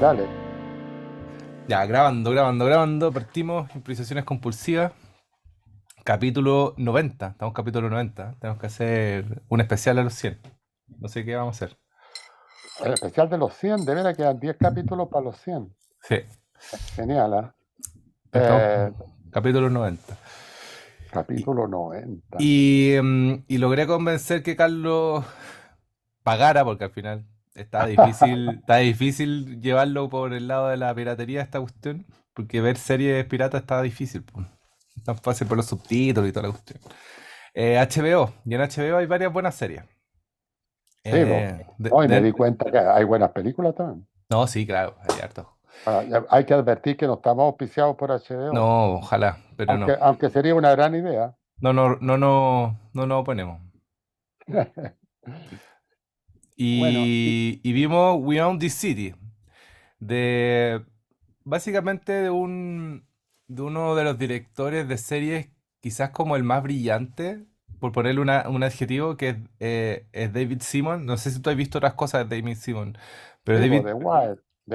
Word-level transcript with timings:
Dale. 0.00 0.26
Ya, 1.68 1.84
grabando, 1.86 2.30
grabando, 2.30 2.64
grabando. 2.64 3.12
Partimos. 3.12 3.74
Improvisaciones 3.74 4.24
compulsivas. 4.24 4.92
Capítulo 6.04 6.74
90. 6.78 7.28
Estamos 7.28 7.54
capítulo 7.54 7.90
90. 7.90 8.36
Tenemos 8.40 8.60
que 8.60 8.66
hacer 8.66 9.42
un 9.48 9.60
especial 9.60 9.98
a 9.98 10.02
los 10.04 10.14
100. 10.14 10.40
No 10.98 11.08
sé 11.08 11.24
qué 11.24 11.36
vamos 11.36 11.60
a 11.60 11.64
hacer. 11.66 11.78
El 12.84 12.94
especial 12.94 13.28
de 13.28 13.36
los 13.38 13.54
100, 13.54 13.84
de 13.84 13.94
veras 13.94 14.16
quedan 14.16 14.40
10 14.40 14.56
capítulos 14.58 15.08
para 15.10 15.24
los 15.26 15.36
100. 15.42 15.74
Sí. 16.02 16.16
Genial. 16.96 17.52
Estamos- 18.32 18.62
Eh, 18.62 18.92
capítulo 19.30 19.68
90. 19.68 20.16
capítulo 21.12 21.68
90. 21.68 22.38
Y, 22.40 22.96
mm, 23.02 23.44
y 23.48 23.58
logré 23.58 23.86
convencer 23.86 24.42
que 24.42 24.56
Carlos 24.56 25.24
pagara, 26.22 26.64
porque 26.64 26.84
al 26.84 26.90
final 26.90 27.26
está 27.54 27.86
difícil, 27.86 28.48
está 28.60 28.76
difícil 28.76 29.60
llevarlo 29.60 30.08
por 30.08 30.32
el 30.32 30.48
lado 30.48 30.68
de 30.68 30.76
la 30.76 30.94
piratería 30.94 31.42
esta 31.42 31.60
cuestión, 31.60 32.06
porque 32.34 32.60
ver 32.60 32.76
series 32.76 33.24
piratas 33.26 33.62
está 33.62 33.82
difícil, 33.82 34.22
pues. 34.22 34.46
Es 34.96 35.02
tan 35.04 35.16
fácil 35.18 35.46
por 35.46 35.56
los 35.56 35.66
subtítulos 35.66 36.28
y 36.28 36.32
toda 36.32 36.46
la 36.48 36.52
cuestión. 36.52 36.80
Eh, 37.54 37.76
HBO, 37.78 38.32
y 38.44 38.54
en 38.54 38.60
HBO 38.60 38.96
hay 38.98 39.06
varias 39.06 39.32
buenas 39.32 39.54
series. 39.54 39.82
Sí, 41.02 41.10
Eh, 41.12 41.66
de- 41.78 41.90
Hoy 41.92 42.08
me 42.08 42.16
de- 42.16 42.22
di 42.22 42.32
cuenta 42.32 42.70
que 42.70 42.78
hay 42.78 43.04
buenas 43.04 43.30
películas 43.30 43.74
también. 43.74 44.06
No, 44.28 44.46
sí, 44.46 44.66
claro, 44.66 44.96
hay 45.08 45.20
harto. 45.20 45.56
Ah, 45.86 46.02
hay 46.28 46.44
que 46.44 46.52
advertir 46.54 46.96
que 46.96 47.06
no 47.06 47.14
estamos 47.14 47.44
auspiciados 47.44 47.96
por 47.96 48.10
HBO. 48.10 48.52
No, 48.52 48.92
ojalá, 48.96 49.38
pero 49.56 49.76
no. 49.78 49.86
aunque, 49.86 49.98
aunque 50.02 50.30
sería 50.30 50.54
una 50.54 50.70
gran 50.72 50.94
idea. 50.94 51.34
No, 51.58 51.72
no, 51.72 51.96
no, 52.00 52.18
no, 52.18 52.78
no 52.92 53.06
nos 53.06 53.20
oponemos. 53.22 53.60
Y, 56.62 56.78
Bueno, 56.78 57.00
y 57.62 57.72
vimos 57.72 58.18
We 58.20 58.42
Own 58.42 58.58
This 58.58 58.74
City, 58.74 59.14
de 59.98 60.84
básicamente 61.44 62.12
de 62.12 62.30
un 62.30 63.06
de 63.48 63.62
uno 63.62 63.94
de 63.94 64.04
los 64.04 64.18
directores 64.18 64.86
de 64.86 64.98
series, 64.98 65.48
quizás 65.80 66.10
como 66.10 66.36
el 66.36 66.44
más 66.44 66.62
brillante, 66.62 67.46
por 67.80 67.92
ponerle 67.92 68.20
una- 68.20 68.46
un 68.48 68.62
adjetivo, 68.62 69.16
que 69.16 69.30
es, 69.30 69.36
eh, 69.58 70.06
es 70.12 70.32
David 70.34 70.60
Simon. 70.60 71.06
No 71.06 71.16
sé 71.16 71.30
si 71.30 71.40
tú 71.40 71.48
has 71.50 71.56
visto 71.56 71.78
otras 71.78 71.94
cosas 71.94 72.28
de 72.28 72.40
David 72.40 72.56
Simon, 72.56 72.96
pero 73.42 73.58
Sí, 73.58 73.64
David, 73.68 73.80
po, 73.80 73.86
The 73.86 73.94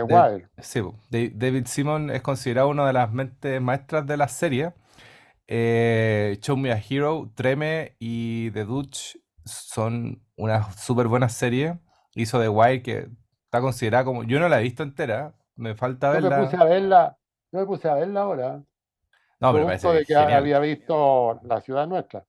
Wire. 0.01 0.47
The 0.57 0.63
sí, 0.63 0.81
po, 0.81 0.95
Da- 1.11 1.29
David 1.35 1.67
Simon 1.67 2.09
es 2.09 2.21
considerado 2.23 2.67
una 2.69 2.87
de 2.87 2.93
las 2.93 3.13
mentes 3.13 3.61
maestras 3.61 4.07
de 4.07 4.17
la 4.17 4.27
serie. 4.27 4.73
Eh, 5.47 6.37
Show 6.41 6.57
Me 6.57 6.71
a 6.71 6.81
Hero, 6.89 7.31
Treme 7.35 7.95
y 7.99 8.49
The 8.51 8.65
Dutch 8.65 9.17
son 9.45 10.24
unas 10.35 10.75
súper 10.81 11.07
buenas 11.07 11.33
series. 11.33 11.75
Hizo 12.13 12.39
The 12.39 12.49
Wire, 12.49 12.81
que 12.81 13.09
está 13.45 13.61
considerada 13.61 14.05
como. 14.05 14.23
Yo 14.23 14.39
no 14.39 14.47
la 14.49 14.59
he 14.59 14.63
visto 14.63 14.83
entera, 14.83 15.33
me 15.55 15.75
falta 15.75 16.07
Yo 16.13 16.21
me 16.21 16.29
verla. 16.29 16.43
puse 16.45 16.57
a 16.57 16.63
verla, 16.63 17.17
yo 17.51 17.59
me 17.59 17.65
puse 17.65 17.89
a 17.89 17.93
verla 17.95 18.21
ahora, 18.21 18.63
No, 19.39 19.51
pero 19.53 19.65
me 19.67 19.77
de 19.77 20.05
que 20.05 20.13
genial. 20.13 20.33
había 20.33 20.59
visto 20.59 21.39
La 21.43 21.59
ciudad 21.61 21.87
nuestra, 21.87 22.25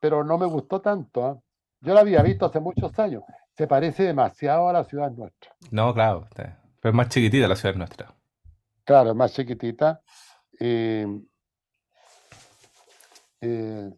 pero 0.00 0.24
no 0.24 0.38
me 0.38 0.46
gustó 0.46 0.80
tanto. 0.80 1.24
¿ah? 1.24 1.38
Yo 1.80 1.94
la 1.94 2.00
había 2.00 2.22
visto 2.22 2.46
hace 2.46 2.58
muchos 2.60 2.98
años. 2.98 3.22
Se 3.56 3.66
parece 3.66 4.04
demasiado 4.04 4.68
a 4.68 4.72
La 4.72 4.84
ciudad 4.84 5.10
nuestra. 5.10 5.52
No, 5.70 5.92
claro, 5.94 6.26
pero 6.34 6.52
es 6.82 6.94
más 6.94 7.08
chiquitita 7.08 7.46
la 7.48 7.56
ciudad 7.56 7.74
nuestra. 7.76 8.12
Claro, 8.84 9.10
es 9.10 9.16
más 9.16 9.32
chiquitita. 9.32 10.00
Eh, 10.58 11.06
e- 13.40 13.46
e- 13.48 13.92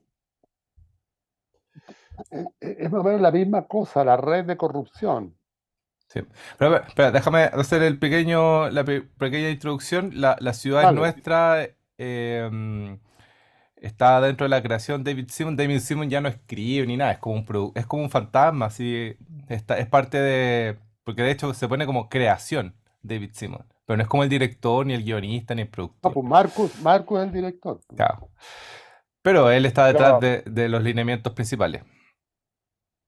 es 2.61 2.91
más 2.91 3.01
o 3.01 3.05
menos 3.05 3.21
la 3.21 3.31
misma 3.31 3.67
cosa, 3.67 4.05
la 4.05 4.17
red 4.17 4.45
de 4.45 4.57
corrupción. 4.57 5.37
Sí. 6.09 6.21
Pero, 6.59 6.83
déjame 7.13 7.45
hacer 7.45 7.83
el 7.83 7.99
pequeño, 7.99 8.69
la 8.71 8.85
pe- 8.85 9.03
pequeña 9.03 9.49
introducción. 9.51 10.11
La, 10.15 10.37
la 10.41 10.53
ciudad 10.55 10.81
es 10.81 10.87
Dale. 10.87 10.99
nuestra. 10.99 11.69
eh, 11.99 12.49
mm, 12.51 12.95
está 13.77 14.21
dentro 14.21 14.45
de 14.45 14.49
la 14.51 14.63
creación 14.63 15.05
David 15.05 15.29
Simon. 15.31 15.57
David 15.57 15.79
Simon 15.81 16.11
ya 16.11 16.21
no 16.21 16.29
escribe 16.29 16.87
ni 16.87 16.97
nada, 16.97 17.13
es 17.13 17.19
como 17.19 17.37
un, 17.37 17.73
es 17.75 17.87
como 17.87 18.03
un 18.03 18.11
fantasma, 18.11 18.67
así. 18.67 19.17
Está, 19.49 19.79
es 19.79 19.87
parte 19.87 20.19
de. 20.19 20.79
Porque 21.05 21.23
de 21.23 21.31
hecho 21.31 21.55
se 21.55 21.69
pone 21.69 21.87
como 21.87 22.09
creación 22.09 22.75
David 23.03 23.31
Simon. 23.33 23.65
Pero 23.87 23.97
no 23.97 24.03
es 24.03 24.09
como 24.09 24.23
el 24.23 24.29
director, 24.29 24.87
ni 24.87 24.95
el 24.95 25.03
guionista, 25.05 25.55
ni 25.55 25.63
el 25.63 25.69
productor. 25.69 26.13
pues 26.13 26.27
Marcus, 26.27 26.81
Marcus 26.83 27.21
es 27.21 27.27
el 27.27 27.33
director. 27.33 27.81
Claro. 27.97 28.31
Pero 29.23 29.51
él 29.51 29.67
está 29.67 29.87
detrás 29.87 30.21
de, 30.21 30.43
de 30.47 30.69
los 30.69 30.83
lineamientos 30.83 31.33
principales. 31.35 31.83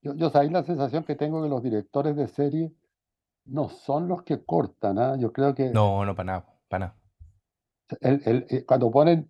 Yo, 0.03 0.13
yo 0.15 0.29
sabéis 0.29 0.51
la 0.51 0.63
sensación 0.63 1.03
que 1.03 1.15
tengo 1.15 1.41
que 1.41 1.49
los 1.49 1.63
directores 1.63 2.15
de 2.15 2.27
serie 2.27 2.71
no 3.45 3.69
son 3.69 4.07
los 4.07 4.23
que 4.23 4.43
cortan. 4.43 4.99
¿ah? 4.99 5.15
Yo 5.17 5.31
creo 5.31 5.55
que 5.55 5.69
No, 5.71 6.05
no, 6.05 6.13
para 6.15 6.25
nada, 6.25 6.45
para 6.67 6.85
nada. 6.87 6.97
el- 8.01 8.21
el- 8.25 8.45
eh, 8.49 8.65
cuando 8.65 8.91
ponen 8.91 9.29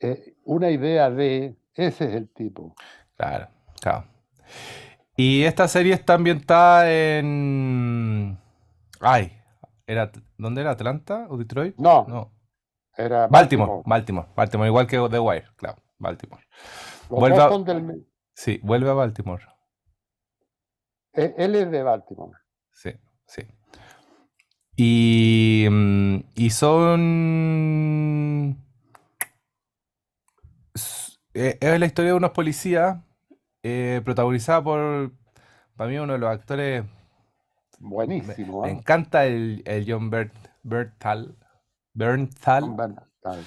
eh, 0.00 0.36
una 0.44 0.70
idea 0.70 1.10
de, 1.10 1.56
ese 1.74 2.04
es 2.06 2.14
el 2.14 2.28
tipo. 2.28 2.74
Claro, 3.16 3.48
claro. 3.80 4.04
Y 5.16 5.42
esta 5.44 5.66
serie 5.68 5.94
está 5.94 6.14
ambientada 6.14 6.90
en... 6.92 8.38
Ay, 9.00 9.32
era... 9.86 10.10
¿dónde 10.36 10.60
era? 10.60 10.72
¿Atlanta 10.72 11.26
o 11.30 11.36
Detroit? 11.38 11.76
No, 11.78 12.04
No. 12.06 12.30
era 12.96 13.26
Baltimore, 13.28 13.82
Baltimore, 13.86 14.28
Baltimore, 14.36 14.68
igual 14.68 14.86
que 14.86 14.96
The 15.10 15.18
Wire, 15.18 15.46
claro, 15.56 15.78
Baltimore. 15.98 16.42
Los 17.10 17.20
Vuelve 17.20 17.36
dos 17.38 17.46
a- 17.46 17.48
son 17.50 17.64
del 17.64 17.82
me- 17.82 18.00
Sí, 18.34 18.60
vuelve 18.62 18.90
a 18.90 18.94
Baltimore. 18.94 19.42
Eh, 21.16 21.34
Él 21.38 21.54
es 21.56 21.70
de 21.70 21.82
Baltimore. 21.82 22.38
Sí, 22.72 22.90
sí. 23.26 23.42
Y, 24.76 25.66
mm, 25.70 26.16
y 26.34 26.50
son... 26.50 28.56
eh, 31.34 31.58
Es 31.60 31.80
la 31.80 31.86
historia 31.86 32.12
de 32.12 32.16
unos 32.16 32.30
policías 32.30 32.98
eh, 33.62 34.00
protagonizada 34.04 34.62
por, 34.62 35.12
para 35.76 35.90
mí, 35.90 35.98
uno 35.98 36.12
de 36.14 36.18
los 36.18 36.30
actores 36.30 36.84
Buenísimo. 37.78 38.62
Me 38.62 38.68
¿ah? 38.68 38.72
encanta 38.72 39.26
el, 39.26 39.62
el 39.66 39.84
John 39.90 40.08
Bert, 40.10 40.32
Berthal, 40.62 41.36
Bernthal, 41.92 42.76
Damme. 42.76 43.42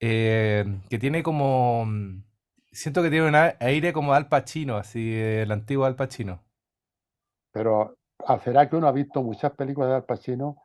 eh, 0.00 0.64
que 0.88 0.98
tiene 0.98 1.22
como... 1.22 1.84
mm, 1.86 2.24
Siento 2.74 3.02
que 3.02 3.10
tiene 3.10 3.28
un 3.28 3.34
aire 3.60 3.92
como 3.92 4.14
Al 4.14 4.28
Pacino, 4.28 4.78
así, 4.78 5.14
el 5.14 5.52
antiguo 5.52 5.84
Al 5.84 5.94
Pacino. 5.94 6.42
Pero 7.52 7.96
ah, 8.26 8.38
será 8.42 8.68
que 8.68 8.76
uno 8.76 8.88
ha 8.88 8.92
visto 8.92 9.22
muchas 9.22 9.52
películas 9.52 9.90
de 9.90 9.96
Al 9.96 10.04
Pacino 10.04 10.56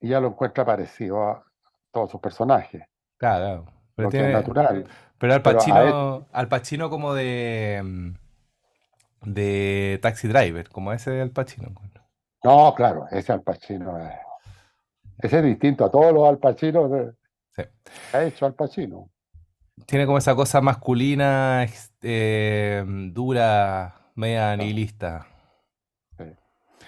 y 0.00 0.08
ya 0.10 0.20
lo 0.20 0.28
encuentra 0.28 0.64
parecido 0.64 1.22
a 1.28 1.42
todos 1.90 2.10
sus 2.10 2.20
personajes, 2.20 2.82
Claro. 3.16 3.64
Pero, 3.96 4.08
es 4.08 4.12
tiene- 4.12 4.32
natural. 4.32 4.84
pero 5.18 5.34
Al 5.34 5.42
Pero 5.42 5.58
Pacino, 5.58 6.26
Al 6.32 6.48
Pacino 6.48 6.90
como 6.90 7.14
de... 7.14 7.80
mm, 7.82 8.10
de 9.22 9.98
Taxi 10.02 10.28
Driver, 10.28 10.68
como 10.68 10.92
ese 10.92 11.10
de 11.10 11.22
Al 11.22 11.30
Pacino. 11.30 11.68
No, 12.44 12.72
claro, 12.76 13.06
ese 13.10 13.32
Al 13.32 13.42
Pacino 13.42 13.98
es, 13.98 14.12
ese 15.18 15.38
es 15.38 15.44
distinto 15.44 15.84
a 15.84 15.90
todos 15.90 16.12
los 16.12 16.28
Al 16.28 16.38
Pacino 16.38 16.88
Sí. 17.56 17.62
ha 18.12 18.22
hecho 18.22 18.46
Al 18.46 18.54
Pacino. 18.54 19.08
Tiene 19.86 20.06
como 20.06 20.18
esa 20.18 20.34
cosa 20.36 20.60
masculina, 20.60 21.66
eh, 22.02 22.84
dura, 23.12 23.94
media 24.14 24.56
nihilista. 24.56 25.26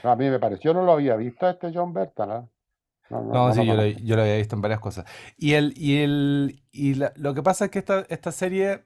No, 0.03 0.11
a 0.11 0.17
mí 0.17 0.29
me 0.29 0.39
pareció, 0.39 0.75
no 0.75 0.83
lo 0.85 0.93
había 0.93 1.17
visto 1.17 1.49
este 1.49 1.71
John 1.73 1.95
Bertal. 1.95 2.51
No, 3.11 3.23
no, 3.23 3.41
No, 3.47 3.53
no 3.55 3.55
sí, 3.55 3.67
yo 3.67 3.77
lo, 3.77 3.87
conozco. 3.87 3.87
yo 3.87 4.17
lo 4.17 4.23
había 4.23 4.37
visto 4.37 4.57
en 4.57 4.63
varias 4.63 4.81
cosas. 4.81 5.05
Y 5.37 5.53
el, 5.55 5.73
y 5.77 5.99
el, 5.99 6.63
y 6.73 6.95
la- 6.95 7.13
lo 7.17 7.33
que 7.35 7.43
pasa 7.43 7.67
es 7.67 7.71
que 7.71 7.79
esta, 7.79 8.05
esta 8.09 8.33
serie 8.33 8.85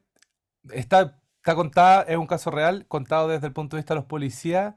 está, 0.72 1.20
está 1.38 1.54
contada, 1.56 2.02
es 2.04 2.16
un 2.18 2.26
caso 2.28 2.50
real, 2.50 2.86
contado 2.88 3.28
desde 3.28 3.46
el 3.48 3.52
punto 3.54 3.76
de 3.76 3.82
vista 3.82 3.94
de 3.94 4.00
los 4.00 4.06
policías, 4.06 4.74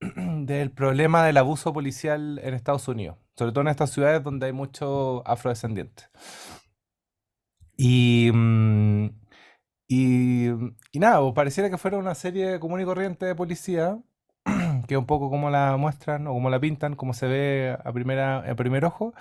del 0.00 0.72
problema 0.72 1.24
del 1.26 1.38
abuso 1.38 1.72
policial 1.74 2.40
en 2.44 2.54
Estados 2.54 2.88
Unidos, 2.88 3.18
sobre 3.36 3.52
todo 3.52 3.62
en 3.62 3.68
estas 3.68 3.90
ciudades 3.92 4.22
donde 4.24 4.46
hay 4.46 4.52
muchos 4.52 5.22
afrodescendientes. 5.26 6.10
Y, 7.76 8.30
mm, 8.32 9.06
y, 9.88 10.48
y 10.92 10.98
nada, 11.00 11.20
pues, 11.20 11.34
pareciera 11.34 11.70
que 11.70 11.78
fuera 11.78 11.98
una 11.98 12.14
serie 12.14 12.60
común 12.60 12.80
y 12.80 12.84
corriente 12.84 13.26
de 13.26 13.34
policía, 13.34 13.98
que 14.88 14.98
un 14.98 15.06
poco 15.06 15.30
como 15.30 15.50
la 15.50 15.76
muestran 15.78 16.28
o 16.28 16.34
como 16.34 16.50
la 16.50 16.60
pintan, 16.60 16.96
como 16.96 17.14
se 17.14 17.28
ve 17.28 17.78
a 17.84 17.92
primera, 17.94 18.38
a 18.50 18.56
primer 18.56 18.86
ojo, 18.86 19.14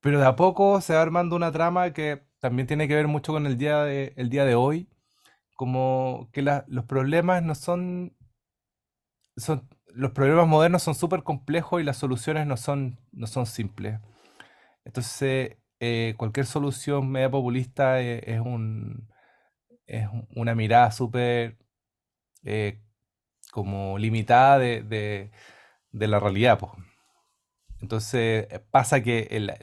pero 0.00 0.20
de 0.20 0.26
a 0.26 0.36
poco 0.36 0.80
se 0.80 0.94
va 0.94 1.02
armando 1.02 1.36
una 1.36 1.52
trama 1.52 1.92
que 1.92 2.22
también 2.40 2.66
tiene 2.68 2.88
que 2.88 2.94
ver 2.96 3.08
mucho 3.08 3.32
con 3.32 3.46
el 3.46 3.58
día 3.58 3.82
de, 3.84 4.14
el 4.16 4.30
día 4.30 4.44
de 4.44 4.54
hoy, 4.56 4.88
como 5.56 6.30
que 6.32 6.42
los 6.42 6.84
problemas 6.86 7.42
no 7.44 7.54
son, 7.56 8.14
son, 9.36 9.68
los 9.94 10.12
problemas 10.12 10.46
modernos 10.46 10.82
son 10.82 10.94
súper 10.94 11.22
complejos 11.22 11.80
y 11.80 11.84
las 11.84 11.96
soluciones 11.96 12.46
no 12.46 12.56
son, 12.56 12.98
no 13.12 13.26
son 13.26 13.46
simples. 13.46 14.00
Entonces, 14.84 15.56
eh, 15.80 16.14
cualquier 16.18 16.46
solución 16.46 17.10
media 17.10 17.30
populista 17.30 18.02
eh, 18.02 18.22
es 18.26 18.40
un, 18.40 19.08
es 19.86 20.08
un- 20.08 20.28
una 20.36 20.54
mirada 20.56 20.92
súper 20.92 21.58
eh, 22.44 22.80
como 23.56 23.98
limitada 23.98 24.58
de, 24.58 24.82
de- 24.82 25.30
la 26.08 26.20
realidad, 26.20 26.58
po. 26.58 26.76
Entonces 27.80 28.46
eh, 28.50 28.60
pasa 28.70 29.02
que 29.02 29.28
la, 29.40 29.56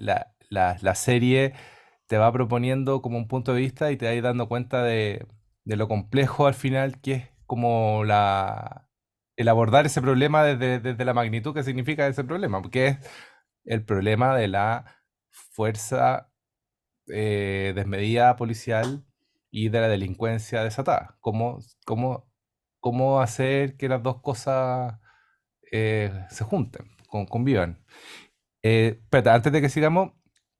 la- 0.49 0.77
la 0.81 0.95
serie 0.95 1.53
te 2.07 2.17
va 2.17 2.31
proponiendo 2.31 3.01
como 3.01 3.17
un 3.17 3.27
punto 3.27 3.53
de 3.53 3.61
vista 3.61 3.91
y 3.91 3.97
te 3.97 4.07
vas 4.13 4.23
dando 4.23 4.47
cuenta 4.47 4.83
de, 4.83 5.25
de 5.65 5.75
lo 5.77 5.87
complejo 5.87 6.47
al 6.47 6.53
final 6.53 7.01
que 7.01 7.13
es 7.13 7.29
como 7.47 8.03
la, 8.05 8.89
el 9.35 9.47
abordar 9.49 9.85
ese 9.85 10.01
problema 10.01 10.43
desde, 10.43 10.79
desde 10.79 11.05
la 11.05 11.13
magnitud 11.13 11.53
que 11.53 11.63
significa 11.63 12.07
ese 12.07 12.23
problema, 12.23 12.61
porque 12.61 12.87
es 12.87 12.97
el 13.65 13.83
problema 13.85 14.35
de 14.37 14.47
la 14.49 14.85
fuerza 15.31 16.29
eh, 17.07 17.73
desmedida 17.75 18.35
policial 18.35 19.05
y 19.51 19.69
de 19.69 19.81
la 19.81 19.87
delincuencia 19.89 20.63
desatada. 20.63 21.17
¿Cómo, 21.21 21.59
cómo, 21.85 22.27
cómo 22.83 23.21
hacer 23.21 23.77
que 23.77 23.89
las 23.89 24.03
dos 24.03 24.21
cosas 24.21 24.99
eh, 25.71 26.11
se 26.31 26.43
junten, 26.45 26.87
con- 27.09 27.25
convivan? 27.27 27.85
Eh, 28.63 28.99
espérate, 29.03 29.29
antes 29.31 29.53
de 29.53 29.61
que 29.61 29.69
sigamos, 29.69 30.13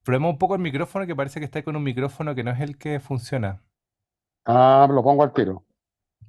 probemos 0.03 0.31
un 0.33 0.39
poco 0.39 0.55
el 0.55 0.61
micrófono, 0.61 1.07
que 1.07 1.15
parece 1.17 1.39
que 1.41 1.45
está 1.45 1.63
con 1.63 1.75
un 1.77 1.83
micrófono 1.83 2.35
que 2.35 2.43
no 2.45 2.51
es 2.51 2.61
el 2.61 2.77
que 2.79 2.99
funciona, 3.01 3.63
Ah, 4.45 4.87
lo 4.89 5.03
pongo 5.03 5.23
al 5.23 5.33
tiro. 5.33 5.65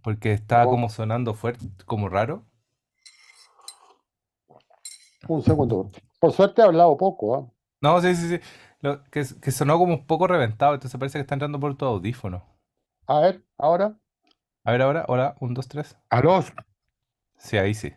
porque 0.03 0.33
está 0.33 0.69
como 0.69 0.89
sonando 0.89 1.35
fuerte, 1.35 1.67
como 1.85 2.09
raro. 2.09 2.47
Un 5.29 5.43
segundo. 5.43 5.91
Por 6.19 6.33
suerte 6.33 6.63
he 6.63 6.65
hablado 6.65 6.97
poco, 6.97 7.35
¿ah? 7.37 7.47
No, 7.81 8.01
sí, 8.01 8.15
sí, 8.17 8.29
sí. 8.29 8.41
Lo- 8.81 9.05
que, 9.05 9.25
que 9.41 9.51
sonó 9.53 9.79
como 9.79 9.95
un 9.95 10.07
poco 10.07 10.27
reventado, 10.27 10.75
entonces 10.75 10.99
parece 10.99 11.19
que 11.19 11.23
está 11.23 11.35
entrando 11.35 11.61
por 11.61 11.77
tu 11.77 11.85
audífono. 11.85 12.45
A 13.07 13.21
ver, 13.21 13.43
ahora. 13.57 13.99
A 14.65 14.73
ver 14.73 14.83
ahora, 14.83 15.05
hola, 15.09 15.35
un, 15.41 15.55
dos, 15.55 15.69
tres. 15.69 15.97
Aló, 16.11 16.43
Sí, 17.37 17.59
ahí 17.59 17.75
sí. 17.75 17.93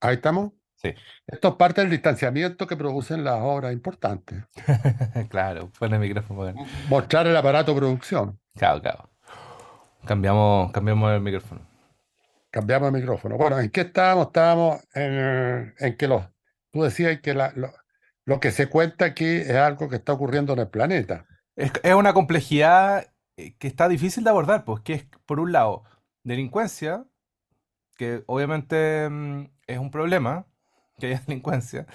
ahí 0.00 0.16
estamos. 0.16 0.52
Sí. 0.76 0.92
Esto 1.26 1.48
es 1.48 1.54
parte 1.54 1.80
del 1.80 1.90
distanciamiento 1.90 2.66
que 2.66 2.76
producen 2.76 3.24
las 3.24 3.40
obras 3.40 3.72
importantes. 3.72 4.44
Claro, 5.30 5.70
pon 5.78 5.94
el 5.94 6.00
micrófono. 6.00 6.54
Mostrar 6.88 7.26
el 7.26 7.36
aparato 7.36 7.72
de 7.72 7.78
producción. 7.80 8.38
Claro, 8.56 8.82
claro. 8.82 9.08
Cambiamos, 10.04 10.72
cambiamos 10.72 11.12
el 11.12 11.20
micrófono. 11.20 11.60
Cambiamos 12.50 12.88
el 12.88 12.94
micrófono. 13.00 13.36
Bueno, 13.38 13.58
¿en 13.60 13.70
qué 13.70 13.82
estábamos? 13.82 14.26
Estábamos 14.26 14.80
en, 14.94 15.72
en 15.78 15.96
que 15.96 16.08
los, 16.08 16.24
tú 16.72 16.82
decías 16.82 17.20
que 17.20 17.32
la- 17.32 17.52
lo, 17.54 17.72
lo 18.26 18.40
que 18.40 18.50
se 18.50 18.68
cuenta 18.68 19.06
aquí 19.06 19.24
es 19.24 19.54
algo 19.54 19.88
que 19.88 19.96
está 19.96 20.12
ocurriendo 20.12 20.52
en 20.52 20.58
el 20.58 20.68
planeta. 20.68 21.26
Es, 21.56 21.72
es 21.82 21.94
una 21.94 22.12
complejidad 22.12 23.06
eh, 23.36 23.56
que 23.58 23.68
está 23.68 23.88
difícil 23.88 24.24
de 24.24 24.30
abordar, 24.30 24.64
pues, 24.64 24.82
que 24.82 24.94
es, 24.94 25.06
por 25.26 25.40
un 25.40 25.52
lado, 25.52 25.84
delincuencia, 26.22 27.06
que 27.96 28.24
obviamente 28.26 29.08
mm, 29.08 29.50
es 29.66 29.78
un 29.78 29.90
problema, 29.90 30.46
que 30.98 31.06
haya 31.08 31.22
delincuencia, 31.26 31.86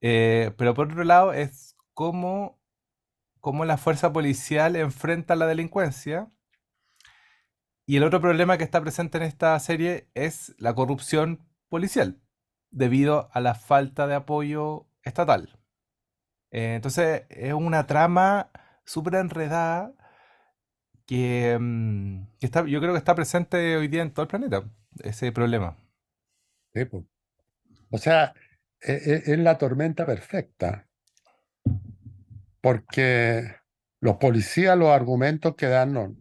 eh, 0.00 0.52
pero 0.56 0.74
por 0.74 0.86
otro 0.88 1.04
lado 1.04 1.32
es 1.32 1.76
cómo, 1.94 2.60
cómo 3.40 3.64
la 3.64 3.78
fuerza 3.78 4.12
policial 4.12 4.76
enfrenta 4.76 5.36
la 5.36 5.46
delincuencia. 5.46 6.30
Y 7.86 7.96
el 7.96 8.04
otro 8.04 8.20
problema 8.20 8.56
que 8.56 8.64
está 8.64 8.80
presente 8.80 9.18
en 9.18 9.24
esta 9.24 9.58
serie 9.58 10.08
es 10.14 10.54
la 10.58 10.74
corrupción 10.74 11.48
policial, 11.68 12.22
debido 12.70 13.28
a 13.32 13.40
la 13.40 13.54
falta 13.54 14.06
de 14.06 14.14
apoyo 14.14 14.86
estatal. 15.02 15.58
Eh, 16.52 16.74
entonces 16.76 17.24
es 17.30 17.52
una 17.52 17.86
trama 17.86 18.50
súper 18.84 19.16
enredada 19.16 19.92
mm, 21.16 22.38
que 22.38 22.46
está, 22.46 22.66
yo 22.66 22.80
creo 22.80 22.92
que 22.92 22.98
está 22.98 23.14
presente 23.14 23.76
hoy 23.76 23.88
día 23.88 24.02
en 24.02 24.12
todo 24.12 24.22
el 24.22 24.28
planeta, 24.28 24.64
ese 25.02 25.32
problema. 25.32 25.76
Pues. 26.72 27.04
O 27.90 27.98
sea, 27.98 28.32
e- 28.80 28.92
e- 28.92 29.32
es, 29.32 29.38
la 29.38 29.58
tormenta 29.58 30.06
perfecta. 30.06 30.86
Porque 32.60 33.56
los 34.00 34.16
policías, 34.16 34.76
los 34.78 34.90
argumentos 34.90 35.56
que 35.56 35.66
dan 35.66 35.92
no, 35.94 36.16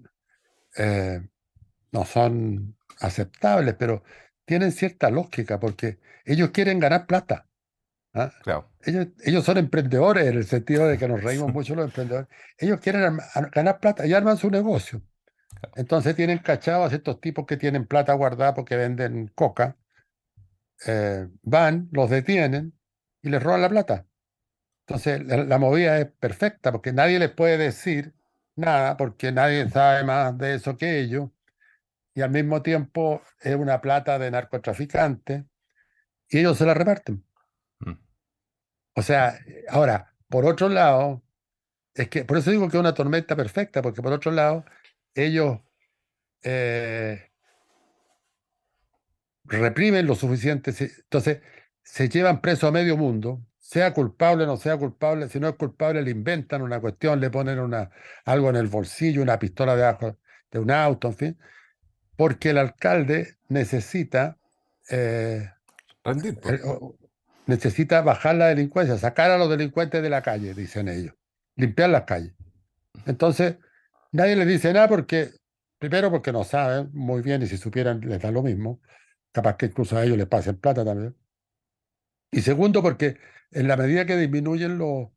eh, 0.77 1.21
no 1.91 2.05
son 2.05 2.77
aceptables, 2.99 3.75
pero 3.75 4.03
tienen 4.45 4.71
cierta 4.71 5.09
lógica 5.09 5.59
porque 5.59 5.99
ellos 6.25 6.51
quieren 6.51 6.79
ganar 6.79 7.05
plata. 7.07 7.48
¿Ah? 8.13 8.31
Claro. 8.43 8.71
Ellos, 8.81 9.07
ellos 9.23 9.45
son 9.45 9.57
emprendedores 9.57 10.27
en 10.27 10.37
el 10.37 10.45
sentido 10.45 10.87
de 10.87 10.97
que 10.97 11.07
nos 11.07 11.23
reímos 11.23 11.53
mucho 11.53 11.75
los 11.75 11.85
emprendedores. 11.85 12.29
Ellos 12.57 12.79
quieren 12.79 13.17
ganar 13.51 13.79
plata 13.79 14.05
y 14.07 14.13
arman 14.13 14.37
su 14.37 14.49
negocio. 14.51 15.01
Entonces 15.75 16.15
tienen 16.15 16.39
cachados 16.39 16.91
a 16.91 16.95
estos 16.95 17.21
tipos 17.21 17.45
que 17.45 17.57
tienen 17.57 17.87
plata 17.87 18.13
guardada 18.13 18.53
porque 18.55 18.75
venden 18.77 19.27
coca. 19.35 19.77
eh, 20.85 21.27
van, 21.43 21.89
los 21.91 22.09
detienen 22.09 22.73
y 23.21 23.29
les 23.29 23.41
roban 23.43 23.61
la 23.61 23.69
plata. 23.69 24.07
Entonces 24.87 25.23
la, 25.25 25.37
la 25.45 25.57
movida 25.59 25.99
es 25.99 26.07
perfecta 26.19 26.71
porque 26.71 26.93
nadie 26.93 27.19
les 27.19 27.31
puede 27.31 27.57
decir 27.57 28.13
nada 28.55 28.97
porque 28.97 29.31
nadie 29.31 29.69
sabe 29.69 30.03
más 30.03 30.37
de 30.37 30.55
eso 30.55 30.77
que 30.77 30.99
ellos. 30.99 31.29
Y 32.15 32.21
al 32.21 32.31
mismo 32.31 32.61
tiempo 32.61 33.21
es 33.41 33.55
una 33.55 33.81
plata 33.81 34.19
de 34.19 34.31
narcotraficantes 34.31 35.43
y 36.29 36.39
ellos 36.39 36.57
se 36.57 36.65
la 36.65 36.73
reparten. 36.73 37.25
O 38.99 39.01
sea, 39.01 39.39
ahora, 39.69 40.13
por 40.27 40.45
otro 40.45 40.67
lado, 40.67 41.23
es 41.93 42.09
que 42.09 42.25
por 42.25 42.37
eso 42.37 42.51
digo 42.51 42.67
que 42.67 42.75
es 42.75 42.81
una 42.81 42.93
tormenta 42.93 43.33
perfecta, 43.33 43.81
porque 43.81 44.01
por 44.01 44.11
otro 44.11 44.29
lado, 44.29 44.65
ellos 45.15 45.59
eh, 46.43 47.31
reprimen 49.45 50.05
lo 50.05 50.15
suficiente, 50.15 50.73
entonces 50.77 51.39
se 51.81 52.09
llevan 52.09 52.41
preso 52.41 52.67
a 52.67 52.71
medio 52.71 52.97
mundo, 52.97 53.41
sea 53.57 53.93
culpable 53.93 54.43
o 54.43 54.47
no 54.47 54.57
sea 54.57 54.75
culpable, 54.75 55.29
si 55.29 55.39
no 55.39 55.47
es 55.47 55.55
culpable 55.55 56.01
le 56.01 56.11
inventan 56.11 56.61
una 56.61 56.81
cuestión, 56.81 57.21
le 57.21 57.29
ponen 57.29 57.57
una, 57.59 57.91
algo 58.25 58.49
en 58.49 58.57
el 58.57 58.67
bolsillo, 58.67 59.21
una 59.21 59.39
pistola 59.39 59.77
debajo 59.77 60.17
de 60.51 60.59
un 60.59 60.71
auto, 60.71 61.07
en 61.07 61.15
fin, 61.15 61.39
porque 62.17 62.49
el 62.49 62.57
alcalde 62.57 63.37
necesita 63.47 64.37
eh, 64.89 65.49
Rendir, 66.03 66.37
pues. 66.37 66.61
Necesita 67.49 68.01
bajar 68.01 68.35
la 68.35 68.47
delincuencia, 68.47 68.97
sacar 68.97 69.31
a 69.31 69.37
los 69.37 69.49
delincuentes 69.49 70.01
de 70.01 70.09
la 70.09 70.21
calle, 70.21 70.53
dicen 70.53 70.87
ellos, 70.87 71.13
limpiar 71.55 71.89
las 71.89 72.03
calles. 72.03 72.33
Entonces, 73.05 73.57
nadie 74.11 74.35
les 74.35 74.47
dice 74.47 74.71
nada 74.73 74.87
porque, 74.87 75.31
primero 75.79 76.09
porque 76.11 76.31
no 76.31 76.43
saben 76.43 76.89
muy 76.93 77.21
bien 77.21 77.41
y 77.41 77.47
si 77.47 77.57
supieran 77.57 78.01
les 78.01 78.21
da 78.21 78.31
lo 78.31 78.41
mismo, 78.43 78.81
capaz 79.31 79.57
que 79.57 79.67
incluso 79.67 79.97
a 79.97 80.03
ellos 80.03 80.17
les 80.17 80.27
pasen 80.27 80.57
plata 80.57 80.85
también. 80.85 81.15
Y 82.31 82.41
segundo 82.41 82.81
porque 82.81 83.17
en 83.51 83.67
la 83.67 83.75
medida 83.77 84.05
que 84.05 84.15
disminuyen 84.17 84.77
los, 84.77 85.07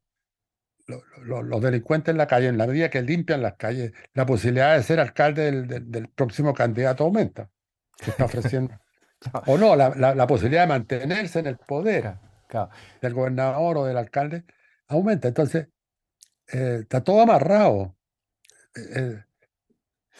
los, 0.86 1.02
los- 1.22 1.44
los 1.44 1.60
delincuentes 1.62 2.12
en 2.12 2.18
la 2.18 2.26
calle, 2.26 2.48
en 2.48 2.58
la 2.58 2.66
medida 2.66 2.90
que 2.90 3.02
limpian 3.02 3.42
las 3.42 3.54
calles, 3.54 3.92
la 4.14 4.26
posibilidad 4.26 4.76
de 4.76 4.82
ser 4.82 4.98
alcalde 5.00 5.42
del, 5.44 5.66
del- 5.68 5.90
del 5.90 6.08
próximo 6.08 6.54
candidato 6.54 7.04
aumenta. 7.04 7.50
Se 8.02 8.10
está 8.10 8.24
ofreciendo. 8.24 8.78
O 9.46 9.56
no, 9.56 9.76
la, 9.76 9.90
la- 9.90 10.16
la 10.16 10.26
posibilidad 10.26 10.62
de 10.62 10.66
mantenerse 10.66 11.38
en 11.38 11.46
el 11.46 11.56
poder 11.56 12.14
Claro, 12.52 12.70
del 13.00 13.14
gobernador 13.14 13.78
o 13.78 13.84
del 13.86 13.96
alcalde 13.96 14.44
aumenta. 14.88 15.28
Entonces, 15.28 15.68
eh, 16.52 16.80
está 16.82 17.02
todo 17.02 17.22
amarrado. 17.22 17.96
Eh, 18.76 18.80
eh, 18.94 19.24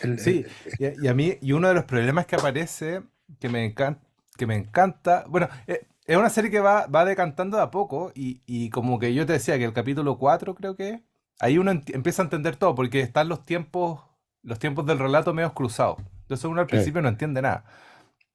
el- 0.00 0.18
Sí, 0.18 0.46
el- 0.78 1.04
y, 1.04 1.08
a 1.08 1.14
mí, 1.14 1.36
y 1.42 1.52
uno 1.52 1.68
de 1.68 1.74
los 1.74 1.84
problemas 1.84 2.24
que 2.24 2.36
aparece, 2.36 3.02
que 3.38 3.50
me 3.50 3.64
encanta, 3.66 4.00
que 4.38 4.46
me 4.46 4.56
encanta, 4.56 5.24
bueno, 5.28 5.48
eh, 5.66 5.86
es 6.06 6.16
una 6.16 6.30
serie 6.30 6.50
que 6.50 6.60
va, 6.60 6.86
va 6.86 7.04
decantando 7.04 7.58
de 7.58 7.62
a 7.64 7.70
poco, 7.70 8.12
y, 8.14 8.40
y 8.46 8.70
como 8.70 8.98
que 8.98 9.12
yo 9.12 9.26
te 9.26 9.34
decía 9.34 9.58
que 9.58 9.64
el 9.64 9.74
capítulo 9.74 10.16
4 10.16 10.54
creo 10.54 10.74
que 10.74 11.04
ahí 11.38 11.58
uno 11.58 11.70
empieza 11.70 12.22
a 12.22 12.24
entender 12.24 12.56
todo, 12.56 12.74
porque 12.74 13.00
están 13.00 13.28
los 13.28 13.44
tiempos, 13.44 14.00
los 14.42 14.58
tiempos 14.58 14.86
del 14.86 14.98
relato 14.98 15.34
medios 15.34 15.52
cruzados. 15.52 15.98
Entonces 16.22 16.46
uno 16.46 16.62
al 16.62 16.66
Sí. 16.66 16.70
principio 16.70 17.02
no 17.02 17.08
entiende 17.10 17.42
nada. 17.42 17.64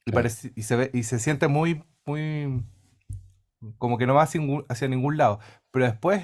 Y, 0.06 0.12
Sí. 0.12 0.16
parece, 0.16 0.52
y, 0.56 0.62
se 0.62 0.76
ve, 0.76 0.92
y 0.94 1.02
se 1.02 1.18
siente 1.18 1.48
muy, 1.48 1.84
muy, 2.06 2.64
como 3.78 3.98
que 3.98 4.06
no 4.08 4.16
va 4.16 4.24
hacia 4.24 4.42
ningún, 4.42 4.66
hacia 4.70 4.88
ningún 4.88 5.18
lado. 5.18 5.40
Pero 5.72 5.86
después, 5.86 6.24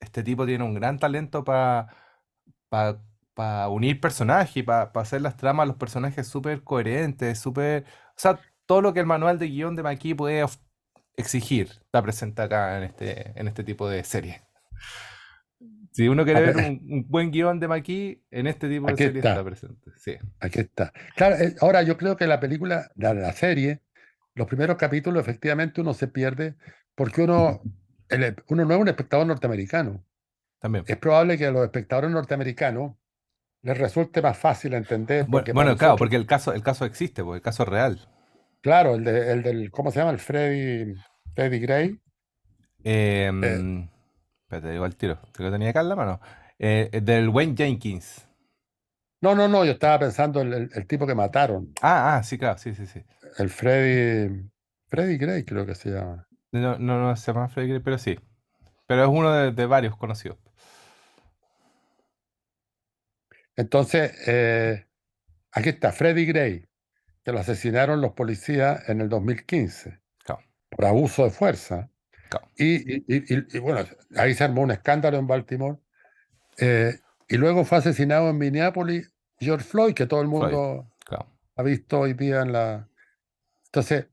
este 0.00 0.22
tipo 0.22 0.46
tiene 0.46 0.64
un 0.64 0.74
gran 0.74 0.98
talento 0.98 1.44
para 1.44 1.88
para 3.38 3.68
unir 3.68 4.00
personajes, 4.00 4.64
para 4.64 4.90
hacer 4.94 5.22
las 5.22 5.36
tramas, 5.36 5.68
los 5.68 5.76
personajes 5.76 6.26
súper 6.26 6.64
coherentes, 6.64 7.38
súper... 7.38 7.84
O 7.84 8.14
sea, 8.16 8.40
todo 8.66 8.82
lo 8.82 8.92
que 8.92 8.98
el 8.98 9.06
manual 9.06 9.38
de 9.38 9.46
guion 9.46 9.76
de 9.76 9.84
Maki 9.84 10.14
puede 10.14 10.44
exigir 11.16 11.68
está 11.84 12.02
presente 12.02 12.42
acá 12.42 12.78
en 12.78 12.82
este, 12.82 13.38
en 13.38 13.46
este 13.46 13.62
tipo 13.62 13.88
de 13.88 14.02
serie. 14.02 14.42
Si 15.92 16.08
uno 16.08 16.24
quiere 16.24 16.40
ver 16.40 16.56
un, 16.56 16.80
un 16.90 17.06
buen 17.08 17.30
guion 17.30 17.60
de 17.60 17.68
Maki, 17.68 18.24
en 18.32 18.48
este 18.48 18.68
tipo 18.68 18.86
de 18.86 18.92
Aquí 18.92 19.04
serie 19.04 19.20
está. 19.20 19.30
está 19.30 19.44
presente. 19.44 19.90
Sí. 19.96 20.16
Aquí 20.40 20.58
está. 20.58 20.92
Claro, 21.14 21.36
eh, 21.36 21.54
ahora 21.60 21.82
yo 21.82 21.96
creo 21.96 22.16
que 22.16 22.26
la 22.26 22.40
película, 22.40 22.90
la, 22.96 23.14
la 23.14 23.32
serie, 23.32 23.82
los 24.38 24.46
primeros 24.46 24.76
capítulos, 24.76 25.20
efectivamente 25.20 25.80
uno 25.80 25.92
se 25.94 26.08
pierde 26.08 26.54
porque 26.94 27.22
uno, 27.22 27.60
el- 28.08 28.36
uno 28.48 28.64
no 28.64 28.74
es 28.74 28.80
un 28.80 28.88
espectador 28.88 29.26
norteamericano. 29.26 30.04
También. 30.60 30.84
Es 30.88 30.96
probable 30.96 31.36
que 31.36 31.46
a 31.46 31.50
los 31.50 31.64
espectadores 31.64 32.10
norteamericanos 32.10 32.94
les 33.62 33.76
resulte 33.76 34.22
más 34.22 34.38
fácil 34.38 34.74
entender. 34.74 35.22
Bueno, 35.22 35.30
Porque 35.32 35.52
bueno, 35.52 35.70
para 35.70 35.78
claro, 35.78 35.96
porque 35.96 36.16
el 36.16 36.26
caso, 36.26 36.52
el 36.52 36.62
caso 36.62 36.84
existe, 36.84 37.22
porque 37.22 37.36
el 37.38 37.42
caso 37.42 37.64
es 37.64 37.68
real. 37.68 38.08
Claro, 38.60 38.94
el, 38.94 39.04
de- 39.04 39.32
el 39.32 39.42
del, 39.42 39.70
¿cómo 39.70 39.90
se 39.90 39.98
llama? 39.98 40.10
El 40.12 40.18
Freddy, 40.18 40.94
Freddy 41.34 41.58
Gray. 41.60 42.00
Eh, 42.84 43.30
Eh, 43.42 43.88
espérate, 44.42 44.70
digo 44.70 44.84
al 44.84 44.96
tiro. 44.96 45.18
Te 45.32 45.42
lo 45.42 45.50
tenía 45.50 45.70
acá 45.70 45.80
en 45.80 45.88
la 45.88 45.96
mano. 45.96 46.20
Eh, 46.58 46.88
eh, 46.92 47.00
del 47.00 47.28
Wayne 47.28 47.54
Jenkins. 47.56 48.26
no, 49.20 49.34
no, 49.34 49.48
no, 49.48 49.64
yo 49.64 49.72
estaba 49.72 49.98
pensando 50.00 50.40
en 50.40 50.52
el, 50.52 50.70
el 50.74 50.86
tipo 50.86 51.06
que 51.06 51.14
mataron, 51.14 51.72
Ah, 51.82 52.16
ah, 52.16 52.22
sí, 52.22 52.38
claro, 52.38 52.58
sí, 52.58 52.74
sí, 52.74 52.86
sí. 52.86 53.02
El 53.38 53.50
Freddy, 53.50 54.48
Freddy 54.88 55.18
Gray 55.18 55.44
creo 55.44 55.66
que 55.66 55.74
se 55.74 55.90
llama. 55.90 56.26
No, 56.52 56.78
no, 56.78 56.98
no 57.00 57.16
se 57.16 57.32
llama 57.32 57.48
Freddy 57.48 57.68
Gray, 57.68 57.80
pero 57.80 57.98
sí. 57.98 58.18
Pero 58.86 59.02
es 59.04 59.08
uno 59.10 59.32
de, 59.32 59.52
de 59.52 59.66
varios 59.66 59.96
conocidos. 59.96 60.38
Entonces, 63.56 64.12
eh, 64.26 64.86
aquí 65.52 65.70
está, 65.70 65.92
Freddy 65.92 66.24
Gray, 66.26 66.64
que 67.24 67.32
lo 67.32 67.40
asesinaron 67.40 68.00
los 68.00 68.12
policías 68.12 68.88
en 68.88 69.00
el 69.00 69.08
2015 69.08 70.00
Claro, 70.24 70.42
por 70.70 70.84
abuso 70.84 71.24
de 71.24 71.30
fuerza. 71.30 71.90
claro. 72.30 72.48
Y, 72.56 72.76
y- 72.96 73.04
y- 73.08 73.34
y- 73.34 73.56
y 73.56 73.58
bueno, 73.58 73.80
ahí 74.16 74.34
se 74.34 74.44
armó 74.44 74.62
un 74.62 74.70
escándalo 74.70 75.18
en 75.18 75.26
Baltimore. 75.26 75.78
eh, 76.60 76.98
y 77.28 77.36
luego 77.36 77.64
fue 77.64 77.78
asesinado 77.78 78.30
en 78.30 78.38
Minneapolis 78.38 79.12
George 79.38 79.64
Floyd, 79.64 79.94
que 79.94 80.06
todo 80.06 80.22
el 80.22 80.28
mundo 80.28 80.90
claro. 81.04 81.26
ha 81.56 81.62
visto 81.62 82.00
hoy 82.00 82.14
día 82.14 82.40
en 82.40 82.52
la... 82.52 82.88
Entonces, 83.78 84.08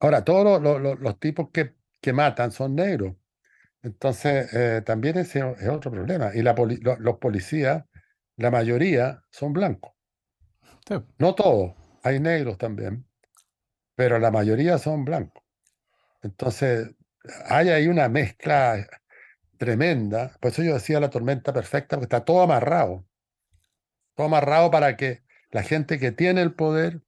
ahora, 0.00 0.24
todos 0.24 0.44
los, 0.44 0.62
los- 0.62 0.80
los- 0.80 1.00
los 1.00 1.20
tipos 1.20 1.50
que, 1.52 1.74
que 2.00 2.12
matan 2.14 2.52
son 2.52 2.74
negros. 2.74 3.16
Entonces, 3.82 4.52
eh, 4.54 4.82
también 4.84 5.18
ese 5.18 5.40
es 5.60 5.68
otro 5.68 5.90
problema. 5.90 6.32
Y 6.34 6.42
la 6.42 6.54
poli- 6.54 6.78
lo- 6.78 6.98
los 6.98 7.18
policías, 7.18 7.84
la 8.36 8.50
mayoría 8.50 9.22
son 9.30 9.52
blancos. 9.52 9.92
Sí. 10.88 10.94
No 11.18 11.34
todos, 11.34 11.74
hay 12.02 12.20
negros 12.20 12.56
también, 12.58 13.06
pero 13.94 14.18
la 14.18 14.30
mayoría 14.30 14.78
son 14.78 15.04
blancos. 15.04 15.44
Entonces, 16.22 16.90
hay 17.46 17.70
ahí 17.70 17.88
una 17.88 18.08
mezcla 18.08 18.88
tremenda. 19.58 20.32
Por 20.40 20.52
eso 20.52 20.62
yo 20.62 20.74
decía 20.74 21.00
la 21.00 21.10
tormenta 21.10 21.52
perfecta, 21.52 21.96
porque 21.96 22.06
está 22.06 22.24
todo 22.24 22.42
amarrado. 22.42 23.06
Todo 24.16 24.26
amarrado 24.26 24.70
para 24.70 24.96
que 24.96 25.22
la 25.50 25.62
gente 25.62 25.98
que 25.98 26.12
tiene 26.12 26.42
el 26.42 26.54
poder 26.54 27.02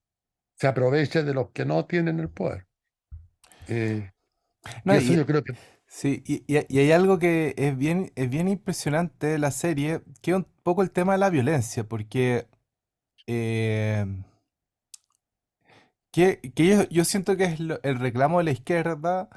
se 0.61 0.69
aproveche 0.69 1.25
de 1.25 1.35
los 1.35 1.51
que 1.51 1.65
no 1.65 1.87
tienen 1.87 2.21
el 2.21 2.29
poder. 2.29 2.67
Eh, 3.69 4.11
No, 4.85 4.95
y 4.95 4.97
eso 4.97 5.15
y- 5.15 5.15
yo 5.15 5.27
creo 5.27 5.43
que 5.43 5.55
Sí, 5.93 6.23
y, 6.27 6.57
hay 6.79 6.93
algo 6.93 7.19
que 7.19 7.55
es 7.59 7.77
bien, 7.77 8.13
es 8.17 8.31
bien 8.31 8.49
impresionante 8.49 9.27
de 9.29 9.39
la 9.39 9.51
serie, 9.51 10.03
que 10.23 10.33
es 10.33 10.37
un 10.39 10.47
poco 10.63 10.83
el 10.83 10.91
tema 10.93 11.13
de 11.15 11.19
la 11.19 11.31
violencia, 11.31 11.85
porque 11.85 12.47
eh, 13.27 14.07
que, 16.11 16.41
que 16.55 16.67
yo, 16.67 16.89
yo 16.89 17.05
siento 17.05 17.37
que 17.37 17.45
es 17.45 17.61
lo- 17.61 17.81
el 17.83 17.99
reclamo 17.99 18.39
de 18.39 18.45
la 18.45 18.51
izquierda, 18.53 19.29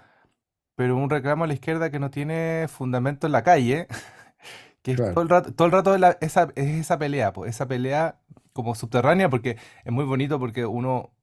pero 0.75 0.97
un 0.97 1.09
reclamo 1.09 1.45
de 1.45 1.49
la 1.49 1.53
izquierda 1.55 1.91
que 1.91 1.99
no 1.99 2.11
tiene 2.11 2.67
fundamento 2.69 3.27
en 3.27 3.33
la 3.33 3.43
calle, 3.43 3.87
que 4.83 4.93
es 4.93 5.03
todo 5.13 5.23
el 5.23 5.29
rato, 5.29 5.53
todo 5.55 5.67
el 5.67 5.73
rato 5.73 5.97
la- 5.99 6.17
esa, 6.21 6.49
es 6.55 6.67
esa 6.81 6.99
pelea, 6.99 7.33
pues, 7.33 7.51
esa 7.55 7.67
pelea 7.67 8.19
como 8.53 8.75
subterránea, 8.75 9.29
porque 9.29 9.57
es 9.83 9.91
muy 9.91 10.05
bonito 10.05 10.39
porque 10.39 10.65
uno, 10.65 11.13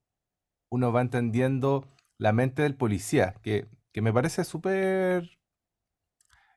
uno 0.71 0.93
va 0.93 1.01
entendiendo 1.01 1.89
la 2.19 2.33
mente 2.33 2.63
del 2.63 2.77
policía, 2.77 3.35
que, 3.43 3.69
que 3.93 4.03
me 4.03 4.13
parece 4.13 4.45
súper 4.45 5.39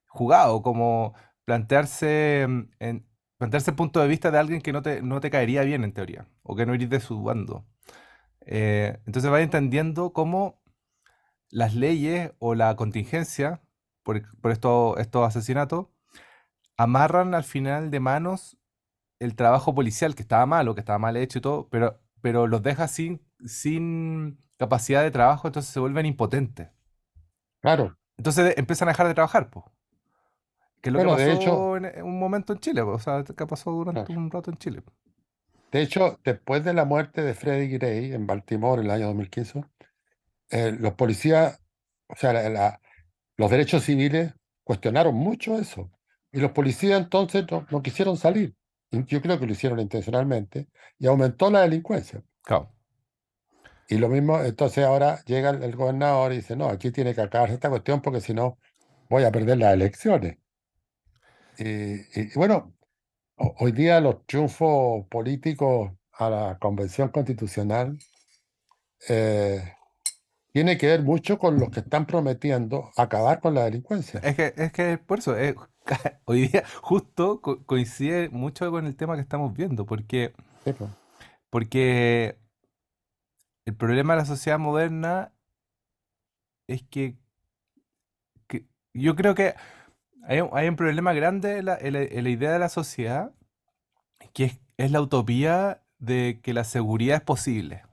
jugado, 0.07 0.61
como 0.61 1.13
plantearse 1.45 2.45
mm, 2.47 2.61
en, 2.79 3.07
plantearse 3.37 3.71
el 3.71 3.75
punto 3.75 3.99
de 3.99 4.07
vista 4.07 4.31
de 4.31 4.39
alguien 4.39 4.61
que 4.61 4.73
no 4.73 4.81
te, 4.81 5.01
no 5.01 5.19
te 5.19 5.29
caería 5.29 5.63
bien 5.63 5.83
en 5.83 5.93
teoría, 5.93 6.27
o 6.43 6.55
que 6.55 6.65
no 6.65 6.75
iría 6.75 6.87
de 6.87 6.99
su 6.99 7.21
bando. 7.23 7.65
Eh, 8.45 8.99
entonces 9.05 9.31
vas 9.31 9.41
entendiendo 9.41 10.13
cómo 10.13 10.61
las 11.49 11.75
leyes 11.75 12.31
o 12.39 12.55
la 12.55 12.75
contingencia 12.75 13.61
por, 14.03 14.21
por 14.41 14.51
estos, 14.51 14.99
estos 14.99 15.27
asesinatos 15.27 15.87
amarran 16.77 17.35
al 17.35 17.43
final 17.43 17.91
de 17.91 17.99
manos 17.99 18.57
el 19.23 19.35
trabajo 19.35 19.73
policial, 19.75 20.15
que 20.15 20.21
estaba 20.21 20.45
malo, 20.45 20.73
que 20.75 20.81
estaba 20.81 20.99
mal 20.99 21.17
hecho 21.17 21.39
y 21.39 21.41
todo, 21.41 21.67
pero, 21.69 21.99
pero 22.21 22.47
los 22.47 22.61
deja 22.63 22.87
sin, 22.87 23.21
sin 23.45 24.37
capacidad 24.57 25.01
de 25.03 25.11
trabajo, 25.11 25.47
entonces 25.47 25.71
se 25.73 25.79
vuelven 25.79 26.05
impotentes. 26.05 26.69
Claro. 27.61 27.97
Entonces 28.17 28.45
de- 28.45 28.53
empiezan 28.57 28.87
a 28.87 28.91
dejar 28.91 29.07
de 29.07 29.13
trabajar, 29.13 29.49
pues. 29.49 29.65
Que 30.81 30.89
es 30.89 30.93
lo 30.93 30.99
Bueno, 30.99 31.15
que 31.15 31.23
de 31.23 31.29
pasó 31.35 31.41
hecho- 31.41 31.77
en, 31.77 32.03
un 32.03 32.19
momento 32.19 32.53
en 32.53 32.59
Chile, 32.59 32.83
po, 32.83 32.91
o 32.91 32.99
sea, 32.99 33.23
que 33.23 33.47
pasó 33.47 33.71
durante 33.71 34.03
Claro. 34.05 34.21
un 34.21 34.29
rato 34.31 34.51
en 34.51 34.57
Chile. 34.57 34.81
De 35.71 35.81
hecho, 35.81 36.19
después 36.23 36.63
de 36.63 36.73
la 36.73 36.85
muerte 36.85 37.21
de 37.23 37.33
Freddie 37.33 37.77
Gray 37.77 38.13
en 38.13 38.27
Baltimore 38.27 38.79
en 38.81 38.85
el 38.87 38.91
año 38.91 39.07
2015, 39.07 39.63
eh, 40.51 40.71
los 40.77 40.93
policías, 40.93 41.61
o 42.07 42.15
sea, 42.15 42.33
la- 42.33 42.49
la- 42.49 42.81
los 43.37 43.49
derechos 43.49 43.83
civiles 43.83 44.33
cuestionaron 44.63 45.15
mucho 45.15 45.57
eso. 45.57 45.89
Y 46.31 46.39
los 46.39 46.51
policías 46.51 46.99
entonces 47.01 47.45
no, 47.49 47.65
no 47.71 47.81
quisieron 47.81 48.17
salir. 48.17 48.55
Yo 49.05 49.21
creo 49.21 49.39
que 49.39 49.45
lo 49.45 49.51
hicieron 49.53 49.79
intencionalmente 49.79 50.67
y 50.99 51.07
aumentó 51.07 51.49
la 51.49 51.61
delincuencia. 51.61 52.23
Claro. 52.43 52.71
Y 53.89 53.97
lo 53.97 54.07
mismo, 54.07 54.39
entonces 54.39 54.85
ahora 54.85 55.23
llega 55.25 55.49
el, 55.49 55.63
el 55.63 55.75
gobernador 55.75 56.31
y 56.31 56.37
dice, 56.37 56.55
no, 56.55 56.67
aquí 56.69 56.91
tiene 56.91 57.13
que 57.13 57.21
acabarse 57.21 57.55
esta 57.55 57.69
cuestión 57.69 58.01
porque 58.01 58.21
si 58.21 58.33
no 58.33 58.57
voy 59.09 59.23
a 59.23 59.31
perder 59.31 59.57
las 59.57 59.73
elecciones. 59.73 60.37
Y, 61.57 62.35
bueno, 62.35 62.73
ho- 63.35 63.55
hoy 63.59 63.71
día 63.71 63.99
los 63.99 64.25
triunfos 64.25 65.05
políticos 65.07 65.91
a 66.13 66.29
la 66.29 66.57
Convención 66.59 67.09
Constitucional 67.09 67.97
eh, 69.09 69.73
tiene 70.51 70.77
que 70.77 70.87
ver 70.87 71.03
mucho 71.03 71.37
con 71.37 71.59
los 71.59 71.69
que 71.69 71.81
están 71.81 72.05
prometiendo 72.05 72.91
acabar 72.95 73.39
con 73.39 73.53
la 73.53 73.65
delincuencia. 73.65 74.19
Es 74.23 74.35
que, 74.35 74.53
es 74.55 74.71
que 74.71 74.97
por 74.97 75.19
eso, 75.19 75.37
eh, 75.37 75.55
hoy 76.25 76.47
día 76.47 76.63
justo 76.81 77.41
co- 77.41 77.63
coincide 77.65 78.29
mucho 78.29 78.69
con 78.71 78.85
el 78.85 78.95
tema 78.95 79.15
que 79.15 79.21
estamos 79.21 79.53
viendo, 79.53 79.85
porque, 79.85 80.33
porque 81.49 82.37
el 83.65 83.75
problema 83.75 84.13
de 84.13 84.19
la 84.21 84.25
sociedad 84.25 84.57
moderna 84.59 85.33
es 86.67 86.83
que, 86.89 87.17
que 88.47 88.65
yo 88.93 89.15
creo 89.15 89.35
que 89.35 89.55
hay, 90.23 90.41
un- 90.41 90.49
hay 90.53 90.67
un 90.69 90.75
problema 90.75 91.13
grande 91.13 91.59
en 91.59 91.65
la, 91.65 91.77
en 91.77 91.93
la- 91.93 92.03
en 92.03 92.23
la 92.25 92.29
idea 92.31 92.53
de 92.53 92.59
la 92.59 92.69
sociedad, 92.69 93.33
que 94.33 94.45
es, 94.45 94.59
es 94.77 94.91
la 94.91 95.01
utopía 95.01 95.81
de 95.99 96.39
que 96.43 96.53
la 96.53 96.63
seguridad 96.63 97.17
es 97.17 97.23
posible. 97.23 97.83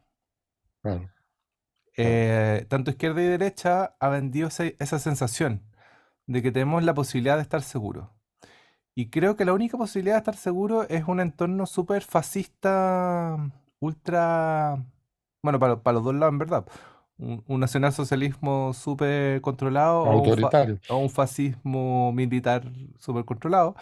Eh, 1.96 2.66
tanto 2.68 2.90
izquierda 2.90 3.20
y 3.22 3.26
derecha 3.26 3.96
ha 4.00 4.08
vendido 4.08 4.48
esa 4.48 4.98
sensación 4.98 5.62
de 6.30 6.42
que 6.42 6.52
tenemos 6.52 6.84
la 6.84 6.94
posibilidad 6.94 7.36
de 7.36 7.42
estar 7.42 7.60
seguros. 7.62 8.08
Y 8.94 9.10
creo 9.10 9.34
que 9.36 9.44
la 9.44 9.52
única 9.52 9.76
posibilidad 9.76 10.14
de 10.14 10.18
estar 10.18 10.36
seguro 10.36 10.84
es 10.88 11.04
un 11.08 11.18
entorno 11.20 11.66
súper 11.66 12.02
fascista, 12.02 13.36
ultra, 13.80 14.84
bueno, 15.42 15.58
para, 15.58 15.82
para 15.82 15.94
los 15.96 16.04
dos 16.04 16.14
lados 16.14 16.32
en 16.32 16.38
verdad. 16.38 16.64
Un, 17.18 17.42
un 17.48 17.60
nacionalsocialismo 17.60 18.72
súper 18.74 19.40
controlado 19.40 20.02
o 20.02 20.10
un, 20.10 20.14
Autoritario. 20.18 20.78
o 20.88 20.98
un 20.98 21.10
fascismo 21.10 22.12
militar 22.12 22.62
súper 22.98 23.24
controlado, 23.24 23.74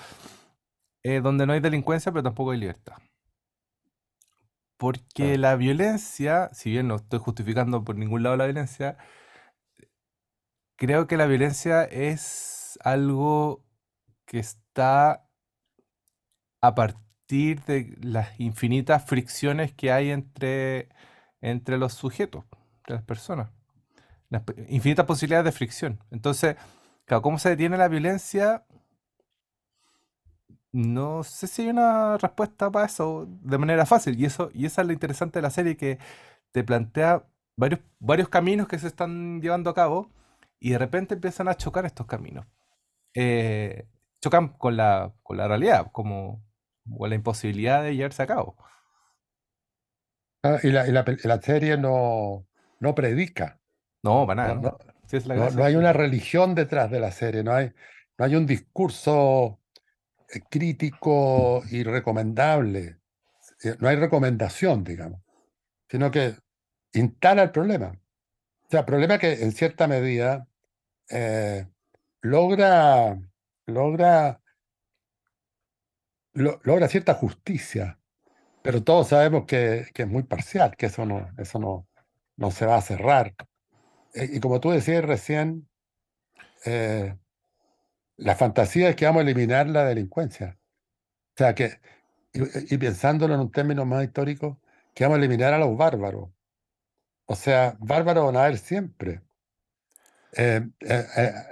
eh, 1.05 1.21
donde 1.21 1.47
no 1.47 1.53
hay 1.53 1.61
delincuencia 1.61 2.13
pero 2.13 2.23
tampoco 2.23 2.53
hay 2.53 2.59
libertad. 2.61 2.97
Porque 4.79 5.35
Claro. 5.35 5.39
la 5.39 5.57
violencia, 5.57 6.51
si 6.53 6.71
bien 6.71 6.89
no 6.89 6.97
estoy 6.97 7.19
justificando 7.19 7.85
por 7.85 7.97
ningún 7.97 8.23
lado 8.23 8.37
la 8.37 8.45
violencia, 8.47 8.97
creo 10.79 11.09
que 11.09 11.17
la 11.17 11.27
violencia 11.27 11.85
es 11.85 12.79
algo 12.83 13.65
que 14.25 14.39
está 14.39 15.29
a 16.61 16.75
partir 16.75 17.63
de 17.65 17.99
las 18.01 18.39
infinitas 18.41 19.05
fricciones 19.05 19.75
que 19.75 19.93
hay 19.93 20.11
entre, 20.11 20.89
entre 21.41 21.79
los 21.79 21.95
sujetos, 21.95 22.45
entre 22.79 22.95
las 22.95 23.05
personas. 23.05 23.51
Las 24.31 24.43
infinitas 24.69 25.05
posibilidades 25.05 25.47
de 25.47 25.53
fricción. 25.53 25.99
Entonces, 26.11 26.57
¿cómo 27.23 27.39
se 27.39 27.51
detiene 27.51 27.77
la 27.77 27.89
violencia? 27.89 28.65
No 30.71 31.25
sé 31.25 31.49
si 31.49 31.63
hay 31.63 31.69
una 31.71 32.19
respuesta 32.19 32.71
para 32.71 32.87
eso 32.87 33.27
de 33.29 33.59
manera 33.59 33.85
fácil. 33.85 34.19
Y 34.21 34.27
eso, 34.27 34.51
y 34.55 34.67
esa 34.67 34.83
es 34.83 34.87
lo 34.87 34.93
interesante 34.93 35.39
de 35.39 35.43
la 35.43 35.51
serie, 35.51 35.77
que 35.77 35.99
te 36.53 36.63
plantea 36.63 37.25
varios, 37.57 37.81
varios 37.99 38.29
caminos 38.29 38.69
que 38.69 38.79
se 38.79 38.87
están 38.87 39.41
llevando 39.41 39.71
a 39.71 39.75
cabo 39.75 40.11
y 40.61 40.71
de 40.71 40.79
repente 40.79 41.15
empiezan 41.15 41.49
a 41.49 41.57
chocar 41.57 41.87
estos 41.87 42.07
caminos. 42.07 42.47
Eh, 43.15 43.89
chocan 44.21 44.49
con 44.59 44.77
la, 44.77 45.15
con 45.23 45.37
la 45.37 45.49
realidad, 45.49 45.91
como 45.93 46.45
con 46.99 47.11
la 47.11 47.17
imposibilidad 47.17 47.83
de 47.83 47.97
llevarse 47.97 48.23
a 48.23 48.27
cabo. 48.27 48.57
Ah, 50.43 50.59
y 50.63 50.71
la, 50.71 50.87
y 50.87 50.93
la 50.93 51.05
la 51.25 51.41
serie 51.43 51.77
no, 51.77 52.47
no 52.81 52.95
predica. 52.95 53.61
No, 54.03 54.27
para 54.27 54.43
nada, 54.43 54.55
No, 54.55 54.61
¿no? 54.61 54.79
Sí, 55.07 55.17
es 55.17 55.27
la 55.27 55.35
no, 55.35 55.51
no 55.51 55.65
hay 55.65 55.77
una 55.77 55.93
religión 55.93 56.55
detrás 56.55 56.91
de 56.91 57.01
la 57.01 57.11
serie, 57.13 57.43
no 57.43 57.53
hay, 57.53 57.73
no 58.19 58.25
hay 58.25 58.37
un 58.37 58.47
discurso 58.47 59.61
eh, 60.33 60.41
crítico 60.51 61.63
y 61.71 61.85
recomendable. 61.85 62.99
Eh, 63.65 63.77
No 63.81 63.89
hay 63.89 63.97
recomendación, 63.97 64.85
digamos, 64.85 65.23
sino 65.91 66.11
que 66.11 66.37
instala 66.95 67.45
el 67.45 67.53
problema. 67.53 67.89
O 67.89 68.71
sea, 68.71 68.81
el 68.83 68.87
problema 68.87 69.19
que 69.19 69.45
en 69.45 69.53
cierta 69.53 69.89
medida 69.89 70.48
eh, 71.11 71.67
logra, 72.23 73.19
logra, 73.67 74.43
lo- 76.33 76.61
logra 76.65 76.89
cierta 76.89 77.15
justicia, 77.15 77.99
pero 78.63 78.85
todos 78.85 79.09
sabemos 79.09 79.47
que, 79.47 79.89
que 79.95 80.05
es 80.05 80.09
muy 80.09 80.25
parcial, 80.25 80.77
que 80.77 80.87
eso 80.89 81.07
no, 81.07 81.31
eso 81.39 81.59
no, 81.61 81.89
no 82.37 82.51
se 82.53 82.67
va 82.67 82.77
a 82.79 82.83
cerrar. 82.83 83.35
Eh, 84.15 84.31
Y 84.35 84.41
como 84.41 84.61
tú 84.61 84.71
decías 84.73 85.05
recién, 85.05 85.69
eh, 86.67 87.17
la 88.17 88.35
fantasía 88.37 88.91
es 88.91 88.97
que 88.97 89.07
vamos 89.07 89.21
a 89.21 89.23
eliminar 89.25 89.69
la 89.69 89.85
delincuencia. 89.85 90.59
O 91.37 91.39
sea, 91.39 91.55
que, 91.55 91.81
y, 92.35 92.75
y 92.75 92.79
pensándolo 92.79 93.35
en 93.35 93.41
un 93.43 93.53
término 93.53 93.85
más 93.87 94.05
histórico, 94.05 94.61
que 94.95 95.05
vamos 95.05 95.17
a 95.19 95.21
eliminar 95.21 95.55
a 95.55 95.59
los 95.59 95.77
bárbaros. 95.77 96.31
O 97.27 97.37
sea, 97.37 97.77
bárbaros 97.81 98.27
van 98.27 98.37
a 98.37 98.45
haber 98.47 98.59
siempre. 98.59 99.23
Eh, 100.33 100.69
eh, 100.81 101.07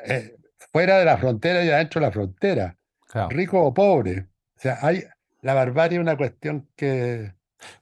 eh, 0.07 0.37
fuera 0.73 0.99
de 0.99 1.05
la 1.05 1.17
frontera 1.19 1.65
y 1.65 1.71
adentro 1.71 2.01
de 2.01 2.07
la 2.07 2.13
frontera, 2.13 2.77
Claro. 3.09 3.29
rico 3.31 3.63
o 3.63 3.73
pobre. 3.73 4.27
O 4.57 4.61
sea, 4.61 4.79
hay, 4.83 5.05
la 5.43 5.55
barbarie 5.55 5.99
es 5.99 6.03
una 6.03 6.17
cuestión 6.17 6.69
que, 6.77 7.35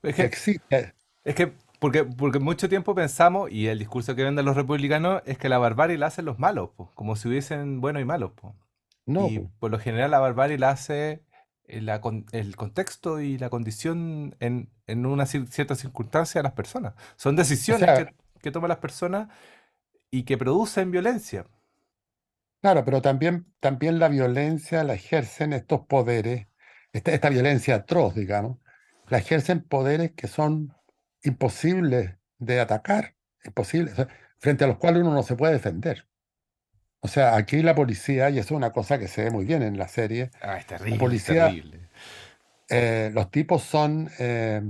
Es 0.03 0.15
que 0.15 0.21
que, 0.21 0.23
existe. 0.23 0.93
es 1.23 1.35
que 1.35 1.53
porque, 1.79 2.03
porque 2.05 2.39
mucho 2.39 2.69
tiempo 2.69 2.95
pensamos, 2.95 3.51
y 3.51 3.67
el 3.67 3.79
discurso 3.79 4.15
que 4.15 4.23
venden 4.23 4.45
los 4.45 4.55
republicanos, 4.55 5.21
es 5.25 5.37
que 5.37 5.49
la 5.49 5.57
barbarie 5.57 5.97
la 5.97 6.07
hacen 6.07 6.25
los 6.25 6.39
malos, 6.39 6.69
po, 6.75 6.91
como 6.95 7.15
si 7.15 7.27
hubiesen 7.27 7.81
buenos 7.81 8.01
y 8.01 8.05
malos. 8.05 8.31
po. 8.31 8.55
No, 9.05 9.27
Y 9.27 9.39
po. 9.39 9.51
por 9.59 9.71
lo 9.71 9.79
general 9.79 10.11
la 10.11 10.19
barbarie 10.19 10.57
la 10.57 10.69
hace 10.71 11.21
el, 11.67 11.85
la 11.87 11.99
con- 12.01 12.25
el 12.31 12.55
contexto 12.55 13.19
y 13.19 13.37
la 13.37 13.49
condición 13.49 14.35
en, 14.39 14.69
en 14.87 15.05
una 15.05 15.25
cierta 15.25 15.75
circunstancia 15.75 16.39
de 16.39 16.43
las 16.43 16.53
personas. 16.53 16.93
Son 17.17 17.35
O 17.35 17.37
decisiones 17.37 17.85
sea, 17.85 18.05
que, 18.05 18.13
que 18.41 18.51
toman 18.51 18.69
las 18.69 18.77
personas 18.79 19.27
y 20.17 20.23
que 20.23 20.37
producen 20.37 20.91
violencia. 20.91 21.45
claro, 22.61 22.83
pero 22.85 23.01
también, 23.01 23.53
también 23.59 23.99
la 23.99 24.07
violencia 24.09 24.83
la 24.83 24.93
ejercen 24.95 25.53
estos 25.53 25.81
poderes, 25.87 26.47
esta, 26.93 27.11
esta 27.13 27.29
violencia 27.29 27.75
atroz, 27.75 28.15
digamos, 28.15 28.57
la 29.09 29.17
ejercen 29.19 29.61
poderes 29.61 30.11
que 30.13 30.27
son 30.27 30.73
imposibles 31.23 32.15
de 32.39 32.59
atacar, 32.59 33.15
imposibles, 33.43 33.93
o 33.93 33.95
sea, 33.97 34.07
frente 34.39 34.63
a 34.63 34.67
los 34.67 34.77
cuales 34.77 35.01
uno 35.03 35.13
no 35.13 35.23
se 35.23 35.35
puede 35.35 35.53
defender. 35.53 36.07
O 37.01 37.07
sea, 37.07 37.35
aquí 37.37 37.61
la 37.61 37.75
policía, 37.75 38.29
y 38.31 38.39
eso 38.39 38.55
es 38.55 38.57
una 38.57 38.71
cosa 38.73 38.99
que 38.99 39.07
se 39.07 39.25
ve 39.25 39.31
muy 39.31 39.45
bien 39.45 39.63
en 39.63 39.77
la 39.77 39.87
serie, 39.87 40.31
Ah, 40.41 40.57
es 40.57 40.65
la 40.65 40.77
terrible, 40.79 40.95
es 40.95 40.99
policía, 40.99 41.47
terrible. 41.49 41.89
eh, 42.69 43.11
los 43.13 43.29
tipos 43.31 43.63
son, 43.63 44.09
eh, 44.19 44.61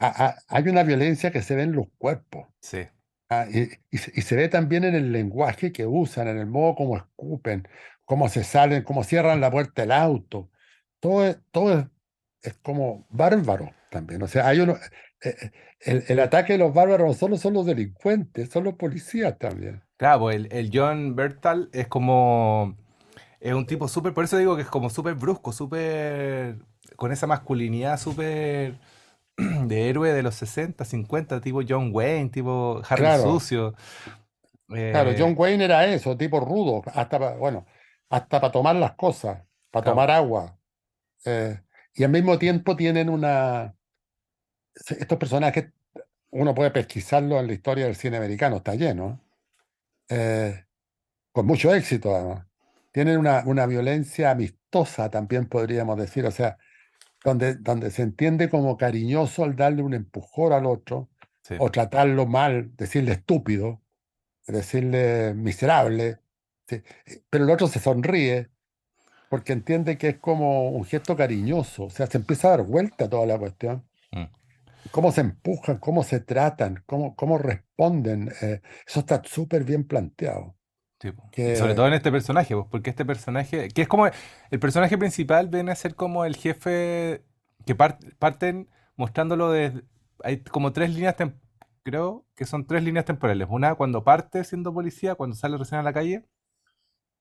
a- 0.00 0.26
a- 0.26 0.38
hay 0.48 0.68
una 0.68 0.82
violencia 0.82 1.30
que 1.30 1.42
se 1.42 1.54
ve 1.54 1.62
en 1.62 1.72
los 1.72 1.86
cuerpos. 1.98 2.48
Sí, 2.60 2.86
Ah, 3.30 3.46
y, 3.50 3.98
se 3.98 4.36
ve 4.36 4.48
también 4.48 4.84
en 4.84 4.94
el 4.94 5.12
lenguaje 5.12 5.70
que 5.70 5.86
usan, 5.86 6.28
en 6.28 6.38
el 6.38 6.46
modo 6.46 6.74
como 6.74 6.96
escupen, 6.96 7.68
cómo 8.04 8.28
se 8.30 8.42
salen, 8.42 8.82
cómo 8.84 9.04
cierran 9.04 9.40
la 9.40 9.50
puerta 9.50 9.82
del 9.82 9.92
auto. 9.92 10.50
Todo 11.00 11.26
es, 11.26 11.38
todo 11.50 11.78
es, 11.78 11.86
es 12.42 12.54
como 12.62 13.06
bárbaro 13.10 13.70
también. 13.90 14.22
O 14.22 14.28
sea, 14.28 14.48
hay 14.48 14.60
uno, 14.60 14.76
eh, 15.22 15.36
eh, 15.42 15.52
el, 15.80 16.04
el 16.08 16.20
ataque 16.20 16.54
de 16.54 16.58
los 16.60 16.72
bárbaros 16.74 17.06
no 17.08 17.14
solo 17.14 17.36
son 17.36 17.54
los 17.54 17.66
delincuentes, 17.66 18.48
son 18.50 18.64
los 18.64 18.74
policías 18.74 19.38
también. 19.38 19.82
claro, 19.96 20.20
pues 20.20 20.36
el, 20.36 20.48
el 20.52 20.70
John 20.72 21.14
Bertal 21.14 21.68
es 21.72 21.86
como, 21.88 22.76
es 23.40 23.52
un 23.54 23.66
tipo 23.66 23.88
súper, 23.88 24.14
por 24.14 24.24
eso 24.24 24.38
digo 24.38 24.56
que 24.56 24.62
es 24.62 24.68
como 24.68 24.90
súper 24.90 25.14
brusco, 25.14 25.52
súper, 25.52 26.56
con 26.96 27.12
esa 27.12 27.26
masculinidad 27.26 27.98
súper 27.98 28.78
de 29.68 29.88
héroe 29.90 30.12
de 30.12 30.22
los 30.22 30.34
60, 30.36 30.84
50, 30.84 31.40
tipo 31.40 31.60
John 31.68 31.90
Wayne, 31.94 32.30
tipo 32.30 32.82
Harry 32.88 33.10
Claro, 33.10 33.12
Sucio. 33.12 33.74
claro, 34.90 35.12
eh, 35.14 35.16
John 35.16 35.34
Wayne 35.36 35.64
era 35.64 35.86
eso, 35.86 36.16
tipo 36.16 36.40
rudo, 36.40 36.82
hasta 36.94 37.18
pa- 37.18 37.36
bueno, 37.36 37.66
hasta 38.10 38.40
para 38.40 38.52
tomar 38.52 38.76
las 38.76 38.94
cosas, 38.94 39.44
para 39.70 39.84
claro, 39.84 39.84
tomar 39.84 40.10
agua. 40.10 40.58
eh, 41.24 41.60
y 41.94 42.04
al 42.04 42.10
mismo 42.10 42.38
tiempo 42.38 42.76
tienen 42.76 43.08
una, 43.08 43.74
estos 44.74 45.18
personajes, 45.18 45.72
uno 46.30 46.54
puede 46.54 46.70
pesquisarlo 46.70 47.38
en 47.40 47.46
la 47.48 47.52
historia 47.54 47.86
del 47.86 47.96
cine 47.96 48.16
americano, 48.18 48.58
está 48.58 48.74
lleno, 48.74 49.20
eh, 50.08 50.66
con 51.32 51.46
mucho 51.46 51.74
éxito 51.74 52.14
además. 52.16 52.46
Tienen 52.92 53.18
una, 53.18 53.44
una 53.46 53.66
violencia 53.66 54.30
amistosa, 54.32 55.10
también 55.10 55.48
podríamos 55.48 55.98
decir, 55.98 56.26
o 56.26 56.30
sea, 56.32 56.58
donde, 57.24 57.56
donde 57.56 57.90
se 57.90 58.02
entiende 58.02 58.48
como 58.48 58.76
cariñoso 58.76 59.44
al 59.44 59.56
darle 59.56 59.82
un 59.82 59.94
empujón 59.94 60.52
al 60.52 60.66
otro, 60.66 61.10
sí, 61.42 61.56
o 61.58 61.70
tratarlo 61.70 62.26
mal, 62.26 62.76
decirle 62.76 63.12
estúpido, 63.12 63.82
decirle 64.46 65.34
miserable, 65.34 66.20
sí, 66.68 66.76
eh, 67.06 67.22
Pero 67.30 67.44
el 67.44 67.50
otro 67.50 67.66
se 67.68 67.80
sonríe 67.80 68.50
porque 69.30 69.52
entiende 69.52 69.98
que 69.98 70.08
es 70.10 70.18
como 70.18 70.70
un 70.70 70.84
gesto 70.84 71.16
cariñoso, 71.16 71.84
o 71.84 71.90
sea, 71.90 72.06
se 72.06 72.18
empieza 72.18 72.48
a 72.48 72.50
dar 72.52 72.62
vuelta 72.66 73.08
toda 73.10 73.26
la 73.26 73.38
cuestión. 73.38 73.88
mm, 74.12 74.24
Cómo 74.90 75.12
se 75.12 75.22
empujan, 75.22 75.78
cómo 75.78 76.02
se 76.02 76.20
tratan, 76.20 76.82
cómo, 76.86 77.14
cómo 77.16 77.38
responden, 77.38 78.30
eh, 78.42 78.62
eso 78.86 79.00
está 79.00 79.22
súper 79.24 79.64
bien 79.64 79.86
planteado. 79.86 80.57
Sí, 80.98 81.12
sobre 81.54 81.74
todo 81.74 81.86
en 81.86 81.94
este 81.94 82.10
personaje, 82.12 82.54
pues, 82.54 82.66
porque 82.70 82.90
este 82.90 83.04
personaje, 83.04 83.68
que 83.68 83.82
es 83.82 83.88
como 83.88 84.06
el 84.06 84.60
personaje 84.60 84.98
principal, 84.98 85.48
viene 85.48 85.72
a 85.72 85.76
ser 85.76 85.94
como 85.94 86.24
el 86.24 86.36
jefe 86.36 87.24
que 87.66 87.74
par- 87.74 87.98
parten 88.18 88.68
mostrándolo 88.96 89.50
de, 89.50 89.84
hay 90.24 90.42
como 90.42 90.72
tres 90.72 90.90
líneas, 90.94 91.16
tem- 91.16 91.34
creo 91.84 92.26
que 92.34 92.44
son 92.46 92.66
tres 92.66 92.82
líneas 92.82 93.04
temporales. 93.04 93.48
Una 93.50 93.74
cuando 93.76 94.04
parte 94.04 94.44
siendo 94.44 94.72
policía, 94.74 95.14
cuando 95.14 95.36
sale 95.36 95.56
recién 95.58 95.80
a 95.80 95.84
la 95.84 95.92
calle, 95.92 96.24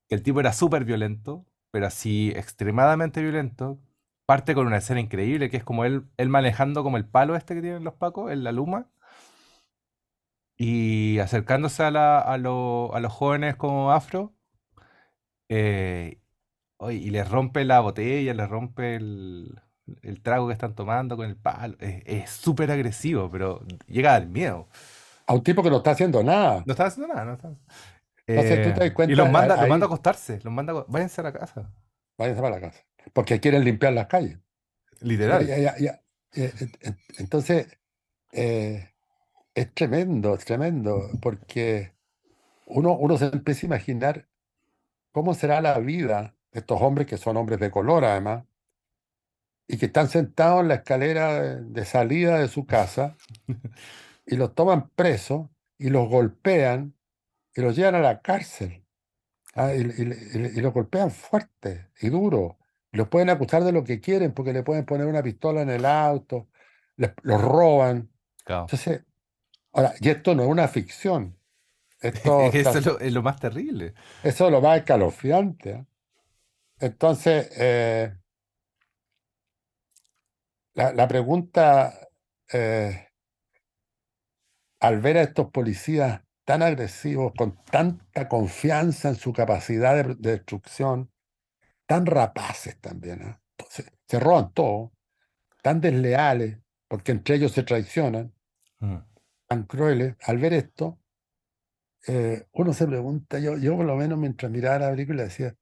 que 0.07 0.15
el 0.15 0.23
tipo 0.23 0.39
era 0.39 0.53
súper 0.53 0.85
violento, 0.85 1.45
pero 1.71 1.87
así 1.87 2.31
extremadamente 2.35 3.21
violento. 3.21 3.79
Parte 4.25 4.53
con 4.55 4.67
una 4.67 4.77
escena 4.77 4.99
increíble, 4.99 5.49
que 5.49 5.57
es 5.57 5.63
como 5.63 5.85
él, 5.85 6.05
él 6.17 6.29
manejando 6.29 6.83
como 6.83 6.97
el 6.97 7.05
palo 7.05 7.35
este 7.35 7.55
que 7.55 7.61
tienen 7.61 7.83
los 7.83 7.93
pacos, 7.93 8.31
en 8.31 8.43
la 8.43 8.51
luma, 8.51 8.87
y 10.57 11.19
acercándose 11.19 11.83
a, 11.83 11.91
la- 11.91 12.19
a, 12.19 12.37
lo- 12.37 12.93
a 12.95 12.99
los 12.99 13.13
jóvenes 13.13 13.55
como 13.55 13.91
afro, 13.91 14.35
eh, 15.49 16.19
y 16.91 17.09
les 17.09 17.29
rompe 17.29 17.65
la 17.65 17.79
botella, 17.79 18.33
les 18.33 18.49
rompe 18.49 18.95
el, 18.95 19.59
el 20.03 20.21
trago 20.21 20.47
que 20.47 20.53
están 20.53 20.75
tomando 20.75 21.17
con 21.17 21.27
el 21.27 21.35
palo. 21.37 21.75
Es 21.79 22.29
súper 22.31 22.71
agresivo, 22.71 23.29
pero 23.31 23.65
llega 23.87 24.11
a 24.15 24.19
dar 24.19 24.27
miedo. 24.29 24.67
a 25.27 25.33
un 25.33 25.43
tipo 25.43 25.63
que 25.63 25.69
no 25.69 25.77
está 25.77 25.91
haciendo 25.91 26.23
nada. 26.23 26.63
No 26.65 26.73
están 26.73 26.87
haciendo 26.87 27.13
nada, 27.13 27.25
no 27.25 27.33
están. 27.33 27.59
Entonces 28.27 28.61
tú 28.61 28.73
te 28.73 28.79
das 28.81 28.89
Eh, 28.89 28.91
y 28.91 28.93
cuenta, 28.93 29.15
los 29.15 29.29
manda, 29.31 29.55
a- 29.55 29.57
los 29.57 29.67
manda 29.67 29.85
a 29.85 29.87
ahí, 29.87 29.87
acostarse, 29.87 30.39
los 30.43 30.53
manda 30.53 30.73
a, 30.73 30.85
váyanse 30.87 31.21
a 31.21 31.23
la 31.25 31.33
casa, 31.33 31.73
váyanse 32.17 32.41
para 32.41 32.55
la 32.55 32.61
casa, 32.61 32.85
porque 33.13 33.39
quieren 33.39 33.63
limpiar 33.63 33.93
las 33.93 34.07
calles. 34.07 34.39
Literal. 35.01 35.47
ya, 35.47 35.57
ya, 35.57 35.77
ya. 35.79 36.01
Eh, 36.35 36.53
eh, 36.59 36.67
eh, 36.81 36.93
Entonces, 37.19 37.67
eh, 38.33 38.89
es 39.57 39.73
tremendo, 39.73 40.35
es 40.35 40.45
tremendo, 40.45 41.09
porque 41.21 41.93
uno, 42.67 42.93
uno 42.93 43.17
se 43.17 43.25
empieza 43.25 43.65
a 43.65 43.69
imaginar 43.69 44.27
cómo 45.11 45.33
será 45.33 45.61
la 45.61 45.79
vida 45.79 46.35
de 46.51 46.59
estos 46.59 46.79
hombres 46.81 47.07
que 47.07 47.17
son 47.17 47.37
hombres 47.37 47.59
de 47.59 47.71
color 47.71 48.05
además, 48.05 48.45
y 49.67 49.77
que 49.77 49.87
están 49.87 50.09
sentados 50.09 50.61
en 50.61 50.67
la 50.69 50.75
escalera 50.75 51.55
de, 51.55 51.85
salida 51.85 52.39
de 52.39 52.47
su 52.47 52.65
casa 52.65 53.17
y 54.25 54.35
los 54.35 54.53
toman 54.55 54.89
presos 54.89 55.47
y 55.77 55.89
los 55.89 56.07
golpean 56.07 56.93
y 57.55 57.61
los 57.61 57.75
llevan 57.75 57.95
a 57.95 57.99
la 57.99 58.21
cárcel. 58.21 58.83
ah, 59.55 59.73
y, 59.73 59.79
y- 59.81 60.37
y- 60.37 60.57
y 60.59 60.61
los 60.61 60.71
golpean 60.73 61.09
fuerte 61.09 61.89
y 61.99 62.09
duro. 62.09 62.59
Los 62.91 63.07
pueden 63.09 63.29
acusar 63.31 63.63
de 63.63 63.71
lo 63.71 63.83
que 63.83 63.99
quieren 63.99 64.33
porque 64.33 64.53
le 64.53 64.61
pueden 64.63 64.85
poner 64.85 65.07
una 65.07 65.23
pistola 65.23 65.63
en 65.63 65.69
el 65.71 65.83
auto, 65.85 66.47
les- 66.95 67.13
los 67.23 67.41
roban. 67.41 68.09
Claro. 68.45 68.61
Entonces, 68.61 69.01
ahora, 69.77 69.95
y 70.01 70.09
esto 70.09 70.35
no 70.35 70.43
es 70.43 70.49
una 70.49 70.67
ficción. 70.67 71.37
Esto 72.01 72.51
está 72.51 72.71
eso 72.71 72.79
es 72.79 72.85
lo, 72.85 72.99
es 72.99 73.13
lo 73.13 73.23
más 73.23 73.39
terrible. 73.39 73.95
Eso 74.23 74.47
es 74.47 74.51
lo 74.51 74.61
más 74.61 74.79
escalofriante. 74.79 75.71
¿eh? 75.71 75.85
Entonces, 76.79 77.49
eh, 77.57 78.15
la, 80.75 80.93
la 80.93 81.07
pregunta, 81.07 82.09
eh, 82.51 83.07
al 84.79 84.99
ver 85.01 85.17
a 85.17 85.23
estos 85.23 85.51
policías 85.51 86.21
tan 86.45 86.61
agresivos, 86.61 87.33
con 87.35 87.57
tanta 87.65 88.27
confianza 88.29 89.09
en 89.09 89.15
su 89.15 89.33
capacidad 89.33 89.95
de, 89.95 90.15
de 90.15 90.31
destrucción, 90.31 91.11
tan 91.87 92.05
rapaces 92.05 92.79
también, 92.81 93.21
¿eh? 93.21 93.39
Se, 93.69 93.85
se 94.07 94.19
roban 94.19 94.53
todo, 94.53 94.93
tan 95.63 95.81
desleales, 95.81 96.59
porque 96.87 97.13
entre 97.13 97.35
ellos 97.35 97.53
se 97.53 97.63
traicionan, 97.63 98.33
Mm. 98.81 99.06
Tan 99.47 99.63
crueles, 99.63 100.15
al 100.23 100.37
ver 100.37 100.53
esto, 100.53 100.99
eh, 102.07 102.45
uno 102.53 102.73
se 102.73 102.87
pregunta, 102.87 103.39
yo, 103.39 103.57
yo 103.57 103.75
por 103.75 103.85
lo 103.85 103.95
menos 103.95 104.17
mientras 104.17 104.51
miraba 104.51 104.79
la 104.79 104.91
película 104.91 105.23
decía, 105.23 105.55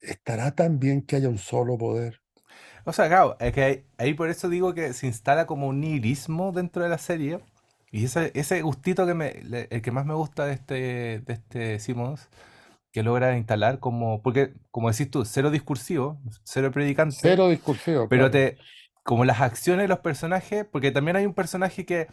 ¿estará 0.00 0.54
tan 0.54 0.78
bien 0.78 1.02
que 1.02 1.16
haya 1.16 1.28
un 1.28 1.38
solo 1.38 1.76
poder? 1.76 2.20
O 2.84 2.92
sea, 2.92 3.08
claro, 3.08 3.36
es 3.40 3.52
que 3.52 3.84
ahí, 3.98 4.14
por 4.14 4.30
eso 4.30 4.48
digo 4.48 4.72
que 4.72 4.92
se 4.92 5.06
instala 5.06 5.46
como 5.46 5.66
un 5.66 5.80
nihilismo 5.80 6.52
dentro 6.52 6.84
de 6.84 6.88
la 6.88 6.98
serie. 6.98 7.40
Y 7.90 8.04
ese, 8.04 8.30
ese 8.34 8.62
gustito 8.62 9.06
que 9.06 9.14
me, 9.14 9.42
el 9.70 9.82
que 9.82 9.90
más 9.90 10.06
me 10.06 10.14
gusta 10.14 10.46
de 10.46 10.52
este, 10.52 10.74
de 11.20 11.32
este 11.32 11.78
Simmons, 11.80 12.28
que 12.92 13.02
logra 13.02 13.36
instalar 13.36 13.80
como, 13.80 14.22
porque 14.22 14.54
como 14.70 14.90
decís 14.90 15.10
tú, 15.10 15.24
cero 15.24 15.50
discursivo, 15.50 16.20
cero 16.44 16.70
predicante, 16.70 17.16
Cero 17.20 17.48
discursivo, 17.48 18.08
pero 18.08 18.30
claro. 18.30 18.54
te, 18.54 18.58
como 19.02 19.24
las 19.24 19.40
acciones 19.40 19.84
de 19.84 19.88
los 19.88 19.98
personajes, 19.98 20.64
porque 20.64 20.92
también 20.92 21.16
hay 21.16 21.26
un 21.26 21.34
personaje 21.34 21.84
que, 21.84 22.08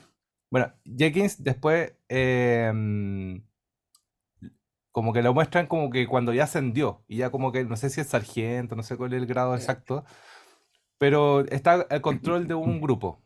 bueno, 0.53 0.71
Jenkins 0.85 1.43
después 1.43 1.93
mm, 2.09 3.37
como 4.91 5.11
que 5.13 5.21
lo 5.23 5.33
muestran 5.33 5.67
como 5.67 5.89
que 5.89 6.07
cuando 6.07 6.33
ya 6.33 6.43
ascendió, 6.43 7.03
y 7.07 7.17
ya 7.17 7.31
como 7.31 7.51
que, 7.51 7.65
no 7.65 7.75
sé 7.77 7.89
si 7.89 8.01
es 8.01 8.07
sargento, 8.07 8.75
no 8.75 8.83
sé 8.83 8.95
cuál 8.97 9.13
es 9.13 9.19
el 9.21 9.25
grado 9.27 9.55
exacto, 9.55 10.05
pero 10.99 11.41
está 11.47 11.73
al 11.89 12.01
control 12.01 12.47
de 12.47 12.55
un 12.55 12.81
grupo. 12.81 13.23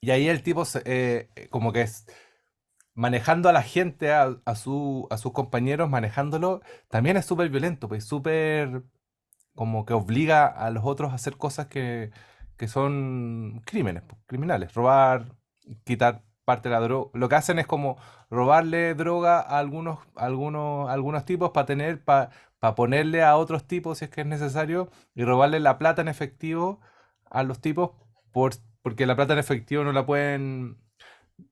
Y 0.00 0.10
ahí 0.10 0.28
el 0.28 0.42
tipo 0.42 0.64
se- 0.64 0.82
eh, 0.84 1.30
eh, 1.36 1.48
como 1.48 1.72
que 1.72 1.82
es 1.82 2.06
manejando 2.94 3.48
a 3.50 3.52
la 3.52 3.62
gente, 3.62 4.12
a, 4.12 4.36
a 4.46 4.56
su, 4.56 5.06
a 5.10 5.18
sus 5.18 5.32
compañeros, 5.32 5.90
manejándolo, 5.90 6.62
también 6.88 7.16
es 7.18 7.26
súper 7.26 7.50
violento, 7.50 7.88
pues 7.88 8.06
súper 8.06 8.84
como 9.54 9.86
que 9.86 9.94
obliga 9.94 10.46
a 10.48 10.70
los 10.70 10.84
otros 10.86 11.12
a 11.12 11.16
hacer 11.16 11.36
cosas 11.38 11.68
que, 11.68 12.12
que 12.58 12.68
son 12.68 13.62
crímenes, 13.66 14.04
pues, 14.08 14.20
criminales, 14.26 14.74
robar, 14.74 15.36
quitar 15.84 16.22
parte 16.44 16.68
de 16.68 16.74
la 16.74 16.80
droga. 16.80 17.10
Lo 17.14 17.28
que 17.28 17.34
hacen 17.36 17.58
es 17.58 17.66
como 17.66 17.96
robarle 18.30 18.94
droga 18.94 19.40
a 19.40 19.58
algunos, 19.58 19.98
a 20.16 20.24
algunos, 20.26 20.88
a 20.88 20.92
algunos 20.92 21.24
tipos 21.24 21.50
para 21.50 21.66
tener, 21.66 22.04
para 22.04 22.30
ponerle 22.74 23.22
a 23.22 23.36
otros 23.36 23.66
tipos 23.66 23.98
si 23.98 24.06
es 24.06 24.10
que 24.10 24.22
es 24.22 24.26
necesario, 24.26 24.90
y 25.14 25.24
robarle 25.24 25.60
la 25.60 25.78
plata 25.78 26.02
en 26.02 26.08
efectivo 26.08 26.80
a 27.30 27.42
los 27.44 27.60
tipos 27.60 27.92
por, 28.32 28.52
porque 28.82 29.06
la 29.06 29.14
plata 29.16 29.34
en 29.34 29.38
efectivo 29.38 29.84
no 29.84 29.92
la 29.92 30.04
pueden, 30.06 30.78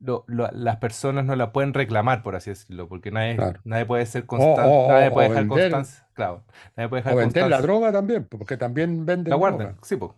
lo- 0.01 0.25
lo- 0.27 0.51
las 0.53 0.77
personas 0.79 1.25
no 1.25 1.37
la 1.37 1.53
pueden 1.53 1.73
reclamar, 1.75 2.23
por 2.23 2.35
así 2.37 2.51
decirlo, 2.51 2.88
porque 2.88 3.11
nadie, 3.11 3.37
Claro. 3.37 3.61
nadie 3.64 3.87
puede 3.87 4.07
ser 4.07 4.25
O, 4.25 4.27
constante, 4.27 4.62
o- 4.75 4.88
nadie 4.88 5.09
o- 5.09 5.12
puede 5.14 5.27
o 5.27 5.31
dejar 5.31 5.44
vender, 5.46 5.70
constancia, 5.73 6.09
claro, 6.14 6.44
nadie 6.77 6.88
puede 6.88 7.01
o 7.03 7.05
dejar 7.05 7.16
vender 7.16 7.42
la 7.42 7.49
constancia. 7.49 7.62
droga 7.62 7.92
también, 7.92 8.25
porque 8.29 8.57
también 8.57 9.07
venden 9.07 9.31
La 9.31 9.37
guardan, 9.37 9.59
droga. 9.59 9.79
sí, 9.83 9.96
pues. 9.96 10.12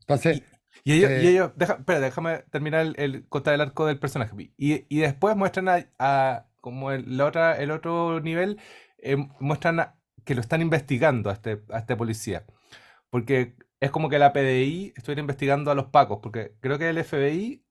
Entonces, 0.00 0.42
Y, 0.84 0.92
y 0.92 0.96
ellos, 0.96 1.10
y 1.10 1.14
eh, 1.14 1.30
ellos, 1.30 1.52
deja, 1.56 1.74
espera, 1.74 2.00
déjame 2.00 2.38
terminar 2.50 2.80
el, 2.82 2.94
el 2.98 3.28
contar 3.28 3.54
el 3.54 3.60
arco 3.60 3.86
del 3.86 3.98
personaje. 3.98 4.34
Y, 4.56 4.86
y 4.88 5.00
después 5.00 5.36
muestran 5.36 5.68
a, 5.68 5.86
a- 5.98 6.46
como 6.60 6.92
el, 6.92 7.16
la 7.16 7.26
otra, 7.26 7.56
el 7.58 7.70
otro 7.70 8.20
nivel, 8.20 8.58
eh, 8.98 9.16
muestran 9.40 9.80
a- 9.80 9.98
que 10.24 10.34
lo 10.34 10.40
están 10.40 10.62
investigando 10.62 11.30
a 11.30 11.34
este, 11.34 11.62
a 11.70 11.78
este 11.78 11.96
policía. 11.96 12.44
Porque 13.10 13.56
es 13.80 13.90
como 13.90 14.08
que 14.08 14.18
la 14.18 14.32
PDI 14.32 14.92
estuviera 14.96 15.20
investigando 15.20 15.70
a 15.70 15.74
los 15.74 15.86
pacos, 15.86 16.20
porque 16.22 16.54
creo 16.60 16.78
que 16.78 16.88
el 16.88 16.98
FBI 17.04 17.64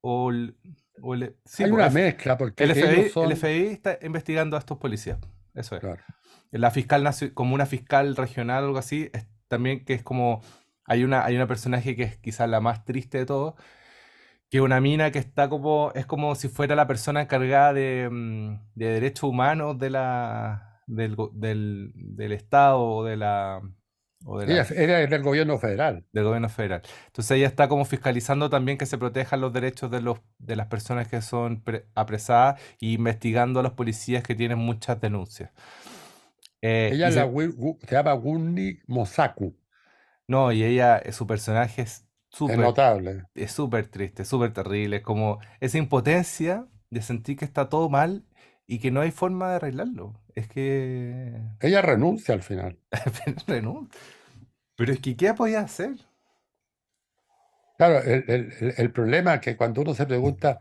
o 0.00 0.30
el... 0.30 0.56
o 1.00 1.14
el- 1.14 1.36
sí, 1.44 1.62
hay 1.64 1.70
pues, 1.70 1.78
una 1.78 1.86
F- 1.86 1.94
mezcla, 2.02 2.36
porque 2.36 2.64
el 2.64 2.72
FBI, 2.72 3.08
son... 3.10 3.30
el 3.30 3.36
FBI 3.36 3.66
está 3.68 3.98
investigando 4.02 4.56
a 4.56 4.58
estos 4.58 4.78
policías. 4.78 5.18
Eso 5.54 5.76
es. 5.76 5.80
Claro. 5.80 6.02
La 6.50 6.70
fiscal, 6.70 7.08
como 7.34 7.54
una 7.54 7.66
fiscal 7.66 8.16
regional 8.16 8.64
o 8.64 8.66
algo 8.66 8.78
así, 8.78 9.08
es 9.12 9.26
también 9.48 9.84
que 9.84 9.94
es 9.94 10.02
como, 10.02 10.42
hay 10.86 11.04
una, 11.04 11.24
hay 11.24 11.36
una 11.36 11.46
personaje 11.46 11.94
que 11.96 12.02
es 12.04 12.16
quizás 12.18 12.48
la 12.48 12.60
más 12.60 12.84
triste 12.84 13.18
de 13.18 13.26
todo, 13.26 13.56
que 14.50 14.58
es 14.58 14.62
una 14.62 14.80
mina 14.80 15.10
que 15.10 15.18
está 15.18 15.48
como, 15.48 15.92
es 15.94 16.04
como 16.06 16.34
si 16.34 16.48
fuera 16.48 16.74
la 16.76 16.86
persona 16.86 17.22
encargada 17.22 17.72
de, 17.72 18.08
mm, 18.10 18.58
de 18.74 18.86
derechos 18.86 19.24
humanos 19.24 19.78
de 19.78 19.90
la, 19.90 20.82
del, 20.86 21.16
del, 21.34 21.92
del 21.94 22.32
Estado 22.32 22.80
o 22.82 23.04
de 23.04 23.16
la, 23.16 23.62
de 24.38 24.46
la- 24.46 24.66
Ella 24.76 24.98
del 25.06 25.22
gobierno 25.22 25.58
federal. 25.58 26.04
del 26.12 26.24
gobierno 26.24 26.48
federal. 26.48 26.82
Entonces 27.06 27.36
ella 27.38 27.46
está 27.46 27.66
como 27.68 27.84
fiscalizando 27.86 28.50
también 28.50 28.76
que 28.78 28.86
se 28.86 28.98
protejan 28.98 29.40
los 29.40 29.52
derechos 29.52 29.90
de 29.90 30.00
los 30.02 30.20
de 30.38 30.54
las 30.56 30.66
personas 30.66 31.08
que 31.08 31.22
son 31.22 31.62
pre- 31.62 31.86
apresadas 31.94 32.60
y 32.78 32.92
investigando 32.94 33.60
a 33.60 33.62
los 33.62 33.72
policías 33.72 34.22
que 34.22 34.34
tienen 34.34 34.58
muchas 34.58 35.00
denuncias. 35.00 35.50
Eh, 36.60 36.90
Ella 36.92 37.10
se- 37.10 37.20
se 37.86 37.94
llama 37.96 38.12
Gunni 38.12 38.78
Mosaku. 38.86 39.56
No, 40.32 40.52
y 40.52 40.64
ella, 40.64 40.98
eh, 40.98 41.12
su 41.12 41.26
personaje 41.28 41.82
es 41.82 42.06
súper, 42.30 42.58
notable. 42.60 43.24
es 43.34 43.52
súper 43.52 43.88
triste, 43.88 44.24
súper 44.26 44.52
terrible. 44.54 44.98
Es 44.98 45.02
como 45.04 45.40
esa 45.60 45.78
impotencia 45.78 46.68
de 46.90 47.02
sentir 47.02 47.36
que 47.38 47.44
está 47.46 47.68
todo 47.70 47.88
mal 47.90 48.26
y 48.66 48.80
que 48.80 48.90
no 48.92 49.00
hay 49.02 49.12
forma 49.12 49.50
de 49.50 49.56
arreglarlo. 49.56 50.14
Es 50.34 50.48
que 50.48 51.40
Ella 51.60 51.80
renuncia 51.80 52.34
al 52.34 52.42
final. 52.42 52.78
Pero 54.76 54.92
es 54.92 55.00
que 55.00 55.16
¿qué 55.16 55.32
podía 55.34 55.60
hacer? 55.60 55.96
Claro, 57.76 58.00
el- 58.02 58.74
el 58.76 58.92
problema 58.92 59.34
es 59.34 59.40
que 59.40 59.56
cuando 59.56 59.80
uno 59.82 59.94
se 59.94 60.06
pregunta 60.06 60.60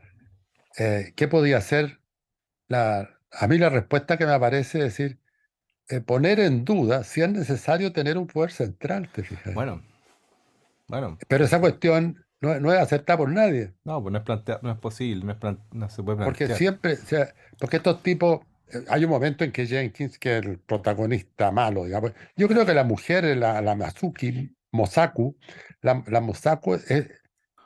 eh, 0.80 1.14
qué 1.18 1.28
podía 1.30 1.60
hacer, 1.60 2.02
la, 2.70 3.20
a 3.32 3.48
mí 3.50 3.60
la 3.60 3.70
respuesta 3.70 4.18
que 4.18 4.28
me 4.28 4.34
aparece 4.34 4.80
es 4.80 4.86
decir, 4.86 5.21
eh, 5.92 6.02
poner 6.02 6.40
en 6.40 6.66
duda 6.66 7.04
si 7.04 7.22
es 7.22 7.30
necesario 7.30 7.92
tener 7.94 8.18
un 8.18 8.28
poder 8.28 8.52
central, 8.52 9.10
te 9.14 9.24
fijas. 9.24 9.54
Bueno, 9.54 9.82
bueno. 10.88 11.18
Pero 11.28 11.46
esa 11.46 11.60
cuestión 11.60 12.26
no, 12.42 12.60
no 12.60 12.74
es 12.74 12.80
aceptada 12.80 13.18
por 13.18 13.30
nadie, 13.30 13.74
No, 13.84 14.02
pues 14.02 14.12
no 14.12 14.18
es 14.20 14.24
plantear, 14.26 14.60
no 14.64 14.72
es 14.72 14.78
posible, 14.80 15.24
no 15.26 15.32
es 15.34 15.38
plan- 15.38 15.60
no 15.72 15.90
se 15.90 16.02
puede 16.04 16.24
porque 16.24 16.46
plantear. 16.48 16.58
siempre, 16.58 16.94
o 16.94 17.06
sea, 17.06 17.34
porque 17.60 17.78
estos 17.78 18.02
tipos, 18.04 18.42
eh, 18.74 18.84
hay 18.90 19.04
un 19.06 19.12
momento 19.12 19.44
en 19.44 19.52
que 19.52 19.66
Jenkins, 19.68 20.18
que 20.18 20.38
es 20.40 20.46
el 20.46 20.58
protagonista 20.60 21.52
malo, 21.52 21.86
digamos, 21.86 22.12
yo 22.36 22.48
creo 22.48 22.66
que 22.66 22.74
la 22.74 22.84
mujer, 22.84 23.26
la, 23.38 23.62
la 23.62 23.76
Masuki, 23.76 24.56
Mosaku, 24.72 25.36
la, 25.82 26.04
la 26.08 26.20
Mosaku 26.22 26.76
es, 26.76 26.90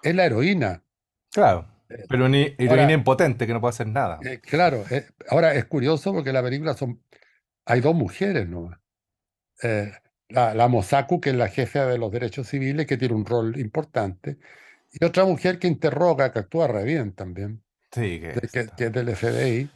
es 0.04 0.16
la 0.16 0.26
heroína. 0.26 0.84
Claro, 1.32 1.68
Eh, 1.90 2.04
pero 2.10 2.26
una 2.26 2.38
ahora- 2.40 2.54
heroína 2.58 2.94
impotente 2.94 3.46
que 3.48 3.54
no 3.54 3.62
puede 3.62 3.70
hacer 3.70 3.88
nada. 3.88 4.20
Eh, 4.24 4.40
claro, 4.40 4.84
eh, 4.90 5.06
ahora 5.30 5.54
es 5.54 5.66
curioso 5.66 6.12
porque 6.14 6.34
la 6.34 6.42
película 6.44 6.74
son, 6.74 7.00
hay 7.66 7.82
dos 7.82 7.96
mujeres 7.96 8.48
nomás. 8.48 8.80
Eh, 9.64 9.92
la, 10.30 10.54
la 10.54 10.68
Mosaku, 10.68 11.22
que 11.22 11.32
es 11.32 11.36
la 11.36 11.48
jefe 11.50 11.80
de 11.80 11.98
los 11.98 12.12
derechos 12.12 12.48
civiles, 12.48 12.86
que 12.88 12.98
tiene 12.98 13.14
un 13.16 13.26
rol 13.26 13.58
importante, 13.60 14.38
y 14.92 15.04
otra 15.06 15.26
mujer 15.26 15.60
que 15.60 15.68
interroga, 15.68 16.32
que 16.34 16.40
actúa 16.40 16.68
re 16.68 16.84
bien 16.84 17.14
también, 17.14 17.64
Sí, 17.92 18.20
que 18.20 18.28
de- 18.28 18.50
que, 18.76 18.86
es 18.86 18.92
del 18.94 19.10
FBI, 19.10 19.70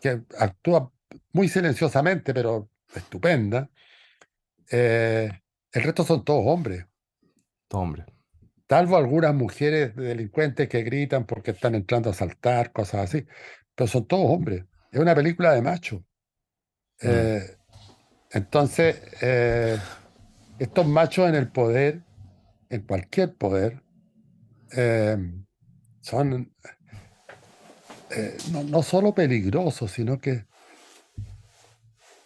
que 0.00 0.22
actúa 0.38 0.92
muy 1.32 1.48
silenciosamente, 1.48 2.34
pero 2.34 2.70
estupenda. 2.94 3.70
Eh, 4.70 5.30
el 5.72 5.82
resto 5.82 6.04
son 6.04 6.24
todos 6.24 6.44
hombres, 6.46 6.86
todo 7.68 7.80
hombre. 7.82 8.04
salvo 8.68 8.96
algunas 8.96 9.34
mujeres 9.34 9.94
delincuentes 9.96 10.68
que 10.68 10.82
gritan 10.82 11.26
porque 11.26 11.52
están 11.52 11.74
entrando 11.74 12.08
a 12.10 12.12
asaltar, 12.12 12.72
cosas 12.72 13.02
así, 13.10 13.26
pero 13.74 13.86
son 13.88 14.06
todos 14.06 14.30
hombres. 14.30 14.64
Es 14.90 15.00
una 15.00 15.14
película 15.14 15.52
de 15.52 15.62
machos. 15.62 16.02
Mm. 17.02 17.08
Eh, 17.08 17.56
entonces, 18.32 18.96
eh, 19.22 19.78
estos 20.58 20.86
machos 20.86 21.28
en 21.28 21.34
el 21.34 21.48
poder, 21.48 22.02
en 22.70 22.82
cualquier 22.82 23.34
poder, 23.34 23.82
eh, 24.76 25.16
son 26.00 26.52
no, 28.52 28.62
no 28.64 28.82
solo 28.82 29.14
peligrosos, 29.14 29.90
sino 29.90 30.18
que 30.18 30.46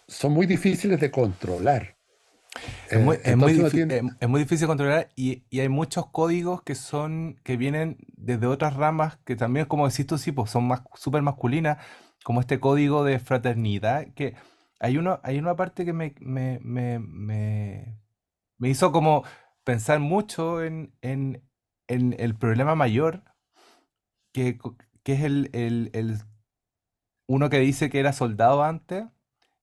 son 0.07 0.33
muy 0.33 0.45
difíciles 0.45 0.99
de 0.99 1.09
controlar. 1.11 1.95
Es 2.89 2.99
muy, 2.99 3.15
es 3.15 3.71
tiene- 3.71 3.97
es- 3.97 4.03
es 4.19 4.29
muy 4.29 4.41
difícil 4.41 4.67
controlar 4.67 5.09
y, 5.15 5.43
y 5.49 5.61
hay 5.61 5.69
muchos 5.69 6.07
códigos 6.11 6.61
que 6.63 6.75
son, 6.75 7.39
que 7.43 7.55
vienen 7.57 7.97
desde 8.17 8.47
otras 8.47 8.75
ramas 8.75 9.17
que 9.25 9.35
también, 9.35 9.65
como 9.65 9.87
decís 9.87 10.05
tú, 10.05 10.17
sí, 10.17 10.31
pues 10.31 10.51
son 10.51 10.67
más 10.67 10.81
súper 10.95 11.21
masculinas, 11.21 11.77
como 12.23 12.41
este 12.41 12.59
código 12.59 13.03
de 13.03 13.19
fraternidad, 13.19 14.07
que 14.13 14.35
hay 14.81 14.97
uno, 14.97 15.19
hay 15.23 15.37
una 15.37 15.55
parte 15.55 15.85
que 15.85 15.93
me, 15.93 16.15
me, 16.19 16.59
me, 16.63 16.97
me, 16.97 17.99
me 18.57 18.69
hizo 18.69 18.91
como 18.91 19.23
pensar 19.63 19.99
mucho 19.99 20.63
en, 20.63 20.95
en, 21.01 21.43
en 21.87 22.15
el 22.19 22.35
problema 22.35 22.73
mayor, 22.73 23.23
que, 24.33 24.57
que 25.03 25.13
es 25.13 25.21
el, 25.21 25.51
el, 25.53 25.91
el 25.93 26.17
uno 27.27 27.51
que 27.51 27.59
dice 27.59 27.91
que 27.91 27.99
era 27.99 28.11
soldado 28.11 28.63
antes 28.63 29.05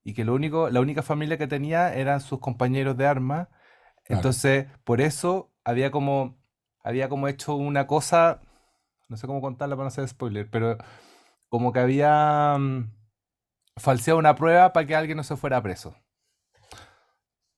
y 0.04 0.14
que 0.14 0.24
lo 0.24 0.35
único, 0.35 0.70
la 0.70 0.81
única 0.81 1.02
familia 1.02 1.37
que 1.37 1.48
tenía 1.48 1.92
eran 1.94 2.20
sus 2.20 2.38
compañeros 2.38 2.96
de 2.96 3.07
armas. 3.07 3.48
Claro. 4.04 4.18
Entonces, 4.18 4.66
por 4.85 5.00
eso 5.00 5.50
había 5.64 5.90
como, 5.90 6.38
había 6.85 7.09
como 7.09 7.26
hecho 7.26 7.57
una 7.57 7.88
cosa, 7.88 8.40
no 9.09 9.16
sé 9.16 9.26
cómo 9.26 9.40
contarla 9.40 9.74
para 9.74 9.87
no 9.87 9.88
hacer 9.88 10.07
spoiler, 10.09 10.48
pero 10.48 10.78
como 11.48 11.72
que 11.72 11.81
había 11.81 12.57
mm, 12.57 12.98
falseado 13.79 14.19
una 14.19 14.35
prueba 14.35 14.73
para 14.73 14.87
que 14.87 14.95
alguien 14.97 15.17
no 15.17 15.25
se 15.25 15.37
fuera 15.37 15.62
preso. 15.62 15.95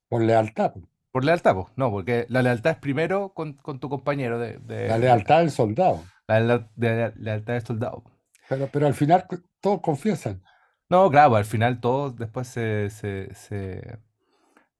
por 0.08 0.22
lealtad. 0.22 0.72
Por 1.12 1.24
lealtad, 1.24 1.54
pues. 1.54 1.66
No, 1.76 1.90
porque 1.90 2.26
la 2.28 2.42
lealtad 2.42 2.72
es 2.72 2.78
primero 2.78 3.32
con, 3.34 3.54
con 3.54 3.80
tu 3.80 3.88
compañero 3.88 4.38
de, 4.38 4.58
de- 4.58 4.88
La 4.88 4.98
lealtad 4.98 5.38
del 5.40 5.50
soldado. 5.50 6.04
la 6.28 6.68
de 6.76 6.96
la 6.96 7.12
lealtad 7.16 7.54
del 7.54 7.66
soldado. 7.66 8.04
Pero, 8.48 8.68
pero 8.72 8.86
al 8.86 8.94
final 8.94 9.26
todos 9.60 9.80
confiesan. 9.80 10.42
No, 10.88 11.08
claro, 11.10 11.36
al 11.36 11.44
final 11.44 11.80
todos 11.80 12.16
después 12.16 12.48
se, 12.48 12.90
se, 12.90 13.32
se, 13.34 13.98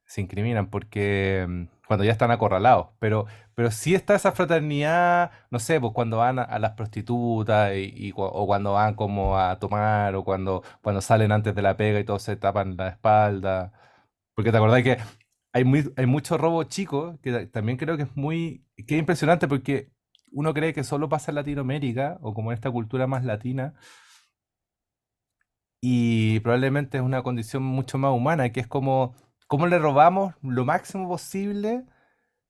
se 0.05 0.20
incriminan 0.20 0.68
porque 0.70 1.46
mm, 1.48 1.64
cuando 1.87 2.05
ya 2.05 2.12
están 2.12 2.31
acorralados. 2.33 2.88
Pero, 2.98 3.26
pero 3.61 3.70
sí 3.70 3.94
está 3.94 4.14
esa 4.14 4.33
fraternidad, 4.33 5.33
no 5.51 5.59
sé, 5.59 5.79
pues 5.79 5.92
cuando 5.92 6.16
van 6.16 6.38
a, 6.38 6.59
las 6.59 6.73
prostitutas 6.73 7.75
y, 7.77 8.11
o 8.16 8.46
cuando 8.46 8.73
van 8.73 8.94
como 8.94 9.37
a 9.38 9.59
tomar 9.59 10.14
o 10.14 10.25
cuando, 10.25 10.62
cuando 10.81 11.03
salen 11.03 11.31
antes 11.31 11.55
de 11.55 11.61
la 11.61 11.77
pega 11.77 12.01
y 12.01 12.05
todos 12.05 12.23
se 12.23 12.37
tapan 12.37 12.75
la 12.79 12.88
espalda. 12.88 13.70
Porque 14.35 14.51
te 14.51 14.57
acordás 14.57 14.83
que 14.83 14.96
hay, 15.53 15.64
muy, 15.64 15.92
hay 15.99 16.07
mucho 16.07 16.38
robo 16.38 16.64
chico, 16.64 17.18
que 17.23 17.33
ta- 17.33 17.51
también 17.51 17.77
creo 17.79 17.99
que 17.99 18.05
es 18.05 18.16
muy, 18.16 18.64
que 18.87 18.94
es 18.96 19.01
impresionante 19.01 19.46
porque 19.46 19.90
uno 20.33 20.55
cree 20.55 20.73
que 20.73 20.83
solo 20.85 21.11
pasa 21.11 21.31
en 21.31 21.35
Latinoamérica 21.37 22.16
o 22.23 22.33
como 22.35 22.53
en 22.53 22.55
esta 22.57 22.70
cultura 22.70 23.07
más 23.07 23.25
latina 23.27 23.75
y 25.81 26.40
probablemente 26.40 26.99
es 26.99 27.03
una 27.05 27.23
condición 27.23 27.62
mucho 27.62 27.99
más 27.99 28.12
humana, 28.12 28.51
que 28.53 28.61
es 28.61 28.66
como, 28.66 29.14
cómo 29.46 29.66
le 29.66 29.79
robamos 29.79 30.35
lo 30.42 30.64
máximo 30.64 31.09
posible 31.09 31.85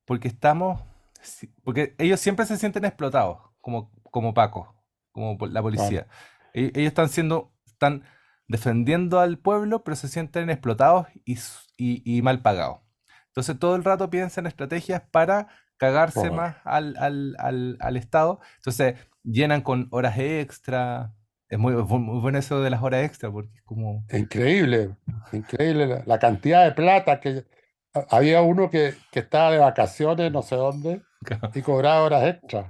porque 0.07 0.29
estamos, 0.29 0.83
si- 1.23 1.49
porque 1.65 1.95
ellos 1.99 2.21
siempre 2.21 2.47
se 2.47 2.57
sienten 2.57 2.85
explotados, 2.85 3.39
como, 3.61 3.91
como 4.11 4.35
Paco, 4.35 4.75
como 5.13 5.37
la 5.47 5.63
policía. 5.63 6.07
E- 6.55 6.73
Ellos 6.75 6.89
están 6.89 7.09
siendo, 7.09 7.53
están 7.67 8.05
defendiendo 8.49 9.21
al 9.21 9.39
pueblo, 9.39 9.85
pero 9.85 9.97
se 9.97 10.09
sienten 10.09 10.51
explotados 10.51 11.07
y, 11.25 11.35
y- 11.77 12.03
y 12.05 12.23
mal 12.23 12.43
pagados. 12.43 12.81
Entonces 13.29 13.59
todo 13.59 13.77
el 13.77 13.85
rato 13.85 14.11
piensan 14.11 14.45
en 14.45 14.49
estrategias 14.49 15.03
para 15.11 15.49
cagarse 15.77 16.31
más 16.37 16.57
al, 16.65 16.97
al, 16.99 17.37
al, 17.39 17.77
al 17.81 17.97
Estado. 17.97 18.41
Entonces 18.57 18.97
llenan 19.23 19.63
con 19.63 19.87
horas 19.93 20.19
extra. 20.19 21.15
Es 21.49 21.59
muy, 21.59 21.75
bueno 21.75 22.39
eso 22.39 22.61
de 22.61 22.71
las 22.71 22.83
horas 22.83 23.05
extra, 23.05 23.31
porque 23.31 23.57
es 23.57 23.63
como... 23.63 24.05
Increíble, 24.13 24.95
increíble 25.33 25.87
la, 25.87 26.03
la 26.07 26.19
cantidad 26.19 26.65
de 26.65 26.73
plata 26.73 27.21
que 27.21 27.45
había 28.11 28.43
uno 28.43 28.71
que, 28.71 28.95
que 29.11 29.21
estaba 29.21 29.51
de 29.51 29.59
vacaciones, 29.59 30.31
no 30.33 30.43
sé 30.43 30.57
dónde, 30.57 31.03
y 31.55 31.63
cobraba 31.63 32.03
horas 32.03 32.25
extras. 32.25 32.67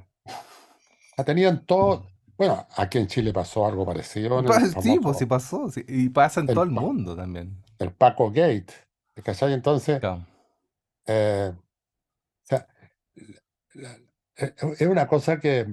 Tenían 1.24 1.66
todo. 1.66 2.06
Bueno, 2.38 2.66
aquí 2.76 2.98
en 2.98 3.06
Chile 3.06 3.32
pasó 3.32 3.66
algo 3.66 3.84
parecido 3.84 4.42
Sí, 4.80 4.98
pues 5.02 5.18
sí 5.18 5.26
pasó. 5.26 5.68
sí, 5.70 5.84
Y 5.86 6.08
pasa 6.08 6.40
en 6.40 6.48
el, 6.48 6.54
todo 6.54 6.64
el 6.64 6.70
mundo 6.70 7.14
también. 7.14 7.54
el 7.78 7.92
Paco 7.92 8.30
Gate. 8.30 8.72
¿Cachai? 9.22 9.52
Entonces, 9.52 10.00
Claro. 10.00 10.24
eh, 11.06 11.52
o 11.54 11.62
sea, 12.44 12.66
la- 13.74 13.98
es 14.36 14.54
es 14.80 14.88
una 14.88 15.06
cosa 15.06 15.38
que, 15.38 15.66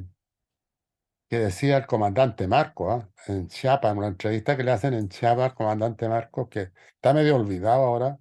que 1.29 1.39
decía 1.39 1.77
el 1.77 1.85
comandante 1.87 2.47
Marco, 2.47 2.91
¿ah? 2.91 3.09
En 3.27 3.47
Chiapas, 3.47 3.91
en 3.91 3.97
una 3.97 4.07
entrevista 4.07 4.57
que 4.57 4.63
le 4.63 4.71
hacen 4.71 4.93
en 4.93 5.09
Chiapas 5.09 5.51
al 5.51 5.55
comandante 5.55 6.07
Marco, 6.09 6.49
que 6.49 6.71
está 6.95 7.13
medio 7.13 7.35
olvidado 7.35 7.83
ahora. 7.83 8.19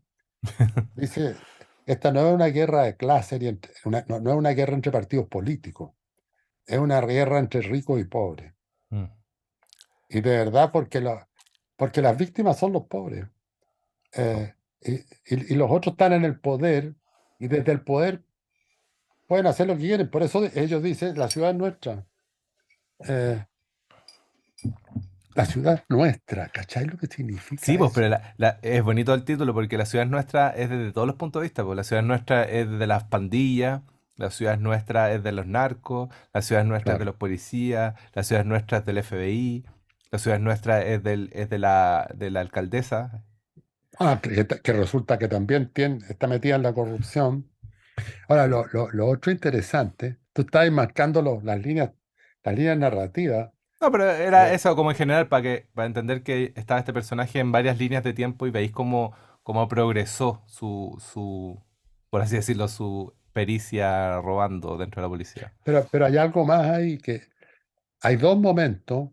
Dice, 0.95 1.37
esta 1.87 2.13
no 2.13 2.27
es 2.29 2.35
una 2.35 2.47
guerra 2.47 2.83
de 2.85 2.97
clase, 2.97 3.39
ni 3.39 3.49
entre- 3.49 3.73
una- 3.85 4.05
no, 4.09 4.21
no 4.21 4.31
es 4.31 4.37
una 4.37 4.51
guerra 4.51 4.75
entre 4.75 4.93
partidos 4.93 5.27
políticos, 5.29 5.93
es 6.67 6.79
una 6.79 7.01
guerra 7.01 7.39
entre 7.39 7.61
ricos 7.63 8.01
y 8.01 8.05
pobres. 8.05 8.53
Mm. 8.91 9.05
Y 10.09 10.21
de 10.21 10.31
verdad, 10.31 10.71
porque, 10.73 11.01
la- 11.01 11.29
porque 11.77 12.03
las 12.03 12.17
víctimas 12.17 12.59
son 12.59 12.73
los 12.73 12.87
pobres. 12.87 13.27
eh, 14.13 14.55
y, 14.81 14.95
y- 14.95 15.53
y 15.53 15.55
los 15.57 15.71
otros 15.71 15.93
están 15.95 16.13
en 16.13 16.25
el 16.25 16.39
poder, 16.41 16.95
y 17.39 17.49
desde 17.49 17.73
el 17.73 17.83
poder 17.83 18.23
pueden 19.27 19.47
hacer 19.47 19.67
lo 19.67 19.75
que 19.75 19.81
quieren. 19.83 20.11
Por 20.11 20.23
eso 20.23 20.43
ellos 20.55 20.83
dicen, 20.83 21.19
la 21.19 21.29
ciudad 21.29 21.51
es 21.51 21.57
nuestra. 21.57 22.07
Eh, 23.07 23.45
la 25.37 25.45
ciudad 25.47 25.75
es 25.75 25.85
nuestra, 25.89 26.49
¿cachai 26.49 26.87
lo 26.87 26.97
que 26.99 27.07
significa 27.07 27.63
Sí, 27.65 27.77
pues, 27.79 27.93
eso? 27.93 27.95
pero 27.95 28.09
la- 28.09 28.35
la- 28.39 28.59
es 28.63 28.83
bonito 28.83 29.15
el 29.15 29.25
título 29.25 29.55
porque 29.55 29.79
la 29.79 29.87
ciudad 29.87 30.05
es 30.07 30.11
nuestra 30.11 30.51
es 30.51 30.69
desde 30.71 30.93
todos 30.93 31.07
los 31.07 31.17
puntos 31.17 31.41
de 31.43 31.45
vista. 31.49 31.65
Pues 31.65 31.77
la 31.77 31.85
ciudad 31.85 32.03
es 32.03 32.09
nuestra 32.09 32.45
es 32.45 32.69
de 32.71 32.87
las 32.87 33.05
pandillas, 33.05 33.83
la 34.17 34.31
ciudad 34.31 34.55
es 34.55 34.61
nuestra 34.61 35.13
es 35.13 35.23
de 35.23 35.33
los 35.33 35.47
narcos, 35.47 36.11
la 36.33 36.43
ciudad 36.43 36.63
es 36.63 36.69
nuestra 36.69 36.95
es 36.95 36.99
de 36.99 37.05
los 37.05 37.17
policías, 37.17 37.95
la 38.15 38.23
ciudad 38.23 38.43
es 38.43 38.47
nuestra 38.49 38.79
es 38.79 38.87
del 38.87 38.99
FBI, 38.99 39.65
la 40.11 40.19
ciudad 40.19 40.39
es 40.39 40.43
nuestra 40.45 40.83
es, 40.83 41.03
del, 41.03 41.31
es 41.33 41.51
de 41.51 41.59
la, 41.59 42.09
de 42.15 42.31
la 42.31 42.41
alcaldesa. 42.41 43.25
Ah, 43.99 44.21
que, 44.23 44.73
resulta 44.73 45.19
que 45.19 45.29
también 45.29 45.71
tiene, 45.73 45.99
está 46.09 46.27
metida 46.27 46.57
en 46.57 46.63
la 46.63 46.75
corrupción. 46.75 47.51
Ahora, 48.29 48.47
lo, 48.47 48.67
lo- 48.73 48.91
lo 48.93 49.07
otro 49.09 49.33
interesante, 49.33 50.19
tú 50.33 50.43
estás 50.43 50.71
marcando 50.71 51.23
las 51.43 51.61
líneas, 51.61 51.93
las 52.45 52.55
líneas 52.57 52.79
narrativas. 52.79 53.51
No, 53.87 53.93
pero 53.93 54.11
era 54.11 54.53
eso 54.53 54.75
como 54.75 54.91
en 54.91 54.97
general 54.97 55.29
para 55.29 55.43
que 55.43 55.67
para 55.73 55.87
entender 55.87 56.25
que 56.25 56.53
estaba 56.57 56.81
este 56.81 56.93
personaje 56.93 57.39
en 57.39 57.53
varias 57.53 57.79
líneas 57.79 58.03
de 58.03 58.13
tiempo 58.13 58.47
y 58.49 58.51
veis 58.51 58.73
cómo, 58.73 59.15
cómo 59.45 59.69
progresó 59.69 60.43
su, 60.47 61.01
su, 61.01 61.63
por 62.11 62.21
así 62.21 62.35
decirlo, 62.35 62.67
su 62.67 63.15
pericia 63.33 64.21
robando 64.21 64.77
dentro 64.77 65.01
de 65.01 65.07
la 65.07 65.09
policía. 65.09 65.53
pero, 65.63 65.87
pero 65.89 66.07
hay 66.07 66.17
algo 66.17 66.45
más 66.45 66.63
ahí 66.63 66.99
que 66.99 67.23
hay 68.03 68.17
dos 68.17 68.37
momentos 68.37 69.11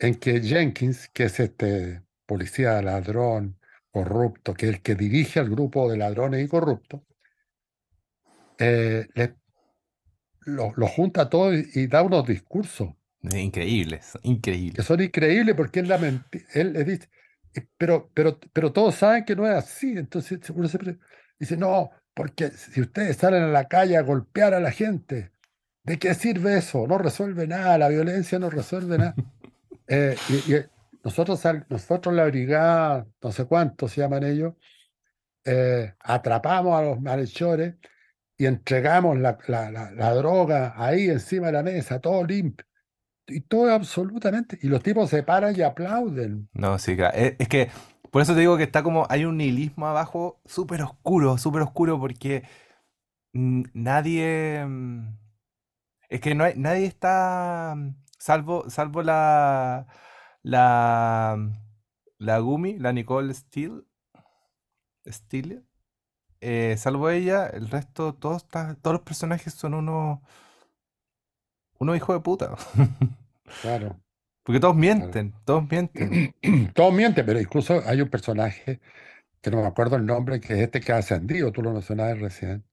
en 0.00 0.16
que 0.16 0.40
Jenkins, 0.40 1.08
que 1.10 1.24
es 1.24 1.38
este 1.38 2.02
policía 2.26 2.82
ladrón, 2.82 3.56
corrupto, 3.92 4.54
que 4.54 4.66
es 4.66 4.72
el 4.74 4.82
que 4.82 4.96
dirige 4.96 5.38
al 5.38 5.48
grupo 5.48 5.88
de 5.88 5.96
ladrones 5.96 6.44
y 6.44 6.48
corruptos, 6.48 7.02
eh, 8.58 9.06
le- 9.14 9.36
lo, 10.40 10.72
lo 10.76 10.88
junta 10.88 11.28
y, 11.52 11.80
y 11.82 11.86
da 11.86 12.02
unos 12.02 12.26
discursos 12.26 12.88
Increíbles, 13.34 14.12
que 14.12 14.28
increíbles. 14.28 14.86
son 14.86 15.00
increíbles 15.02 15.54
porque 15.54 15.80
él, 15.80 15.88
la 15.88 15.96
él 16.54 16.72
le 16.72 16.84
dice, 16.84 17.08
"Eh, 17.54 17.66
pero, 17.78 18.10
pero, 18.14 18.38
pero 18.52 18.72
todos 18.72 18.94
saben 18.94 19.24
que 19.24 19.34
no 19.36 19.46
es 19.46 19.54
así. 19.54 19.92
Entonces 19.96 20.38
uno 20.50 20.68
siempre 20.68 20.98
dice, 21.38 21.56
no, 21.56 21.90
porque 22.14 22.50
si 22.50 22.80
ustedes 22.80 23.16
salen 23.16 23.42
a 23.42 23.48
la 23.48 23.66
calle 23.68 23.96
a 23.96 24.02
golpear 24.02 24.54
a 24.54 24.60
la 24.60 24.70
gente, 24.70 25.32
¿de 25.84 25.98
qué 25.98 26.14
sirve 26.14 26.56
eso? 26.58 26.86
No 26.86 26.98
resuelve 26.98 27.46
nada, 27.46 27.78
la 27.78 27.88
violencia 27.88 28.38
no 28.38 28.50
resuelve 28.50 28.98
nada. 28.98 29.14
Eh, 29.88 30.16
y, 30.28 30.52
y 30.54 30.64
nosotros, 31.04 31.40
nosotros 31.68 32.12
la 32.12 32.24
brigada, 32.24 33.06
no 33.22 33.30
sé 33.30 33.44
cuántos 33.44 33.92
se 33.92 34.00
llaman 34.00 34.24
ellos, 34.24 34.54
eh, 35.44 35.94
atrapamos 36.00 36.76
a 36.78 36.82
los 36.82 37.00
malhechores 37.00 37.74
y 38.36 38.46
entregamos 38.46 39.16
la, 39.18 39.38
la- 39.46 39.70
la- 39.70 39.90
la 39.92 40.14
droga 40.14 40.74
ahí 40.76 41.08
encima 41.08 41.46
de 41.48 41.52
la 41.52 41.62
mesa, 41.62 42.00
todo 42.00 42.24
limpio. 42.24 42.66
Y 43.28 43.40
todo 43.40 43.72
absolutamente. 43.72 44.58
Y 44.62 44.68
los 44.68 44.82
tipos 44.82 45.10
se 45.10 45.22
paran 45.22 45.54
y 45.56 45.62
aplauden. 45.62 46.48
No, 46.52 46.78
sí, 46.78 46.96
claro. 46.96 47.16
Es, 47.16 47.34
es 47.38 47.48
que 47.48 47.70
por 48.10 48.22
eso 48.22 48.34
te 48.34 48.40
digo 48.40 48.56
que 48.56 48.62
está 48.62 48.82
como, 48.82 49.06
hay 49.10 49.24
un 49.24 49.36
nihilismo 49.36 49.86
abajo 49.86 50.40
súper 50.46 50.82
oscuro, 50.82 51.38
súper 51.38 51.62
oscuro, 51.62 52.00
porque 52.00 52.44
nadie, 53.32 54.64
mm, 54.66 55.18
es 56.08 56.20
que 56.20 56.34
no 56.34 56.44
nadie 56.56 56.86
está, 56.86 57.74
mm, 57.76 57.94
salvo, 58.18 58.70
salvo 58.70 59.02
la, 59.02 59.86
la, 60.42 61.36
mm, 61.38 61.52
la 62.18 62.38
Gumi, 62.38 62.78
la 62.78 62.92
Nicole 62.92 63.34
Steele, 63.34 63.82
Steele, 65.06 65.62
eh, 66.40 66.76
salvo 66.78 67.10
ella, 67.10 67.46
el 67.48 67.68
resto, 67.68 68.14
todos, 68.14 68.46
todos 68.48 68.76
los 68.94 69.02
personajes 69.02 69.54
son 69.54 69.74
unos, 69.74 70.20
unos 71.78 71.96
hijos 71.96 72.16
de 72.16 72.20
puta. 72.20 72.56
Claro. 73.62 74.00
Porque 74.42 74.58
todos 74.60 74.74
claro. 74.76 74.96
mienten, 74.96 75.34
todos 75.44 75.70
mienten. 75.70 76.34
Todos 76.74 76.92
mienten, 76.92 77.24
pero 77.24 77.40
incluso 77.40 77.80
hay 77.86 78.00
un 78.02 78.08
personaje 78.08 78.80
que 79.40 79.50
no 79.50 79.58
me 79.60 79.66
acuerdo 79.66 79.96
el 79.96 80.04
nombre, 80.04 80.40
que 80.40 80.54
es 80.54 80.60
este 80.60 80.80
que 80.80 80.92
ha 80.92 80.98
ascendido, 80.98 81.52
tú 81.52 81.62
lo 81.62 81.72
mencionabas 81.72 82.18
recién, 82.18 82.64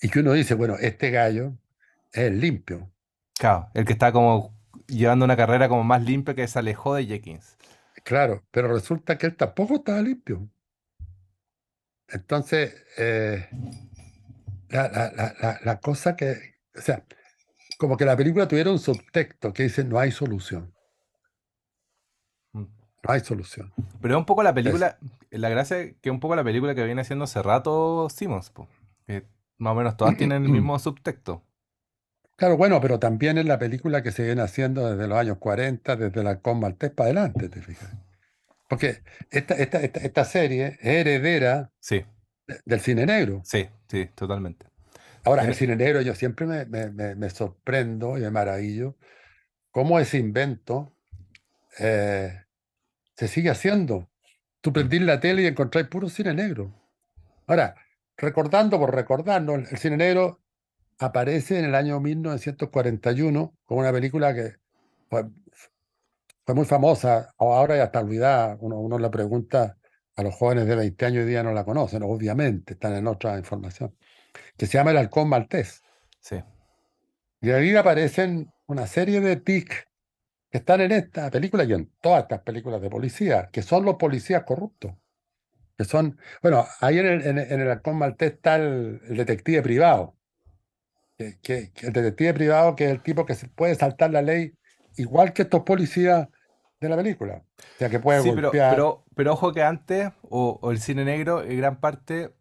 y 0.00 0.08
que 0.08 0.20
uno 0.20 0.32
dice, 0.32 0.54
bueno, 0.54 0.76
este 0.80 1.10
gallo 1.10 1.52
es 2.12 2.22
el 2.22 2.40
limpio. 2.40 2.90
Claro, 3.38 3.68
el 3.74 3.84
que 3.84 3.92
está 3.92 4.12
como 4.12 4.54
llevando 4.86 5.24
una 5.24 5.36
carrera 5.36 5.68
como 5.68 5.84
más 5.84 6.02
limpia 6.02 6.34
que 6.34 6.46
se 6.48 6.58
alejó 6.58 6.94
de 6.94 7.06
Jenkins. 7.06 7.56
Claro, 8.04 8.44
pero 8.50 8.68
resulta 8.72 9.18
que 9.18 9.26
él 9.26 9.36
tampoco 9.36 9.76
estaba 9.76 10.00
limpio. 10.00 10.48
Entonces, 12.08 12.74
eh, 12.96 13.48
la, 14.70 14.88
la- 14.88 15.12
la- 15.12 15.34
la- 15.40 15.60
la 15.62 15.80
cosa 15.80 16.16
que, 16.16 16.54
o 16.76 16.80
sea, 16.80 17.04
como 17.78 17.96
que 17.96 18.04
la 18.04 18.16
película 18.16 18.46
tuviera 18.46 18.70
un 18.70 18.78
subtexto 18.78 19.52
que 19.54 19.62
dice, 19.62 19.84
no 19.84 19.98
hay 19.98 20.10
solución, 20.12 20.74
Mm. 22.52 22.60
no 23.04 23.12
hay 23.12 23.20
solución. 23.20 23.72
Pero 24.00 24.14
es 24.14 24.18
un 24.18 24.24
poco 24.26 24.42
la 24.42 24.50
Es- 24.50 24.54
película, 24.54 24.98
la 25.30 25.48
gracia 25.48 25.78
es 25.78 25.94
que 26.00 26.08
es 26.08 26.12
un 26.12 26.20
poco 26.20 26.36
la 26.36 26.44
película 26.44 26.74
que 26.74 26.84
viene 26.84 27.00
haciendo 27.00 27.24
hace 27.24 27.42
rato 27.42 28.08
Simmons, 28.10 28.50
po, 28.50 28.68
que 29.06 29.24
más 29.58 29.72
o 29.72 29.74
menos 29.76 29.96
todas 29.96 30.16
tienen 30.16 30.44
el 30.44 30.50
mismo 30.50 30.78
subtexto. 30.78 31.42
Claro, 32.36 32.56
bueno, 32.56 32.80
pero 32.80 33.00
también 33.00 33.36
es 33.38 33.46
la 33.46 33.58
película 33.58 34.02
que 34.02 34.12
se 34.12 34.24
viene 34.24 34.42
haciendo 34.42 34.88
desde 34.88 35.08
los 35.08 35.18
años 35.18 35.38
40, 35.38 35.96
desde 35.96 36.22
la 36.22 36.40
Con 36.40 36.60
Maltés 36.60 36.92
para 36.92 37.06
adelante, 37.10 37.48
te 37.48 37.60
fijas. 37.60 37.90
Porque 38.68 39.02
esta, 39.30 39.54
esta, 39.54 39.80
esta, 39.80 40.00
esta 40.00 40.24
serie 40.24 40.78
es 40.80 40.84
heredera 40.86 41.72
Sí, 41.80 42.04
de- 42.46 42.60
del 42.64 42.80
cine 42.80 43.06
negro. 43.06 43.40
sí, 43.44 43.68
sí, 43.88 44.06
totalmente. 44.14 44.66
Ahora, 45.28 45.44
el 45.44 45.54
cine 45.54 45.76
negro 45.76 46.00
yo 46.02 46.14
siempre 46.14 46.46
me, 46.46 46.66
me- 46.66 46.90
me- 46.90 47.14
me 47.14 47.30
sorprendo 47.30 48.18
y 48.18 48.22
me 48.22 48.30
maravillo 48.30 48.96
cómo 49.70 50.00
ese 50.00 50.18
invento 50.18 50.94
eh, 51.78 52.44
se 53.16 53.28
sigue 53.28 53.50
haciendo. 53.50 54.10
Tú 54.60 54.70
mm, 54.70 54.72
prendís 54.72 55.02
la 55.02 55.20
tele 55.20 55.42
y 55.42 55.46
encontrás 55.46 55.88
puro 55.88 56.08
cine 56.08 56.34
negro. 56.34 56.74
Ahora, 57.46 57.76
recordando 58.16 58.78
por 58.78 58.94
recordarnos, 58.94 59.70
el 59.72 59.78
cine 59.78 59.96
negro 59.98 60.40
aparece 60.98 61.58
en 61.58 61.66
el 61.66 61.74
año 61.74 62.00
1941 62.00 63.54
con 63.66 63.78
una 63.78 63.92
película 63.92 64.34
que 64.34 64.56
fue, 65.10 65.24
fue 66.44 66.54
muy 66.54 66.64
famosa, 66.64 67.34
ahora 67.38 67.76
ya 67.76 67.84
está 67.84 68.00
olvidada. 68.00 68.56
Uno, 68.60 68.78
uno 68.80 68.98
le 68.98 69.10
pregunta 69.10 69.76
a 70.16 70.22
los 70.22 70.34
jóvenes 70.34 70.66
de 70.66 70.74
20 70.76 71.04
años 71.06 71.24
y 71.24 71.26
día 71.28 71.42
no 71.42 71.52
la 71.52 71.64
conocen, 71.64 72.02
obviamente, 72.02 72.72
están 72.74 72.94
en 72.94 73.06
otra 73.06 73.38
información, 73.38 73.94
que 74.56 74.66
se 74.66 74.78
llama 74.78 74.90
El 74.90 74.98
Halcón 74.98 75.28
Maltés. 75.28 75.82
Sí. 76.20 76.42
Y 77.40 77.50
ahí 77.50 77.74
aparecen 77.76 78.52
una 78.66 78.86
serie 78.86 79.20
de 79.20 79.36
TIC 79.36 79.88
que 80.50 80.58
están 80.58 80.80
en 80.80 80.92
esta 80.92 81.30
película 81.30 81.64
y 81.64 81.72
en 81.72 81.90
todas 82.00 82.22
estas 82.22 82.40
películas 82.40 82.80
de 82.80 82.90
policía, 82.90 83.48
que 83.52 83.62
son 83.62 83.84
los 83.84 83.96
policías 83.96 84.44
corruptos. 84.44 84.92
Que 85.76 85.84
son, 85.84 86.18
bueno, 86.42 86.66
ahí 86.80 86.98
en 86.98 87.06
el, 87.06 87.26
en, 87.26 87.38
el 87.38 87.70
Halcón 87.70 87.96
Maltés 87.96 88.32
está 88.32 88.56
el, 88.56 89.00
detective 89.08 89.62
privado. 89.62 90.16
Que, 91.16 91.38
que, 91.40 91.72
el 91.82 91.92
detective 91.92 92.34
privado, 92.34 92.74
que 92.74 92.86
es 92.86 92.90
el 92.90 93.02
tipo 93.02 93.26
que 93.26 93.34
se 93.34 93.48
puede 93.48 93.74
saltar 93.74 94.10
la 94.10 94.22
ley, 94.22 94.54
igual 94.96 95.32
que 95.32 95.42
estos 95.42 95.62
policías 95.62 96.28
de 96.80 96.88
la 96.88 96.96
película. 96.96 97.44
O 97.58 97.78
sea, 97.78 97.90
que 97.90 98.00
puede 98.00 98.22
Sí, 98.22 98.32
pero, 98.34 98.50
pero, 98.50 99.04
pero 99.14 99.32
ojo 99.32 99.52
que 99.52 99.62
antes, 99.62 100.10
o, 100.22 100.58
o 100.60 100.70
el 100.70 100.80
cine 100.80 101.04
negro, 101.04 101.42
en 101.44 101.56
gran 101.56 101.80
parte 101.80 102.34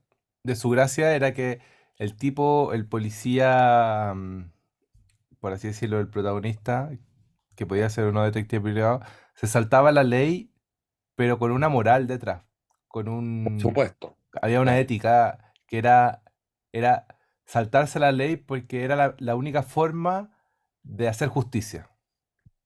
de 0.43 0.55
su 0.55 0.69
gracia 0.69 1.13
era 1.13 1.33
que 1.33 1.59
el 1.97 2.15
tipo, 2.15 2.73
el 2.73 2.87
policía, 2.87 4.13
mm, 4.15 4.51
por 5.39 5.53
así 5.53 5.67
decirlo, 5.67 5.99
el 5.99 6.09
protagonista, 6.09 6.91
que 7.55 7.65
podía 7.65 7.89
ser 7.89 8.05
uno 8.05 8.23
detective 8.23 8.61
privado, 8.71 9.01
se 9.35 9.47
saltaba 9.47 9.91
la 9.91 10.03
ley, 10.03 10.51
pero 11.15 11.39
con 11.39 11.51
una 11.51 11.69
moral 11.69 12.07
detrás, 12.07 12.43
con 12.87 13.05
Por 13.05 13.13
un, 13.13 13.59
supuesto. 13.59 14.17
había 14.41 14.61
una 14.61 14.77
ética 14.79 15.53
que 15.67 15.77
era, 15.79 16.23
era 16.71 17.07
saltarse 17.45 17.99
la 17.99 18.11
ley 18.11 18.37
porque 18.37 18.83
era 18.83 18.95
la, 18.95 19.15
la 19.19 19.35
única 19.35 19.63
forma 19.63 20.31
de 20.83 21.07
hacer 21.07 21.29
justicia. 21.29 21.89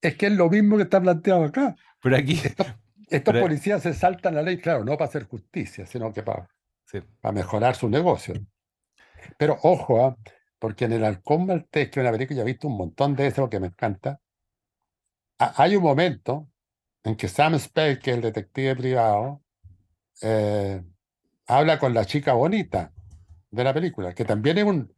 Es 0.02 0.16
que 0.18 0.28
es 0.28 0.34
lo 0.34 0.50
mismo 0.50 0.78
que 0.78 0.84
está 0.84 1.00
planteado 1.00 1.44
acá. 1.46 1.76
Pero 2.02 2.18
aquí, 2.18 2.34
Estos, 2.34 2.68
estos 3.10 3.34
pero, 3.34 3.46
policías 3.46 3.82
se 3.84 3.94
saltan 3.94 4.36
la 4.36 4.42
ley, 4.42 4.58
claro, 4.58 4.84
no 4.84 4.94
para 4.94 5.06
hacer 5.06 5.26
justicia, 5.28 5.86
sino 5.86 6.12
que 6.12 6.24
para, 6.24 6.50
sí, 6.86 7.00
para 7.22 7.34
mejorar 7.34 7.76
su 7.76 7.90
negocio. 7.90 8.36
Pero 9.38 9.58
ojo, 9.64 10.06
¿ah? 10.06 10.18
porque 10.60 10.86
en 10.86 10.94
el 10.94 11.04
Halcón 11.06 11.46
Maltés, 11.48 11.90
que 11.90 12.00
es 12.00 12.04
una 12.04 12.12
película 12.12 12.38
que 12.38 12.42
he 12.42 12.54
visto 12.54 12.68
un 12.68 12.78
montón 12.78 13.16
de 13.16 13.28
eso, 13.28 13.50
que 13.50 13.60
me 13.60 13.68
encanta, 13.68 14.20
ha- 15.40 15.54
hay 15.64 15.76
un 15.76 15.84
momento 15.84 16.48
en 17.04 17.16
que 17.16 17.28
Sam 17.28 17.58
Spade, 17.60 18.00
que 18.00 18.12
es 18.12 18.16
el 18.18 18.22
detective 18.22 18.76
privado, 18.76 19.42
eh, 20.22 20.84
habla 21.48 21.80
con 21.80 21.94
la 21.94 22.06
chica 22.06 22.34
bonita 22.34 22.94
de 23.50 23.64
la 23.64 23.74
película, 23.74 24.14
que 24.14 24.24
también 24.24 24.58
es, 24.60 24.64
un, 24.64 24.94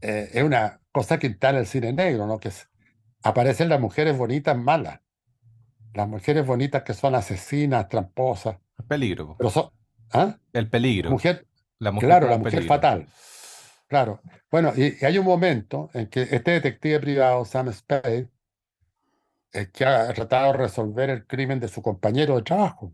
eh, 0.00 0.30
es 0.32 0.42
una 0.42 0.80
cosa 0.92 1.18
que 1.18 1.28
está 1.28 1.50
en 1.50 1.56
el 1.56 1.66
cine 1.66 1.92
negro, 1.92 2.26
¿no? 2.26 2.38
Que 2.38 2.48
es- 2.48 2.68
aparecen 3.22 3.68
las 3.68 3.80
mujeres 3.80 4.18
bonitas 4.18 4.56
malas, 4.56 5.00
las 5.94 6.08
mujeres 6.08 6.44
bonitas 6.44 6.82
que 6.82 6.94
son 6.94 7.14
asesinas, 7.14 7.88
tramposas, 7.88 8.56
el 8.78 8.84
peligro, 8.86 9.36
pero 9.38 9.50
son, 9.50 9.70
¿ah? 10.12 10.36
El 10.52 10.68
peligro. 10.68 11.10
mujer, 11.10 11.46
La 11.84 11.92
mujer 11.92 12.08
claro, 12.08 12.28
la 12.28 12.38
mujer 12.38 12.52
peligro. 12.54 12.74
fatal, 12.74 13.08
claro. 13.86 14.20
Bueno, 14.50 14.72
y, 14.76 14.96
y 15.00 15.04
hay 15.04 15.18
un 15.18 15.26
momento 15.26 15.90
en 15.94 16.08
que 16.08 16.22
este 16.22 16.52
detective 16.52 17.00
privado, 17.00 17.44
Sam 17.44 17.72
Spade, 17.72 18.30
eh, 19.52 19.70
que 19.72 19.84
ha 19.84 20.12
tratado 20.12 20.52
de 20.52 20.58
resolver 20.58 21.10
el 21.10 21.26
crimen 21.26 21.60
de 21.60 21.68
su 21.68 21.82
compañero 21.82 22.36
de 22.36 22.42
trabajo, 22.42 22.92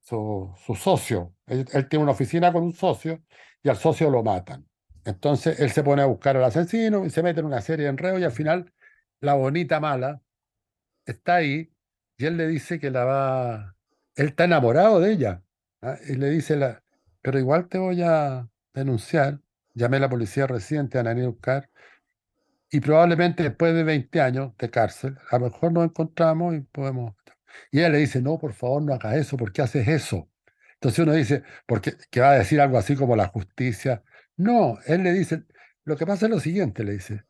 su, 0.00 0.54
su 0.64 0.74
socio. 0.76 1.34
Él, 1.46 1.66
él 1.72 1.88
tiene 1.88 2.04
una 2.04 2.12
oficina 2.12 2.52
con 2.52 2.62
un 2.64 2.74
socio 2.74 3.22
y 3.62 3.68
al 3.68 3.76
socio 3.76 4.10
lo 4.10 4.22
matan. 4.22 4.68
Entonces 5.04 5.58
él 5.60 5.70
se 5.72 5.82
pone 5.82 6.02
a 6.02 6.06
buscar 6.06 6.36
al 6.36 6.44
asesino 6.44 7.04
y 7.06 7.10
se 7.10 7.22
mete 7.22 7.40
en 7.40 7.46
una 7.46 7.60
serie 7.60 7.84
de 7.84 7.90
enredos 7.90 8.20
y 8.20 8.24
al 8.24 8.32
final 8.32 8.72
la 9.20 9.34
bonita 9.34 9.80
mala 9.80 10.22
está 11.06 11.36
ahí 11.36 11.72
y 12.16 12.26
él 12.26 12.36
le 12.36 12.46
dice 12.48 12.78
que 12.78 12.90
la 12.90 13.04
va... 13.04 13.76
Él 14.14 14.28
está 14.28 14.44
enamorado 14.44 15.00
de 15.00 15.12
ella. 15.12 15.42
¿ah? 15.80 15.96
Y 16.08 16.14
le 16.14 16.30
dice, 16.30 16.56
la, 16.56 16.82
pero 17.22 17.38
igual 17.38 17.68
te 17.68 17.78
voy 17.78 18.02
a 18.02 18.48
denunciar. 18.74 19.40
Llamé 19.74 19.96
a 19.96 20.00
la 20.00 20.10
policía 20.10 20.46
reciente, 20.46 20.98
a 20.98 21.02
Nani 21.02 21.26
buscar 21.26 21.70
y 22.72 22.80
probablemente 22.80 23.42
después 23.42 23.74
de 23.74 23.84
20 23.84 24.20
años 24.22 24.56
de 24.56 24.70
cárcel, 24.70 25.18
a 25.30 25.38
lo 25.38 25.50
mejor 25.50 25.72
nos 25.72 25.84
encontramos 25.84 26.54
y 26.54 26.60
podemos... 26.60 27.14
Y 27.70 27.80
ella 27.80 27.90
le 27.90 27.98
dice, 27.98 28.22
no, 28.22 28.38
por 28.38 28.54
favor, 28.54 28.82
no 28.82 28.94
hagas 28.94 29.14
eso, 29.16 29.36
¿por 29.36 29.52
qué 29.52 29.60
haces 29.60 29.86
eso? 29.86 30.30
Entonces 30.74 31.00
uno 31.00 31.12
dice, 31.12 31.42
porque 31.66 31.92
que 32.10 32.20
va 32.20 32.30
a 32.30 32.38
decir 32.38 32.62
algo 32.62 32.78
así 32.78 32.96
como 32.96 33.14
la 33.14 33.28
justicia. 33.28 34.02
No, 34.38 34.78
él 34.86 35.02
le 35.02 35.12
dice, 35.12 35.44
lo 35.84 35.98
que 35.98 36.06
pasa 36.06 36.24
es 36.24 36.30
lo 36.30 36.40
siguiente, 36.40 36.82
le 36.82 36.92
dice, 36.92 37.24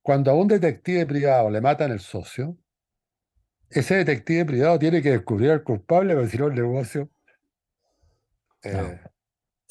cuando 0.00 0.30
a 0.30 0.34
un 0.34 0.46
detective 0.46 1.06
privado 1.06 1.50
le 1.50 1.60
matan 1.60 1.90
el 1.90 1.98
socio, 1.98 2.56
ese 3.70 3.96
detective 3.96 4.44
privado 4.44 4.78
tiene 4.78 5.02
que 5.02 5.10
descubrir 5.10 5.50
al 5.50 5.64
culpable, 5.64 6.14
porque 6.14 6.30
si 6.30 6.38
no 6.38 6.46
el 6.46 6.54
negocio 6.54 7.10
eh, 8.62 9.00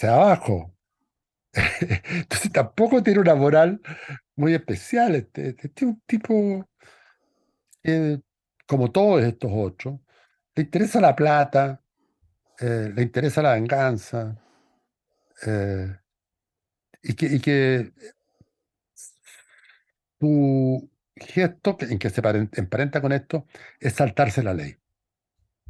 va 0.07 0.15
abajo. 0.15 0.75
Entonces 2.11 2.51
tampoco 2.51 3.03
tiene 3.03 3.19
una 3.21 3.35
moral 3.35 3.81
muy 4.35 4.53
especial. 4.55 5.15
Este, 5.15 5.49
este 5.49 5.71
es 5.75 5.83
un 5.83 6.01
tipo 6.07 6.67
que, 7.81 8.21
como 8.67 8.91
todos 8.91 9.23
estos 9.23 9.51
otros, 9.53 9.99
le 10.55 10.63
interesa 10.63 11.01
la 11.01 11.15
plata, 11.15 11.81
eh, 12.59 12.91
le 12.95 13.03
interesa 13.03 13.41
la 13.41 13.53
venganza, 13.53 14.37
eh, 15.45 15.97
y 17.01 17.13
que, 17.15 17.25
y 17.27 17.39
que 17.39 17.91
su 20.19 20.89
gesto 21.15 21.77
en 21.81 21.99
que 21.99 22.09
se 22.09 22.21
paren- 22.21 22.49
emparenta 22.53 23.01
con 23.01 23.11
esto 23.11 23.45
es 23.79 23.93
saltarse 23.93 24.41
la 24.43 24.53
ley, 24.53 24.77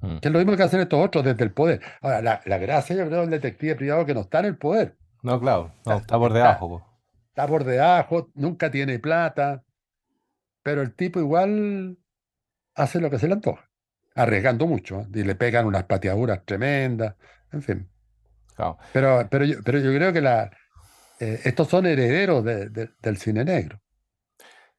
Mm. 0.04 0.18
que 0.20 0.28
es 0.28 0.32
lo 0.34 0.40
mismo 0.40 0.58
que 0.58 0.64
hacen 0.64 0.82
estos 0.82 1.00
otros 1.04 1.24
desde 1.24 1.44
el 1.46 1.52
poder. 1.54 1.82
Ahora, 2.02 2.22
la, 2.22 2.42
la 2.46 2.58
gracia, 2.58 2.94
yo 2.96 3.08
creo, 3.08 3.22
del 3.22 3.30
detective 3.30 3.76
privado 3.76 4.06
que 4.06 4.14
no 4.14 4.22
está 4.22 4.40
en 4.40 4.46
el 4.46 4.58
poder, 4.58 4.98
No, 5.22 5.40
claro, 5.40 5.72
no, 5.86 5.94
está, 5.94 5.96
está 5.98 6.18
por 6.18 6.28
está, 6.32 6.40
debajo, 6.40 6.68
po. 6.70 6.86
está 7.30 7.48
por 7.48 7.64
debajo, 7.64 8.30
nunca 8.36 8.70
tiene 8.70 9.00
plata, 9.00 9.64
pero 10.62 10.82
el 10.82 10.94
tipo 10.94 11.20
igual 11.22 11.98
hace 12.76 13.00
lo 13.00 13.10
que 13.10 13.18
se 13.18 13.28
le 13.28 13.34
antoja, 13.36 13.70
arriesgando 14.16 14.68
mucho, 14.68 15.00
¿eh? 15.02 15.08
y 15.14 15.24
le 15.24 15.36
pegan 15.36 15.66
unas 15.66 15.86
pateaduras 15.86 16.44
tremendas, 16.46 17.16
en 17.54 17.62
fin. 17.62 17.90
Claro. 18.56 18.78
Pero, 18.92 19.28
pero, 19.32 19.46
yo, 19.46 19.56
pero 19.64 19.80
yo 19.80 19.92
creo 19.94 20.12
que 20.12 20.22
la, 20.22 20.52
eh, 21.22 21.40
estos 21.46 21.70
son 21.70 21.86
herederos 21.86 22.44
de- 22.44 22.68
de- 22.70 22.90
del 23.02 23.18
cine 23.18 23.46
negro. 23.46 23.80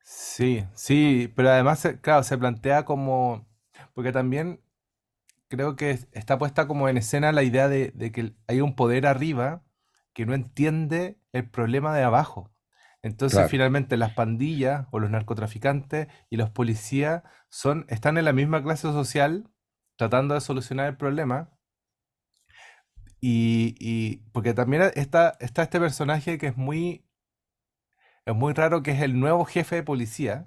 Sí, 0.02 0.64
sí, 0.74 1.32
pero 1.34 1.50
además, 1.50 1.78
se- 1.78 1.98
claro, 2.00 2.22
se 2.22 2.37
plantea 2.37 2.84
como, 2.84 3.48
porque 3.94 4.12
también 4.12 4.60
creo 5.48 5.76
que 5.76 5.90
es- 5.92 6.09
está 6.12 6.38
puesta 6.38 6.66
como 6.66 6.88
en 6.88 6.96
escena 6.96 7.33
la 7.33 7.42
idea 7.42 7.68
de, 7.68 7.92
de 7.94 8.12
que 8.12 8.35
hay 8.48 8.61
un 8.61 8.76
poder 8.76 9.07
arriba 9.07 9.64
que 10.14 10.26
no 10.26 10.35
entiende 10.35 11.18
el 11.33 11.48
problema 11.50 11.94
de 11.96 12.02
abajo. 12.04 12.52
Entonces, 13.02 13.46
Claro, 13.46 13.48
finalmente, 13.48 13.96
las 13.96 14.12
pandillas 14.12 14.87
o 14.92 14.98
los 14.98 15.11
narcotraficantes 15.11 16.09
y 16.30 16.37
los 16.38 16.50
policías 16.50 17.22
son, 17.50 17.85
están 17.88 18.16
en 18.18 18.24
la 18.24 18.33
misma 18.33 18.62
clase 18.62 18.88
social 18.92 19.50
tratando 19.96 20.35
de 20.35 20.40
solucionar 20.40 20.88
el 20.88 20.96
problema. 20.96 21.50
Y, 23.20 23.74
y 23.80 24.18
porque 24.33 24.54
también 24.54 24.83
está, 24.94 25.37
está 25.40 25.62
este 25.64 25.80
personaje 25.80 26.38
que 26.38 26.48
es 26.48 26.57
muy, 26.57 27.04
es 28.26 28.35
muy 28.35 28.52
raro, 28.52 28.83
que 28.83 28.92
es 28.92 29.00
el 29.02 29.18
nuevo 29.18 29.44
jefe 29.44 29.76
de 29.76 29.83
policía 29.83 30.46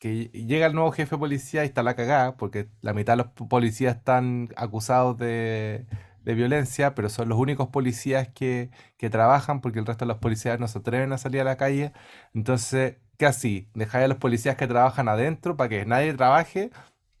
que 0.00 0.26
llega 0.34 0.66
el 0.66 0.74
nuevo 0.74 0.92
jefe 0.92 1.16
de 1.16 1.20
policía 1.20 1.64
y 1.64 1.68
está 1.68 1.84
la 1.84 1.96
cagada, 1.96 2.36
porque 2.38 2.68
la 2.82 2.94
mitad 2.94 3.14
de 3.14 3.18
los 3.18 3.28
po- 3.28 3.48
policías 3.48 3.96
están 3.98 4.50
acusados 4.56 5.18
de, 5.18 5.86
de 6.24 6.34
violencia, 6.34 6.96
pero 6.96 7.10
son 7.10 7.30
los 7.30 7.38
únicos 7.38 7.68
policías 7.68 8.28
que, 8.30 8.70
que 8.98 9.10
trabajan, 9.10 9.62
porque 9.62 9.80
el 9.80 9.86
resto 9.86 10.06
de 10.06 10.10
los 10.10 10.18
policías 10.18 10.60
no 10.60 10.68
se 10.68 10.80
atreven 10.80 11.12
a 11.14 11.18
salir 11.18 11.42
a 11.42 11.44
la 11.44 11.58
calle. 11.58 11.92
Entonces, 12.34 12.96
¿qué 13.18 13.26
así? 13.26 13.70
¿Dejáis 13.74 14.06
a 14.06 14.08
los 14.08 14.18
policías 14.18 14.56
que 14.56 14.66
trabajan 14.68 15.08
adentro 15.08 15.56
para 15.56 15.68
que 15.70 15.86
nadie 15.86 16.14
trabaje? 16.14 16.70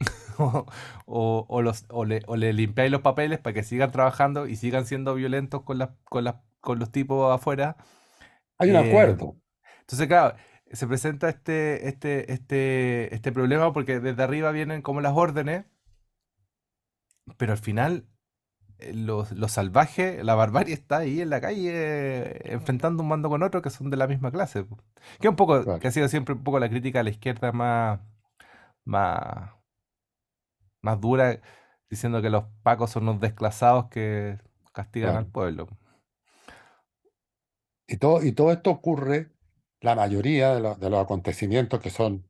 ¿O, 0.38 0.66
o- 1.06 1.46
o 1.48 1.62
los, 1.62 1.84
o 1.90 2.04
le, 2.04 2.22
o 2.26 2.36
le 2.36 2.52
limpiáis 2.52 2.90
los 2.90 3.02
papeles 3.02 3.38
para 3.38 3.54
que 3.54 3.62
sigan 3.64 3.90
trabajando 3.92 4.46
y 4.48 4.56
sigan 4.56 4.86
siendo 4.86 5.14
violentos 5.14 5.62
con, 5.62 5.78
las, 5.78 5.90
con, 6.04 6.24
las, 6.24 6.36
con 6.60 6.78
los 6.78 6.90
tipos 6.92 7.32
afuera? 7.34 7.76
hay 8.58 8.70
un 8.70 8.76
Eh, 8.76 8.76
acuerdo. 8.76 9.36
entonces, 9.82 10.06
claro, 10.08 10.36
se 10.72 10.86
presenta 10.86 11.28
este, 11.28 11.88
este, 11.88 12.32
este, 12.32 13.14
este 13.14 13.32
problema 13.32 13.72
porque 13.72 14.00
desde 14.00 14.22
arriba 14.22 14.52
vienen 14.52 14.82
como 14.82 15.00
las 15.00 15.16
órdenes, 15.16 15.66
pero 17.36 17.52
al 17.52 17.58
final 17.58 18.06
eh, 18.78 18.92
los, 18.94 19.32
los 19.32 19.52
salvajes, 19.52 20.24
la 20.24 20.34
barbarie 20.34 20.74
está 20.74 20.98
ahí 20.98 21.20
en 21.20 21.30
la 21.30 21.40
calle 21.40 21.70
eh, 21.72 22.40
enfrentando 22.52 23.02
un 23.02 23.08
mando 23.08 23.28
con 23.28 23.42
otro 23.42 23.62
que 23.62 23.70
son 23.70 23.90
de 23.90 23.96
la 23.96 24.06
misma 24.06 24.30
clase. 24.30 24.66
Que 25.20 25.28
un 25.28 25.36
poco, 25.36 25.78
que 25.78 25.88
ha 25.88 25.92
sido 25.92 26.08
siempre 26.08 26.34
un 26.34 26.44
poco 26.44 26.60
la 26.60 26.68
crítica 26.68 27.00
a 27.00 27.02
la 27.02 27.10
izquierda 27.10 27.52
más, 27.52 28.00
más, 28.84 29.50
más 30.82 31.00
dura, 31.00 31.40
diciendo 31.88 32.22
que 32.22 32.30
los 32.30 32.44
pacos 32.62 32.90
son 32.90 33.04
unos 33.04 33.20
desclasados 33.20 33.88
que 33.88 34.38
castigan 34.72 35.16
al 35.16 35.26
pueblo. 35.26 35.68
Y 37.86 37.96
todo, 37.96 38.22
y 38.22 38.32
todo 38.32 38.52
esto 38.52 38.70
ocurre, 38.70 39.32
la 39.80 39.94
mayoría 39.94 40.54
de, 40.54 40.90
los 40.90 41.02
acontecimientos 41.02 41.80
que 41.80 41.90
son 41.90 42.26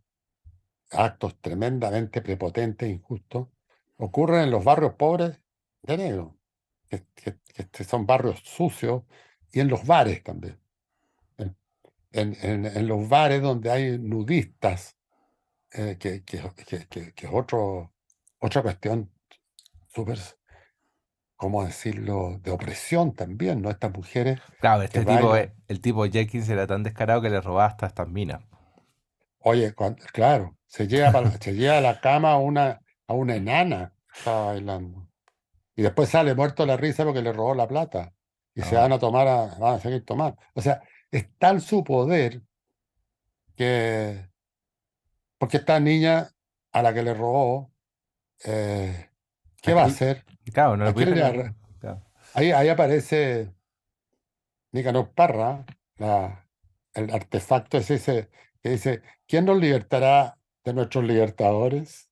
actos 0.90 1.40
tremendamente 1.40 2.22
prepotentes 2.22 2.88
e 2.88 2.92
injustos, 2.92 3.48
ocurren 3.96 4.42
en 4.42 4.50
los 4.50 4.64
barrios 4.64 4.94
pobres 4.94 5.40
de 5.82 5.96
negro, 5.96 6.36
que, 6.88 7.84
son 7.84 8.06
barrios 8.06 8.40
sucios, 8.40 9.02
y 9.52 9.60
en 9.60 9.68
los 9.68 9.84
bares 9.86 10.22
también. 10.22 10.58
En, 12.12 12.36
en, 12.42 12.88
los 12.88 13.08
bares 13.08 13.40
donde 13.40 13.70
hay 13.70 13.98
nudistas, 13.98 14.96
eh, 15.72 15.96
que, 15.98 16.24
que, 16.24 16.38
es 17.16 17.30
otro, 17.32 17.92
otra 18.40 18.62
cuestión 18.62 19.12
súper, 19.88 20.18
¿cómo 21.40 21.64
decirlo?, 21.64 22.38
de 22.42 22.50
opresión 22.50 23.14
también, 23.14 23.62
¿no? 23.62 23.70
Estas 23.70 23.90
mujeres. 23.94 24.38
Claro, 24.60 24.82
este 24.82 25.06
tipo, 25.06 25.34
el 25.34 25.80
tipo 25.80 26.04
Jenkins 26.04 26.50
era 26.50 26.66
tan 26.66 26.82
descarado 26.82 27.22
que 27.22 27.30
le 27.30 27.40
robaba 27.40 27.64
hasta 27.64 27.86
estas 27.86 28.08
minas. 28.08 28.42
Oye, 29.38 29.74
claro, 30.12 30.54
se 30.66 30.86
lleva, 30.86 31.30
se 31.40 31.54
lleva 31.54 31.78
a 31.78 31.80
la 31.80 31.98
cama 31.98 32.32
a 32.32 32.36
una, 32.36 32.82
a 33.06 33.14
una 33.14 33.36
enana, 33.36 33.94
estaba 34.14 34.48
bailando. 34.48 35.08
Y 35.74 35.80
después 35.80 36.10
sale 36.10 36.34
muerto 36.34 36.66
la 36.66 36.76
risa 36.76 37.04
porque 37.04 37.22
le 37.22 37.32
robó 37.32 37.54
la 37.54 37.66
plata. 37.66 38.12
Y 38.54 38.60
se 38.60 38.76
ah. 38.76 38.82
van 38.82 38.92
a 38.92 38.98
tomar, 38.98 39.26
a, 39.26 39.46
van 39.58 39.76
a 39.76 39.80
seguir 39.80 40.04
tomando. 40.04 40.36
O 40.52 40.60
sea, 40.60 40.82
es 41.10 41.26
tal 41.38 41.62
su 41.62 41.82
poder 41.82 42.42
que. 43.56 44.28
Porque 45.38 45.56
esta 45.56 45.80
niña 45.80 46.32
a 46.70 46.82
la 46.82 46.92
que 46.92 47.02
le 47.02 47.14
robó, 47.14 47.72
eh, 48.44 49.09
¿qué 49.62 49.74
va 49.74 49.82
a 49.82 49.86
hacer? 49.86 50.24
Claro, 50.52 50.76
no 50.76 50.86
ahí, 52.34 52.52
ahí 52.52 52.68
aparece 52.68 53.52
Nicanor 54.72 55.12
Parra, 55.12 55.64
la, 55.96 56.46
el 56.94 57.10
artefacto 57.12 57.78
es 57.78 57.90
ese 57.90 58.30
que 58.62 58.70
dice: 58.70 59.02
¿Quién 59.26 59.44
nos 59.44 59.58
libertará 59.58 60.38
de 60.64 60.74
nuestros 60.74 61.04
libertadores? 61.04 62.10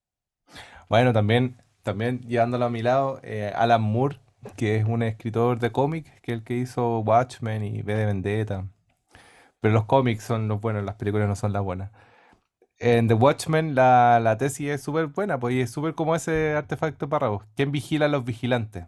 Bueno, 0.89 1.13
también 1.13 1.63
también 1.89 2.21
llevándolo 2.21 2.67
a 2.67 2.71
mi 2.71 2.83
lado, 2.83 3.19
eh, 3.23 3.51
Alan 3.57 3.81
Moore, 3.81 4.21
que 4.57 4.77
es 4.77 4.85
un 4.85 5.03
escritor 5.03 5.59
de 5.59 5.73
cómics, 5.73 6.11
que 6.21 6.33
es 6.33 6.39
el 6.39 6.45
que 6.45 6.55
hizo 6.55 6.99
Watchmen 7.01 7.65
y 7.65 7.81
V 7.81 7.95
de 7.95 8.05
Vendetta. 8.05 8.69
Pero 9.61 9.73
los 9.73 9.87
cómics 9.87 10.23
son 10.23 10.49
los 10.49 10.61
buenos, 10.61 10.85
las 10.85 10.97
películas 10.97 11.29
no 11.29 11.35
son 11.35 11.55
las 11.55 11.63
buenas. 11.63 11.91
En 12.79 13.09
The 13.09 13.15
Watchmen 13.15 13.75
la, 13.75 14.21
la 14.23 14.39
tesis 14.39 14.69
es 14.71 14.83
súper 14.83 15.07
buena, 15.07 15.39
pues 15.41 15.57
es 15.57 15.71
súper 15.71 15.95
como 15.95 16.15
ese 16.15 16.55
artefacto 16.55 17.09
para 17.09 17.29
vos. 17.29 17.45
¿Quién 17.57 17.73
vigila 17.73 18.07
a 18.07 18.09
los 18.09 18.25
vigilantes? 18.25 18.87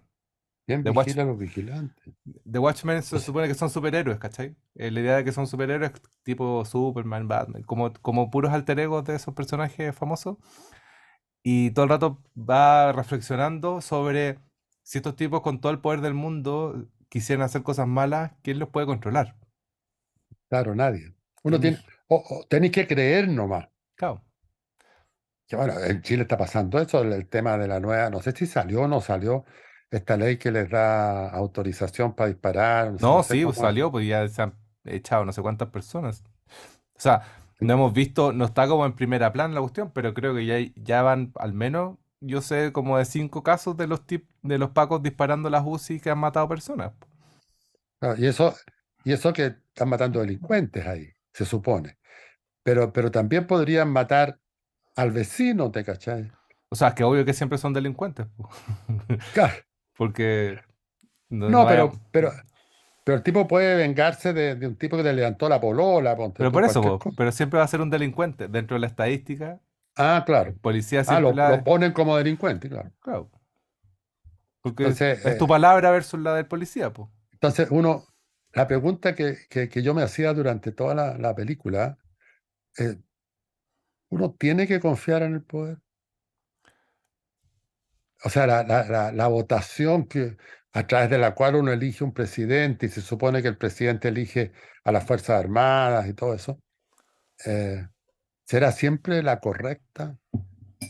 ¿Quién 0.66 0.84
vigila 0.84 1.22
a 1.22 1.26
los 1.26 1.38
vigilantes? 1.38 2.14
The 2.49 2.59
Watchmen 2.61 3.03
se 3.03 3.18
supone 3.18 3.49
que 3.49 3.55
son 3.55 3.70
superhéroes, 3.70 4.18
¿cachai? 4.18 4.55
Eh, 4.76 4.93
la 4.93 5.01
idea 5.01 5.16
de 5.16 5.24
que 5.24 5.32
son 5.32 5.49
superhéroes 5.49 5.93
tipo 6.22 6.64
Superman, 6.64 7.26
Batman, 7.26 7.62
como, 7.64 7.93
como 7.95 8.30
puros 8.30 8.53
alter 8.53 8.78
egos 8.78 9.05
de 9.05 9.16
esos 9.16 9.34
personajes 9.34 9.93
famosos 9.95 10.36
y 11.43 11.70
todo 11.72 11.84
el 11.84 11.88
rato 11.88 12.22
va 12.36 12.93
reflexionando 12.93 13.80
sobre 13.80 14.38
si 14.82 14.99
estos 14.99 15.16
tipos 15.16 15.41
con 15.41 15.61
todo 15.61 15.72
el 15.72 15.80
poder 15.80 16.01
del 16.01 16.14
mundo 16.14 16.88
quisieran 17.09 17.45
hacer 17.45 17.62
cosas 17.62 17.88
malas, 17.88 18.32
¿quién 18.43 18.59
los 18.59 18.68
puede 18.68 18.86
controlar? 18.86 19.36
Claro, 20.49 20.74
nadie. 20.74 21.14
Uno 21.43 21.59
tiene, 21.59 21.78
o, 22.09 22.45
tenéis 22.49 22.72
que 22.72 22.86
creer 22.86 23.28
nomás. 23.28 23.68
Claro. 24.01 24.25
Que 25.47 25.57
bueno, 25.57 25.75
en 25.79 26.01
Chile 26.01 26.23
está 26.23 26.39
pasando 26.39 26.79
eso, 26.79 27.03
el, 27.03 27.29
tema 27.29 27.59
de 27.59 27.69
la 27.69 27.81
nueva, 27.81 28.09
no 28.09 28.23
sé 28.23 28.33
si 28.33 28.47
salió 28.47 28.83
o 28.83 28.89
no 28.89 29.03
salió 29.03 29.45
esta 29.91 30.17
ley 30.17 30.39
que 30.39 30.51
les 30.51 30.71
da 30.71 31.29
autorización 31.29 32.15
para 32.15 32.29
disparar. 32.29 32.95
No, 32.99 33.23
sí, 33.23 33.45
salió, 33.53 33.91
pues 33.91 34.07
ya 34.07 34.27
se 34.27 34.41
han 34.41 34.55
echado 34.85 35.27
no 35.27 35.33
sé 35.33 35.43
cuántas 35.43 35.69
personas. 35.69 36.25
O 36.97 37.01
sea, 37.01 37.25
no 37.59 37.75
hemos 37.75 37.93
visto, 37.93 38.33
no 38.33 38.47
está 38.47 38.67
como 38.69 38.87
en 38.87 38.95
primera 38.95 39.35
plana 39.35 39.53
la 39.53 39.61
cuestión, 39.61 39.91
pero 39.93 40.15
creo 40.15 40.35
que 40.35 40.47
ya, 40.47 40.57
ya 40.77 41.03
van 41.03 41.33
al 41.35 41.53
menos, 41.53 41.99
yo 42.21 42.41
sé, 42.41 42.73
como 42.73 42.97
de 42.97 43.05
cinco 43.05 43.43
casos 43.43 43.77
de 43.77 43.87
los 43.87 44.07
tip, 44.07 44.31
de 44.41 44.57
los 44.57 44.71
pacos 44.71 45.03
disparando 45.03 45.51
las 45.51 45.65
UCI 45.67 46.01
que 46.01 46.09
han 46.09 46.19
matado 46.19 46.49
personas. 46.49 46.93
y 48.17 48.25
eso, 48.25 48.55
y 49.05 49.13
eso 49.13 49.35
que 49.35 49.45
están 49.45 49.91
matando 49.91 50.21
delincuentes 50.21 50.87
ahí, 50.87 51.11
se 51.35 51.45
supone. 51.45 52.00
Pero, 52.63 52.93
pero 52.93 53.11
también 53.11 53.47
podrían 53.47 53.91
matar 53.91 54.39
al 54.97 55.11
vecino, 55.13 55.71
¿te 55.71 55.85
cachai? 55.85 56.31
O 56.69 56.77
sea, 56.77 56.89
es 56.89 56.95
que 56.95 57.05
obvio 57.05 57.25
que 57.25 57.33
siempre 57.33 57.59
son 57.59 57.73
delincuentes. 57.73 58.27
Claro. 59.35 59.55
Porque. 59.97 60.59
No, 61.29 61.67
pero, 61.67 61.93
pero, 62.11 62.33
pero 63.05 63.17
el 63.19 63.23
tipo 63.23 63.47
puede 63.47 63.77
vengarse 63.77 64.33
de, 64.33 64.67
un 64.67 64.77
tipo 64.77 64.97
que 64.97 65.03
le 65.03 65.13
levantó 65.13 65.49
la 65.49 65.61
polola. 65.61 66.17
pero 66.37 66.51
por 66.51 66.65
eso, 66.65 66.99
pero 67.17 67.31
siempre 67.31 67.59
va 67.59 67.65
a 67.65 67.69
ser 67.69 67.81
un 67.81 67.91
delincuente. 67.91 68.49
Dentro 68.49 68.75
de 68.75 68.81
la 68.81 68.87
estadística, 68.89 69.61
Ah, 69.97 70.23
claro. 70.25 70.55
policía 70.61 71.03
Ah, 71.07 71.21
lo, 71.21 71.35
ponen 71.65 71.93
como 71.93 72.17
delincuente, 72.17 72.69
claro. 72.69 72.91
Claro. 73.01 73.31
Porque 74.63 74.87
es 74.87 75.39
tu 75.39 75.45
eh, 75.45 75.49
palabra 75.49 75.91
versus 75.91 76.21
la 76.21 76.35
del 76.35 76.47
policía, 76.47 76.93
pues. 76.93 77.09
Entonces, 77.33 77.69
uno, 77.71 78.05
la 78.53 78.67
pregunta 78.67 79.15
que, 79.15 79.37
que- 79.49 79.83
yo 79.83 79.95
me 79.95 80.03
hacía 80.03 80.33
durante 80.35 80.73
toda 80.73 80.95
la, 81.19 81.35
película, 81.35 81.99
eh, 82.81 82.97
¿uno 84.11 84.35
tiene 84.35 84.66
que 84.66 84.81
confiar 84.81 85.22
en 85.22 85.35
el 85.35 85.43
poder? 85.43 85.78
O 88.22 88.28
sea, 88.28 88.47
la, 88.47 89.26
votación 89.28 90.07
que, 90.07 90.37
a 90.72 90.87
través 90.87 91.11
de 91.11 91.18
la 91.18 91.35
cual 91.35 91.55
uno 91.57 91.72
elige 91.72 92.05
un 92.05 92.12
presidente 92.12 92.87
y 92.87 92.89
se 92.91 93.01
supone 93.01 93.43
que 93.43 93.49
el 93.49 93.57
presidente 93.57 94.09
elige 94.09 94.53
a 94.85 94.93
las 94.93 95.07
Fuerzas 95.07 95.41
Armadas 95.41 96.07
y 96.07 96.14
todo 96.14 96.35
eso, 96.35 96.61
eh, 97.47 97.87
¿será 98.45 98.72
siempre 98.72 99.22
la 99.22 99.41
correcta? 99.41 100.18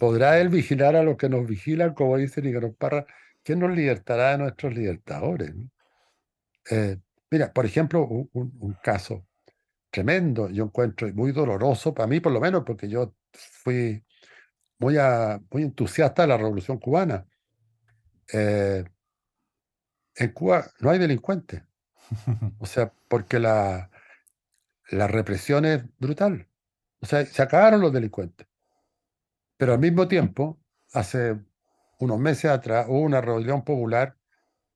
¿Podrá 0.01 0.38
él 0.41 0.49
vigilar 0.49 0.97
a 0.97 1.03
los 1.03 1.16
que 1.16 1.28
nos 1.28 1.47
vigilan, 1.47 1.95
como 1.95 2.16
dice 2.16 2.43
Nicolás 2.43 2.72
Parra? 2.78 3.07
¿Quién 3.43 3.61
nos 3.61 3.70
libertará 3.70 4.32
de 4.32 4.38
nuestros 4.38 4.74
libertadores? 4.74 5.55
Eh, 6.70 6.97
mira, 7.30 7.53
por 7.53 7.66
ejemplo, 7.66 8.05
un, 8.05 8.76
caso 8.82 9.26
tremendo, 9.91 10.49
yo 10.51 10.64
encuentro 10.64 11.09
muy 11.14 11.32
doloroso 11.32 11.93
para 11.93 12.07
mí, 12.07 12.20
por 12.20 12.32
lo 12.32 12.41
menos, 12.41 12.62
porque 12.64 12.88
yo 12.88 13.14
fui 13.32 14.03
muy, 14.78 14.97
muy 15.51 15.62
entusiasta 15.62 16.22
de 16.22 16.28
la 16.28 16.36
Revolución 16.36 16.78
Cubana. 16.78 17.26
Eh, 18.32 18.84
en 20.16 20.32
Cuba 20.32 20.66
no 20.80 20.91
hay 20.91 20.99
delincuentes. 20.99 21.62
O 22.59 22.66
sea, 22.66 22.93
porque 23.09 23.38
la, 23.38 23.91
la 24.91 25.07
represión 25.07 25.64
es 25.64 25.82
brutal. 25.99 26.49
O 27.01 27.07
sea, 27.07 27.24
se 27.24 27.43
acabaron 27.43 27.80
los 27.80 27.93
delincuentes. 27.93 28.47
Pero 29.57 29.72
al 29.74 29.78
mismo 29.78 30.09
tiempo, 30.09 30.59
hace 30.93 31.38
unos 31.99 32.18
meses 32.18 32.51
atrás 32.51 32.86
hubo 32.88 33.01
una 33.01 33.20
rebelión 33.20 33.64
popular 33.64 34.16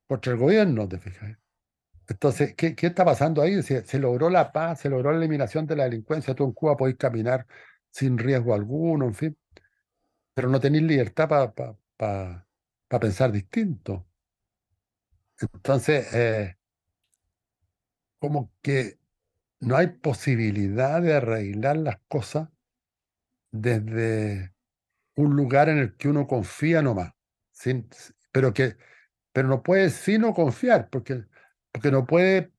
contra 0.06 0.32
el 0.32 0.38
gobierno, 0.38 0.88
¿te 0.88 0.98
fijas? 0.98 1.38
Entonces, 2.09 2.55
¿qué, 2.55 2.74
¿qué, 2.74 2.88
está 2.88 3.05
pasando 3.05 3.42
ahí? 3.42 3.62
Se, 3.62 3.98
logró 3.98 4.28
la 4.30 4.52
paz, 4.52 4.80
se 4.80 4.90
logró 4.90 5.11
la 5.12 5.18
eliminación 5.18 5.66
de 5.66 5.76
la 5.76 5.84
delincuencia. 5.84 6.34
Tú 6.34 6.44
en 6.44 6.52
Cuba 6.52 6.76
podés 6.76 6.96
caminar 6.96 7.46
sin 7.90 8.18
riesgo 8.18 8.55
alguno, 8.55 9.07
en 9.07 9.14
fin. 9.14 9.38
Pero 10.34 10.48
no 10.48 10.61
tenéis 10.61 10.84
libertad 10.84 11.55
para 11.96 12.46
pensar 13.00 13.32
distinto. 13.32 14.07
Entonces, 15.40 16.12
eh, 16.14 16.57
como 18.18 18.52
que 18.62 18.98
no 19.61 19.76
hay 19.76 19.88
posibilidad 19.88 21.00
de 21.02 21.14
arreglar 21.14 21.76
las 21.76 21.98
cosas 22.09 22.48
desde 23.50 24.55
un 25.16 25.36
lugar 25.36 25.68
en 25.68 25.78
el 25.78 25.96
que 25.96 26.09
uno 26.09 26.26
confía 26.26 26.82
nomás, 26.82 27.12
sin, 27.52 27.88
pero 28.32 28.52
que 28.52 28.76
pero 29.34 29.48
no 29.48 29.64
puede 29.64 29.90
sino 29.90 30.32
confiar, 30.32 30.88
porque, 30.90 31.24
porque 31.74 31.90
no 31.90 32.06
puede 32.06 32.52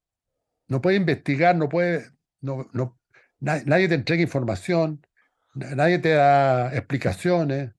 no 0.67 0.81
puede 0.81 0.97
investigar, 0.97 1.55
no 1.55 1.69
puede 1.69 2.11
no, 2.41 2.69
no 2.73 2.99
nadie, 3.39 3.87
te 3.87 3.95
entrega 3.95 4.21
información, 4.21 5.05
nadie 5.53 5.99
te 5.99 6.09
da 6.09 6.75
explicaciones. 6.75 7.71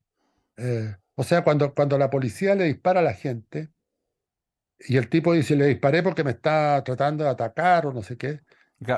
Eh, 0.56 0.96
o 1.14 1.24
sea, 1.24 1.44
cuando, 1.44 1.74
cuando 1.74 1.98
la 1.98 2.10
policía 2.10 2.54
le 2.54 2.64
dispara 2.64 3.00
a 3.00 3.02
la 3.02 3.12
gente, 3.12 3.70
y 4.78 4.96
el 4.96 5.08
tipo 5.08 5.32
dice, 5.32 5.56
le 5.56 5.66
disparé 5.66 6.02
porque 6.02 6.24
me 6.24 6.30
está 6.30 6.82
tratando 6.84 7.24
de 7.24 7.30
atacar 7.30 7.86
o 7.86 7.92
no 7.92 8.02
sé 8.02 8.16
qué. 8.16 8.40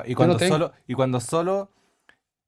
y, 0.05 0.15
cuando 0.15 0.39
solo, 0.39 0.73
y 0.87 0.93
cuando 0.93 1.19
solo 1.19 1.71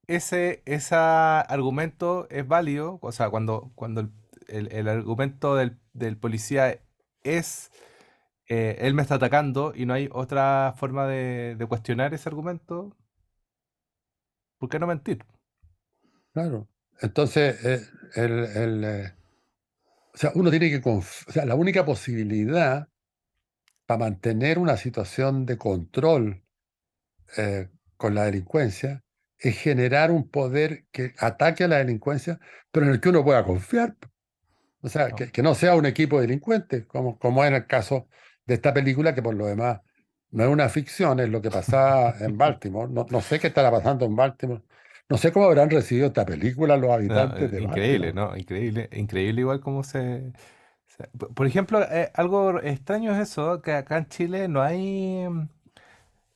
ese, 0.07 0.61
ese 0.65 0.95
argumento 0.95 2.27
es 2.29 2.47
válido, 2.47 2.99
o 3.01 3.11
sea, 3.11 3.29
cuando, 3.29 3.71
cuando 3.75 4.09
el, 4.47 4.87
argumento 4.87 5.55
del, 5.55 6.17
policía 6.17 6.81
es, 7.23 7.71
eh, 8.54 8.86
él 8.86 8.93
me 8.93 9.02
está 9.02 9.16
atacando 9.16 9.72
y 9.74 9.86
no 9.86 9.93
hay 9.93 10.10
otra 10.12 10.74
forma 10.76 11.08
de, 11.08 11.56
cuestionar 11.70 12.14
ese 12.14 12.28
argumento, 12.28 12.97
¿por 14.58 14.68
qué 14.68 14.78
no 14.78 14.88
mentir? 14.88 15.24
Claro. 16.34 16.68
Entonces, 16.99 17.64
eh, 17.64 17.82
el, 18.16 18.84
eh, 18.84 19.14
o 20.14 20.18
sea, 20.18 20.34
uno 20.36 20.49
tiene 20.49 20.70
que 20.70 20.82
o 20.89 21.02
sea, 21.02 21.45
la 21.45 21.56
única 21.56 21.86
posibilidad 21.86 22.89
para 23.86 23.99
mantener 23.99 24.60
una 24.60 24.76
situación 24.76 25.45
de 25.45 25.58
control 25.58 26.43
eh, 27.38 27.70
con 27.95 28.16
la 28.16 28.26
delincuencia 28.26 29.02
es 29.38 29.58
generar 29.60 30.12
un 30.12 30.30
poder 30.30 30.88
que 30.91 31.14
ataque 31.20 31.64
a 31.64 31.70
la 31.70 31.78
delincuencia, 31.78 32.41
pero 32.70 32.86
en 32.86 32.91
el 32.91 32.99
que 32.99 33.08
uno 33.08 33.24
pueda 33.24 33.45
confiar. 33.45 33.95
O 34.82 34.89
sea, 34.89 35.08
No. 35.08 35.16
que, 35.16 35.32
que 35.32 35.41
no 35.41 35.56
sea 35.56 35.76
un 35.76 35.86
equipo 35.86 36.18
de 36.18 36.28
delincuentes, 36.28 36.86
como, 36.86 37.18
como 37.18 37.45
en 37.45 37.54
el 37.54 37.66
caso 37.66 38.10
de 38.52 38.56
esta 38.56 38.74
película, 38.74 39.16
que 39.16 39.22
por 39.24 39.36
lo 39.36 39.47
demás 39.47 39.82
no 40.32 40.43
es 40.43 40.49
una 40.49 40.70
ficción, 40.70 41.20
es 41.20 41.30
lo 41.30 41.41
que 41.41 41.52
pasaba 41.52 42.16
en 42.20 42.38
Baltimore. 42.38 42.91
No, 42.91 43.06
no 43.10 43.22
sé 43.22 43.39
qué 43.39 43.47
estará 43.47 43.72
pasando 43.72 44.06
en 44.06 44.16
Baltimore. 44.16 44.62
No 45.10 45.18
sé 45.18 45.32
cómo 45.34 45.45
habrán 45.47 45.70
recibido 45.70 46.08
esta 46.08 46.26
película 46.26 46.78
los 46.78 46.91
No, 47.08 47.16
habitantes 47.16 47.49
eh, 47.49 47.52
de 47.52 47.60
increíble, 47.60 48.14
Baltimore. 48.14 48.14
¿no? 48.14 48.38
Increíble, 48.38 48.89
increíble 48.93 49.41
igual 49.41 49.60
como 49.60 49.84
se... 49.84 50.32
se- 50.88 51.08
Por 51.36 51.47
ejemplo, 51.47 51.82
eh, 51.84 52.12
algo 52.16 52.60
extraño 52.62 53.14
es 53.14 53.20
eso, 53.30 53.62
que 53.62 53.74
acá 53.74 53.97
en 53.97 54.08
Chile 54.10 54.47
no 54.47 54.62
hay, 54.62 55.26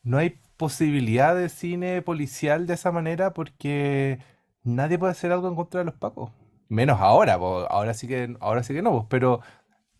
no 0.04 0.18
hay 0.18 0.40
posibilidad 0.58 1.36
de 1.36 1.50
cine 1.50 2.02
policial 2.02 2.68
de 2.68 2.76
esa 2.76 2.92
manera 2.92 3.34
porque 3.34 4.20
nadie 4.64 4.98
puede 5.00 5.12
hacer 5.12 5.32
algo 5.32 5.48
en 5.50 5.56
contra 5.56 5.80
de 5.80 5.86
los 5.86 5.96
pacos. 5.96 6.32
Menos 6.68 7.00
ahora, 7.00 7.38
po, 7.38 7.68
Ahora 7.70 7.94
sí 7.94 8.08
que, 8.08 8.36
ahora 8.40 8.64
sí 8.64 8.74
que 8.74 8.82
no, 8.82 9.08
pero 9.10 9.42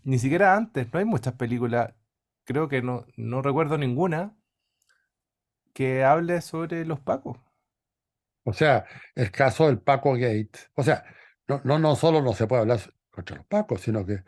ni 0.04 0.20
siquiera 0.20 0.56
antes, 0.56 0.92
no 0.94 1.00
hay 1.00 1.06
muchas 1.06 1.36
películas, 1.36 1.94
creo 2.46 2.70
que 2.70 2.82
no, 2.82 3.06
no 3.18 3.42
recuerdo 3.42 3.78
ninguna 3.78 4.36
que 5.74 6.04
hable 6.04 6.42
sobre 6.42 6.86
los 6.86 7.00
pacos. 7.02 7.38
O 8.44 8.54
sea, 8.54 8.86
el 9.16 9.32
caso 9.32 9.68
del 9.68 9.80
Paco 9.80 10.14
Gate. 10.14 10.52
O 10.76 10.84
sea, 10.84 11.04
no, 11.48 11.62
no, 11.64 11.80
no 11.80 11.96
solo 11.96 12.22
no 12.22 12.34
se 12.34 12.48
puede 12.48 12.62
hablar 12.62 12.80
contra 13.10 13.38
los 13.38 13.46
Pacos, 13.46 13.82
sino 13.82 14.06
que 14.06 14.24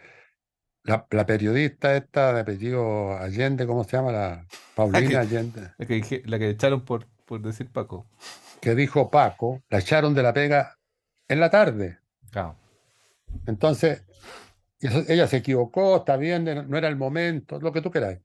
la, 0.84 1.06
la 1.12 1.26
periodista 1.26 1.96
esta 1.96 2.34
de 2.34 2.42
apellido 2.42 3.18
Allende, 3.18 3.68
¿cómo 3.68 3.84
se 3.84 3.98
llama? 3.98 4.12
La 4.12 4.48
Paulina 4.76 5.10
que, 5.10 5.18
Allende, 5.18 5.74
la 5.78 5.86
que, 5.86 6.24
la 6.26 6.40
que 6.40 6.50
echaron 6.50 6.84
por, 6.84 7.08
por 7.26 7.42
decir 7.42 7.72
Paco. 7.72 8.08
que 8.62 8.76
dijo 8.76 9.12
Paco, 9.12 9.62
la 9.70 9.80
echaron 9.80 10.14
de 10.14 10.24
la 10.24 10.34
pega 10.34 10.78
en 11.28 11.40
la 11.40 11.50
tarde. 11.50 12.00
Claro. 12.32 12.56
Entonces, 13.46 14.04
ella 14.80 15.28
se 15.28 15.38
equivocó, 15.38 15.98
está 15.98 16.18
bien, 16.18 16.46
no 16.70 16.78
era 16.78 16.88
el 16.88 16.96
momento, 16.98 17.60
lo 17.60 17.72
que 17.72 17.82
tú 17.82 17.92
queráis. 17.92 18.20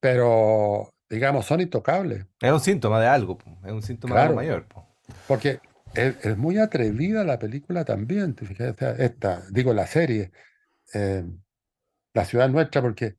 Pero, 0.00 0.94
digamos, 1.08 1.46
son 1.46 1.60
intocables. 1.60 2.26
Es 2.40 2.52
un 2.52 2.60
síntoma 2.60 3.00
de 3.00 3.06
algo, 3.08 3.38
Es 3.64 3.72
un 3.72 3.82
síntoma 3.82 4.16
de 4.16 4.20
algo 4.22 4.34
mayor, 4.36 4.66
po. 4.68 4.86
porque 5.26 5.60
es, 5.94 6.24
es 6.24 6.36
muy 6.36 6.58
atrevida 6.58 7.24
la 7.24 7.38
película 7.38 7.84
también, 7.84 8.34
te 8.34 8.46
fijas, 8.46 8.74
O 8.74 8.78
sea, 8.78 8.90
esta, 8.92 9.42
digo, 9.50 9.72
la 9.72 9.86
serie, 9.86 10.32
eh, 10.94 11.24
La 12.14 12.24
ciudad 12.24 12.48
nuestra, 12.48 12.82
porque 12.82 13.16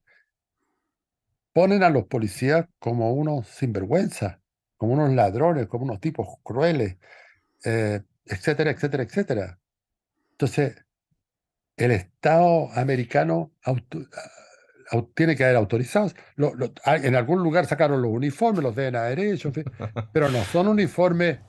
ponen 1.54 1.84
a 1.84 1.90
los 1.90 2.06
policías 2.06 2.68
como 2.80 3.14
unos 3.14 3.48
sinvergüenzas, 3.48 4.40
como 4.78 4.94
unos 4.94 5.12
ladrones, 5.14 5.68
como 5.68 5.86
unos 5.86 6.00
tipos 6.00 6.28
crueles, 6.44 6.98
eh, 7.66 8.02
etcétera, 8.26 8.72
etcétera, 8.72 9.04
etcétera. 9.04 9.60
Entonces, 10.32 10.76
el 11.78 11.92
Estado 11.92 12.70
americano 12.76 13.52
auto- 13.64 14.00
au- 14.92 15.12
tiene 15.16 15.36
que 15.36 15.44
haber 15.46 15.56
autorizados. 15.56 16.16
Lo- 16.36 16.54
lo- 16.56 16.72
hay- 16.84 17.06
en 17.06 17.16
algún 17.16 17.42
lugar 17.44 17.66
sacaron 17.68 18.02
los 18.02 18.12
uniformes, 18.12 18.64
los 18.64 18.76
deben 18.76 18.96
haber 18.96 19.20
hecho, 19.20 19.50
en 19.50 19.54
fin, 19.54 19.64
pero 20.14 20.30
no 20.30 20.44
son 20.44 20.68
uniformes 20.68 21.40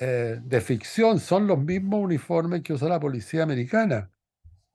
eh, 0.00 0.38
de 0.42 0.60
ficción, 0.60 1.18
son 1.20 1.46
los 1.46 1.58
mismos 1.58 2.00
uniformes 2.00 2.62
que 2.62 2.72
usa 2.72 2.88
la 2.88 3.00
policía 3.00 3.42
americana. 3.42 4.10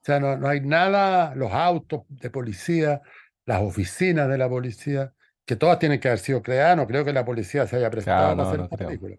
O 0.02 0.06
sea, 0.06 0.20
no, 0.20 0.38
no 0.38 0.48
hay 0.48 0.62
nada, 0.62 1.36
los 1.36 1.52
autos 1.52 2.04
de 2.10 2.30
policía, 2.30 3.02
las 3.46 3.62
oficinas 3.62 4.30
de 4.30 4.38
la 4.38 4.48
policía, 4.48 5.14
que 5.46 5.56
todas 5.58 5.78
tienen 5.78 6.00
que 6.00 6.08
haber 6.08 6.20
sido 6.20 6.42
creadas, 6.42 6.78
no 6.78 6.88
creo 6.88 7.04
que 7.04 7.12
la 7.12 7.26
policía 7.26 7.68
se 7.68 7.76
haya 7.76 7.90
prestado 7.92 8.34
Claro, 8.34 8.36
no, 8.38 8.44
hacer 8.48 8.60
no 8.60 8.70
película. 8.70 9.18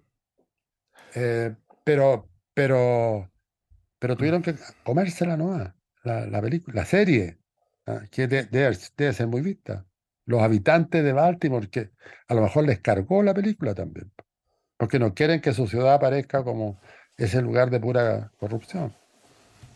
Eh, 1.15 1.55
pero, 1.85 2.29
pero, 2.55 3.31
pero 4.01 4.17
tuvieron 4.17 4.43
que 4.43 4.57
comérsela 4.83 5.37
nomás, 5.37 5.73
la, 6.03 6.27
la 6.27 6.41
película, 6.43 6.81
la 6.81 6.87
serie, 6.87 7.39
ah, 7.87 8.01
que 8.11 8.27
de- 8.27 8.45
debe, 8.45 8.77
debe 8.97 9.13
ser 9.13 9.29
muy 9.29 9.43
vista. 9.43 9.87
Los 10.27 10.43
habitantes 10.43 11.05
de 11.05 11.13
Baltimore, 11.13 11.69
que 11.69 11.91
a 12.27 12.35
lo 12.35 12.43
mejor 12.43 12.65
les 12.65 12.81
cargó 12.81 13.23
la 13.23 13.35
película 13.35 13.75
también, 13.75 14.11
porque 14.77 14.99
no 14.99 15.15
quieren 15.15 15.41
que 15.41 15.53
su 15.53 15.69
ciudad 15.69 15.95
aparezca 15.95 16.43
como 16.43 16.81
ese 17.17 17.43
lugar 17.43 17.71
de 17.71 17.79
pura 17.79 18.33
corrupción. 18.39 18.93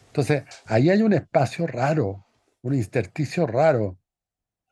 Entonces, 0.07 0.45
ahí 0.67 0.91
hay 0.91 1.03
un 1.03 1.13
espacio 1.13 1.67
raro, 1.67 2.25
un 2.63 2.75
intersticio 2.75 3.47
raro, 3.47 3.99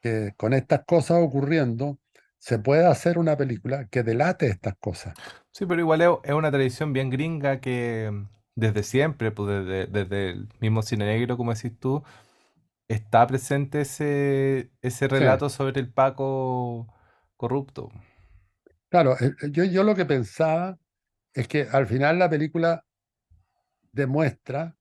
que 0.00 0.32
con 0.36 0.54
estas 0.54 0.84
cosas 0.84 1.18
ocurriendo, 1.20 1.98
se 2.38 2.58
puede 2.58 2.86
hacer 2.86 3.18
una 3.18 3.36
película 3.36 3.86
que 3.88 4.02
delate 4.02 4.46
estas 4.46 4.74
cosas. 4.76 5.14
Sí, 5.52 5.66
pero 5.66 5.80
igual 5.80 6.00
es, 6.00 6.32
una 6.32 6.50
tradición 6.50 6.92
bien 6.92 7.10
gringa 7.10 7.60
que 7.60 8.10
mm, 8.10 8.28
desde 8.54 8.82
siempre, 8.82 9.32
pues 9.32 9.48
desde, 9.66 9.86
desde 9.86 10.30
el 10.30 10.48
mismo 10.60 10.82
cine 10.82 11.06
negro, 11.06 11.36
como 11.36 11.54
decís 11.54 11.78
tú, 11.78 12.02
está 12.88 13.26
presente 13.26 13.82
ese, 13.82 14.72
ese 14.82 15.08
Sí, 15.12 15.24
relato 15.24 15.48
sobre 15.50 15.80
el 15.80 15.92
Paco 15.92 16.88
corrupto. 17.36 17.90
claro, 18.88 19.14
eh, 19.20 19.34
eh, 19.42 19.48
yo, 19.50 19.64
yo 19.64 19.82
lo 19.84 19.94
que 19.94 20.04
pensaba 20.06 20.78
es 21.34 21.48
que 21.48 21.68
al 21.70 21.86
final 21.86 22.18
la 22.18 22.30
película 22.30 22.86
demuestra 23.92 24.76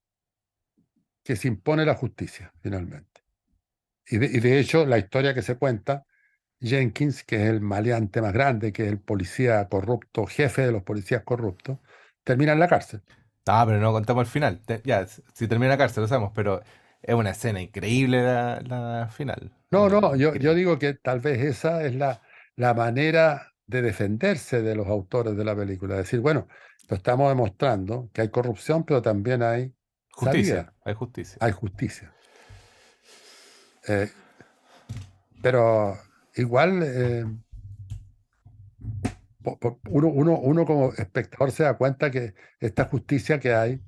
que 1.24 1.36
se 1.36 1.48
impone 1.48 1.84
la 1.86 1.94
justicia, 1.94 2.52
finalmente. 2.62 3.22
Y 4.06 4.18
de, 4.18 4.26
y 4.26 4.40
de 4.40 4.60
hecho, 4.60 4.86
la 4.86 4.98
historia 4.98 5.34
que 5.34 5.42
se 5.42 5.56
cuenta, 5.58 6.06
Jenkins, 6.60 7.24
que 7.24 7.36
es 7.36 7.50
el 7.50 7.60
maleante 7.62 8.22
más 8.22 8.32
grande, 8.34 8.72
que 8.72 8.84
es 8.86 8.90
el 8.92 9.00
policía 9.00 9.68
corrupto, 9.68 10.26
jefe 10.26 10.64
de 10.66 10.72
los 10.72 10.82
policías 10.84 11.24
corruptos, 11.24 11.78
termina 12.24 12.52
en 12.54 12.60
la 12.60 12.68
cárcel. 12.68 13.02
Ah, 13.46 13.64
pero 13.66 13.78
no 13.80 13.92
contamos 13.92 14.22
el 14.26 14.30
final. 14.30 14.60
Te- 14.64 14.82
ya, 14.84 15.06
si 15.06 15.48
termina 15.48 15.70
la 15.72 15.78
cárcel, 15.78 16.02
lo 16.02 16.08
sabemos, 16.08 16.32
pero 16.34 16.62
es 17.02 17.14
una 17.14 17.30
escena 17.30 17.60
increíble 17.60 18.22
la, 18.22 18.60
la 18.60 19.08
final. 19.08 19.52
No, 19.70 19.88
no, 19.88 20.14
yo, 20.16 20.34
yo 20.34 20.54
digo 20.54 20.78
que 20.78 20.94
tal 20.94 21.20
vez 21.20 21.40
esa 21.40 21.84
es 21.84 21.94
la, 21.94 22.20
la 22.56 22.74
manera 22.74 23.54
de 23.66 23.80
defenderse 23.82 24.60
de 24.62 24.74
los 24.76 24.86
autores 24.86 25.34
de 25.36 25.44
la 25.44 25.56
película. 25.56 25.96
Decir, 25.96 26.20
bueno, 26.20 26.46
lo 26.88 26.96
estamos 26.96 27.28
demostrando 27.30 28.10
que 28.12 28.20
hay 28.22 28.28
corrupción, 28.30 28.84
pero 28.84 29.00
también 29.00 29.42
hay 29.42 29.74
Justicia, 30.12 30.64
salida, 30.64 30.74
hay 30.84 30.94
justicia. 30.94 31.38
hay 31.40 31.52
justicia. 31.52 32.14
Eh, 33.88 34.08
pero 35.40 35.96
igual, 36.36 36.82
eh, 36.82 37.24
uno, 39.90 40.08
uno, 40.08 40.38
uno 40.38 40.64
como 40.66 40.92
espectador 40.94 41.50
se 41.52 41.64
da 41.64 41.76
cuenta 41.76 42.10
que 42.10 42.34
esta 42.60 42.84
justicia 42.86 43.38
que 43.40 43.54
hay 43.54 43.80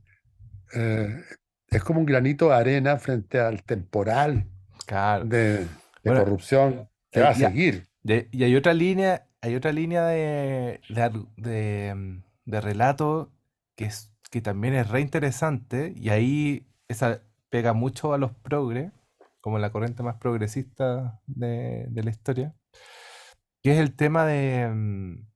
eh, 0.75 1.23
es 1.69 1.83
como 1.85 2.01
un 2.01 2.07
granito 2.07 2.49
de 2.49 2.55
arena 2.55 2.99
frente 2.99 3.41
al 3.41 3.63
temporal 3.65 4.47
Claro. 4.87 5.25
de, 5.25 5.59
de 5.61 5.67
Bueno, 6.05 6.25
corrupción 6.25 6.89
que 7.11 7.21
eh, 7.21 7.23
va 7.23 7.31
a 7.31 7.35
seguir. 7.35 7.87
de- 8.03 8.29
y 8.33 8.45
hay 8.45 8.55
otra 8.57 8.75
línea, 8.75 9.27
hay 9.41 9.55
otra 9.55 9.73
línea 9.73 10.05
de, 10.07 10.81
de, 11.37 12.61
relato 12.61 13.33
que, 13.77 13.87
es, 13.87 14.13
que 14.31 14.41
también 14.41 14.75
es 14.75 14.89
re 14.89 15.01
interesante 15.01 15.93
y 15.97 16.11
ahí 16.11 16.67
esa 16.89 17.23
pega 17.51 17.73
mucho 17.73 18.13
a 18.13 18.19
los 18.19 18.33
progres, 18.33 18.93
como 19.41 19.59
la 19.59 19.71
corriente 19.71 20.03
más 20.03 20.17
progresista 20.17 21.21
de, 21.27 21.87
de 21.89 22.03
la 22.03 22.11
historia, 22.11 22.55
que 23.63 23.73
es 23.73 23.79
el 23.79 23.95
tema 23.97 24.27
de, 24.27 24.69
mm, 24.69 25.27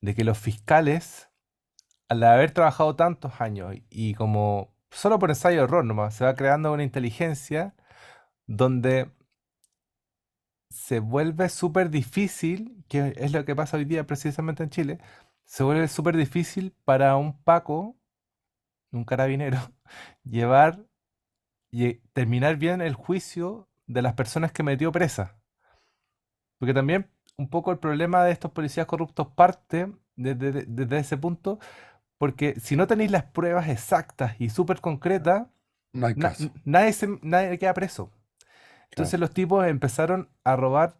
de 0.00 0.14
que 0.14 0.24
los 0.24 0.38
fiscales, 0.38 1.30
al 2.08 2.22
haber 2.22 2.52
trabajado 2.52 2.96
tantos 2.96 3.40
años 3.40 3.74
y 3.90 4.14
como 4.14 4.74
solo 4.90 5.18
por 5.18 5.30
ensayo 5.30 5.62
error 5.62 5.84
nomás, 5.84 6.14
se 6.14 6.24
va 6.24 6.34
creando 6.34 6.72
una 6.72 6.82
inteligencia 6.82 7.74
donde 8.46 9.10
se 10.70 11.00
vuelve 11.00 11.48
súper 11.48 11.90
difícil, 11.90 12.84
que 12.88 13.14
es 13.16 13.32
lo 13.32 13.44
que 13.44 13.56
pasa 13.56 13.76
hoy 13.76 13.84
día 13.84 14.06
precisamente 14.06 14.62
en 14.62 14.70
Chile, 14.70 14.98
se 15.44 15.64
vuelve 15.64 15.88
súper 15.88 16.16
difícil 16.16 16.74
para 16.84 17.16
un 17.16 17.42
Paco, 17.42 17.96
un 18.92 19.04
carabinero, 19.04 19.58
llevar 20.24 20.86
y 21.70 21.94
terminar 22.12 22.56
bien 22.56 22.80
el 22.80 22.94
juicio 22.94 23.68
de 23.86 24.02
las 24.02 24.14
personas 24.14 24.52
que 24.52 24.62
metió 24.62 24.92
presa. 24.92 25.40
Porque 26.58 26.74
también 26.74 27.10
un 27.40 27.48
poco 27.48 27.72
el 27.72 27.78
problema 27.78 28.24
de 28.24 28.32
estos 28.32 28.50
policías 28.52 28.86
corruptos 28.86 29.28
parte 29.28 29.92
desde, 30.16 30.52
de- 30.52 30.64
desde 30.68 30.98
ese 30.98 31.16
punto, 31.16 31.58
porque 32.18 32.58
si 32.60 32.76
no 32.76 32.86
tenéis 32.86 33.10
las 33.10 33.24
pruebas 33.24 33.68
exactas 33.68 34.36
y 34.38 34.50
súper 34.50 34.80
concretas, 34.80 35.48
No 35.92 36.06
hay 36.06 36.14
na- 36.14 36.28
caso. 36.30 36.50
nadie, 36.64 36.92
se- 36.92 37.18
nadie 37.22 37.58
queda 37.58 37.74
preso. 37.74 38.10
Entonces 38.90 39.12
Claro. 39.12 39.20
los 39.22 39.30
tipos 39.32 39.66
empezaron 39.66 40.28
a 40.44 40.56
robar 40.56 40.98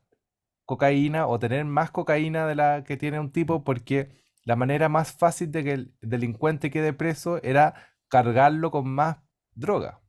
cocaína 0.65 1.27
o 1.27 1.39
tener 1.39 1.65
más 1.65 1.91
cocaína 1.91 2.47
de 2.47 2.55
la 2.55 2.85
que 2.85 2.97
tiene 2.97 3.21
un 3.21 3.33
tipo 3.33 3.65
porque 3.65 4.11
la 4.45 4.57
manera 4.57 4.89
más 4.89 5.13
fácil 5.13 5.51
de 5.51 5.65
que 5.65 5.73
el 5.73 5.95
delincuente 6.01 6.71
quede 6.71 6.93
preso 6.93 7.43
era 7.43 7.75
cargarlo 8.09 8.71
con 8.71 8.89
más 8.89 9.19
droga 9.55 10.01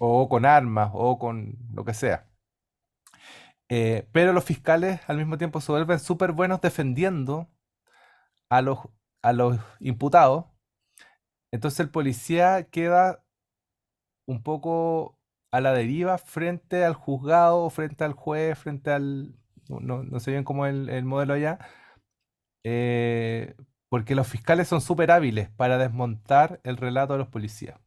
o 0.00 0.28
con 0.28 0.44
armas 0.44 0.90
o 0.92 1.18
con 1.18 1.56
lo 1.72 1.84
que 1.84 1.94
sea. 1.94 2.27
Eh, 3.68 4.08
pero 4.12 4.32
los 4.32 4.44
fiscales 4.44 5.00
al 5.08 5.18
mismo 5.18 5.38
tiempo 5.38 5.60
se 5.60 5.72
vuelven 5.72 5.98
súper 6.00 6.32
buenos 6.32 6.60
defendiendo 6.60 7.48
a 8.48 8.62
los, 8.62 8.78
a 9.22 9.32
los 9.32 9.58
imputados. 9.80 10.46
Entonces 11.52 11.80
el 11.80 11.90
policía 11.90 12.64
queda 12.70 13.24
un 14.26 14.42
poco 14.42 15.18
a 15.50 15.60
la 15.60 15.72
deriva 15.72 16.18
frente 16.18 16.84
al 16.84 16.94
juzgado, 16.94 17.68
frente 17.70 18.04
al 18.04 18.12
juez, 18.12 18.58
frente 18.58 18.90
al... 18.90 19.34
No, 19.68 20.02
no 20.02 20.20
sé 20.20 20.30
bien 20.30 20.44
cómo 20.44 20.66
es 20.66 20.74
el, 20.74 21.04
modelo 21.04 21.34
allá. 21.34 21.58
Eh, 22.64 23.54
porque 23.88 24.14
los 24.14 24.26
fiscales 24.28 24.68
son 24.68 24.80
súper 24.80 25.10
hábiles 25.10 25.50
para 25.50 25.78
desmontar 25.78 26.60
el 26.64 26.76
relato 26.76 27.14
de 27.14 27.20
los 27.20 27.28
policías. 27.28 27.78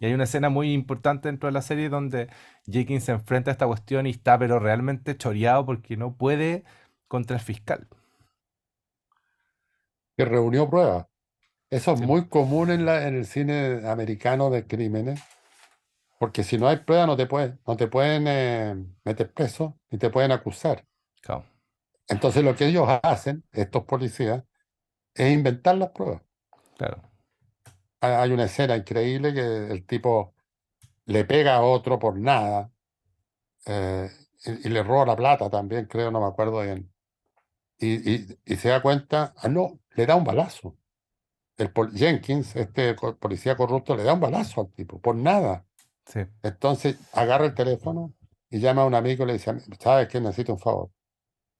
Y 0.00 0.06
hay 0.06 0.14
una 0.14 0.24
escena 0.24 0.48
muy 0.48 0.72
importante 0.72 1.28
dentro 1.28 1.48
de 1.48 1.52
la 1.52 1.62
serie 1.62 1.88
donde 1.88 2.28
Jenkins 2.66 3.04
se 3.04 3.12
enfrenta 3.12 3.50
a 3.50 3.52
esta 3.52 3.66
cuestión 3.66 4.06
y 4.06 4.10
está 4.10 4.38
pero 4.38 4.58
realmente 4.58 5.16
choreado 5.16 5.64
porque 5.64 5.96
no 5.96 6.16
puede 6.16 6.64
contra 7.08 7.36
el 7.36 7.42
fiscal. 7.42 7.88
Que 10.16 10.24
reunió 10.24 10.68
pruebas. 10.68 11.06
Eso 11.70 11.92
es 11.94 12.00
muy 12.00 12.28
común 12.28 12.70
en, 12.70 12.84
la, 12.84 13.08
en 13.08 13.16
el 13.16 13.26
cine 13.26 13.88
americano 13.88 14.50
de 14.50 14.66
crímenes, 14.66 15.20
porque 16.18 16.44
si 16.44 16.58
no 16.58 16.68
hay 16.68 16.78
pruebas 16.78 17.06
no 17.06 17.16
te, 17.16 17.26
pueden, 17.26 17.60
no 17.66 17.76
te 17.76 17.88
pueden 17.88 18.26
eh, 18.28 18.76
meter 19.04 19.32
preso 19.32 19.78
ni 19.90 19.98
te 19.98 20.10
pueden 20.10 20.32
acusar. 20.32 20.84
Entonces 22.08 22.44
lo 22.44 22.54
que 22.54 22.66
ellos 22.66 22.86
hacen, 23.02 23.44
estos 23.52 23.84
policías, 23.84 24.44
es 25.14 25.32
inventar 25.32 25.76
las 25.76 25.90
pruebas. 25.90 26.22
Claro. 26.76 27.13
Hay 28.04 28.32
una 28.32 28.44
escena 28.44 28.76
increíble 28.76 29.34
que 29.34 29.68
el 29.68 29.86
tipo 29.86 30.34
le 31.06 31.24
pega 31.24 31.56
a 31.56 31.62
otro 31.62 31.98
por 31.98 32.18
nada 32.18 32.70
eh, 33.66 34.10
y, 34.44 34.68
le 34.68 34.82
roba 34.82 35.06
la 35.06 35.16
plata 35.16 35.50
también, 35.50 35.86
creo, 35.86 36.10
no 36.10 36.20
me 36.20 36.26
acuerdo 36.26 36.62
bien. 36.62 36.92
Y, 37.78 38.32
y, 38.52 38.56
se 38.56 38.68
da 38.68 38.82
cuenta, 38.82 39.34
ah, 39.38 39.48
no, 39.48 39.80
le 39.96 40.06
da 40.06 40.16
un 40.16 40.24
balazo. 40.24 40.76
El 41.56 41.72
Jenkins, 41.94 42.56
este 42.56 42.94
policía 42.94 43.56
corrupto, 43.56 43.96
le 43.96 44.04
da 44.04 44.14
un 44.14 44.20
balazo 44.20 44.62
al 44.62 44.72
tipo, 44.72 45.00
por 45.00 45.16
nada. 45.16 45.66
Sí. 46.06 46.20
Entonces 46.42 46.98
agarra 47.12 47.46
el 47.46 47.54
teléfono 47.54 48.14
y 48.50 48.60
llama 48.60 48.82
a 48.82 48.86
un 48.86 48.94
amigo 48.94 49.24
y 49.24 49.28
le 49.28 49.32
dice, 49.34 49.52
¿sabes 49.80 50.08
qué? 50.08 50.20
Necesito 50.20 50.52
un 50.52 50.60
favor 50.60 50.90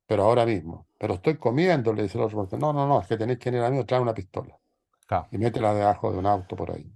pero 0.07 0.25
ahora 0.25 0.47
mismo. 0.47 0.87
Pero 0.99 1.15
estoy 1.15 1.37
comiendo, 1.37 1.93
le 1.93 2.05
dice 2.05 2.19
el 2.19 2.25
otro. 2.25 2.49
No, 2.59 2.73
no, 2.73 2.87
no, 2.87 3.01
es 3.01 3.07
que 3.07 3.17
tenéis 3.17 3.39
que 3.39 3.51
ir 3.51 3.57
a 3.59 3.71
mí 3.71 3.83
traer 3.85 4.03
una 4.03 4.15
pistola. 4.15 4.59
Y 5.31 5.39
métela 5.39 5.75
debajo 5.75 6.13
de 6.13 6.19
un 6.19 6.27
auto 6.27 6.57
por 6.57 6.73
ahí. 6.73 6.91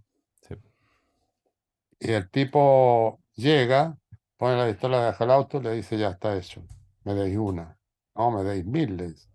Y 2.01 2.13
el 2.13 2.31
tipo 2.31 3.21
llega, 3.35 3.99
pone 4.37 4.57
la 4.57 4.67
pistola 4.67 5.01
debajo 5.01 5.25
del 5.25 5.31
auto, 5.33 5.61
le 5.61 5.73
dice, 5.73 5.99
ya 5.99 6.11
está 6.11 6.37
hecho. 6.37 6.65
Me 7.05 7.15
deis 7.15 7.37
una. 7.37 7.77
No, 8.15 8.31
me 8.31 8.45
deis 8.45 8.65
miles. 8.65 9.29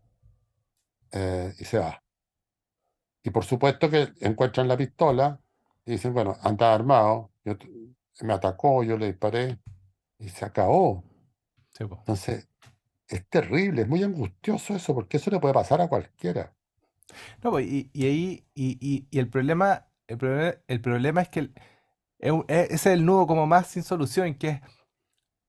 Eh, 1.11 1.53
y 1.59 1.65
se 1.65 1.79
va. 1.79 2.01
Y 3.21 3.29
por 3.29 3.45
supuesto 3.45 3.89
que 3.89 4.13
encuentran 4.21 4.67
la 4.67 4.77
pistola 4.77 5.39
y 5.85 5.91
dicen, 5.91 6.13
bueno, 6.13 6.37
anda 6.41 6.73
armado. 6.73 7.31
me 8.21 8.33
atacó, 8.33 8.83
yo 8.83 8.97
le 8.97 9.07
disparé 9.07 9.59
y 10.19 10.29
se 10.29 10.45
acabó. 10.45 11.03
Entonces, 11.79 12.47
es 13.07 13.27
terrible, 13.27 13.83
es 13.83 13.87
muy 13.87 14.03
angustioso 14.03 14.75
eso, 14.75 14.93
porque 14.93 15.17
eso 15.17 15.31
le 15.31 15.39
puede 15.39 15.53
pasar 15.53 15.81
a 15.81 15.87
cualquiera. 15.87 16.53
No, 17.43 17.51
pues, 17.51 17.67
y, 17.67 17.89
y 17.93 18.05
ahí, 18.05 18.47
y, 18.55 19.07
el 19.17 19.29
problema, 19.29 19.87
el 20.07 20.81
problema, 20.81 21.21
es 21.21 21.29
que 21.29 21.51
e, 22.19 22.31
ese 22.47 22.73
es 22.73 22.85
el 22.87 23.05
nudo 23.05 23.27
como 23.27 23.47
más 23.47 23.67
sin 23.67 23.83
solución, 23.83 24.35
que 24.35 24.49
es 24.49 24.61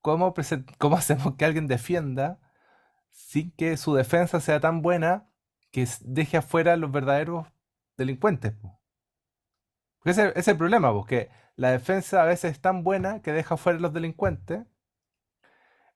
cómo, 0.02 0.34
cómo 0.78 0.96
hacemos 0.96 1.36
que 1.36 1.44
alguien 1.44 1.66
defienda 1.68 2.40
sin 3.10 3.52
que 3.52 3.76
su 3.76 3.94
defensa 3.94 4.40
sea 4.40 4.60
tan 4.60 4.82
buena 4.82 5.28
que 5.72 5.86
deje 6.02 6.38
afuera 6.38 6.74
a 6.74 6.76
los 6.76 6.92
verdaderos 6.92 7.46
delincuentes. 7.96 8.54
Porque 9.98 10.10
ese, 10.10 10.28
ese 10.30 10.40
es 10.40 10.48
el 10.48 10.58
problema, 10.58 10.92
porque 10.92 11.30
la 11.56 11.70
defensa 11.70 12.22
a 12.22 12.26
veces 12.26 12.52
es 12.52 12.60
tan 12.60 12.84
buena 12.84 13.22
que 13.22 13.32
deja 13.32 13.54
afuera 13.54 13.78
a 13.78 13.82
los 13.82 13.92
delincuentes 13.92 14.66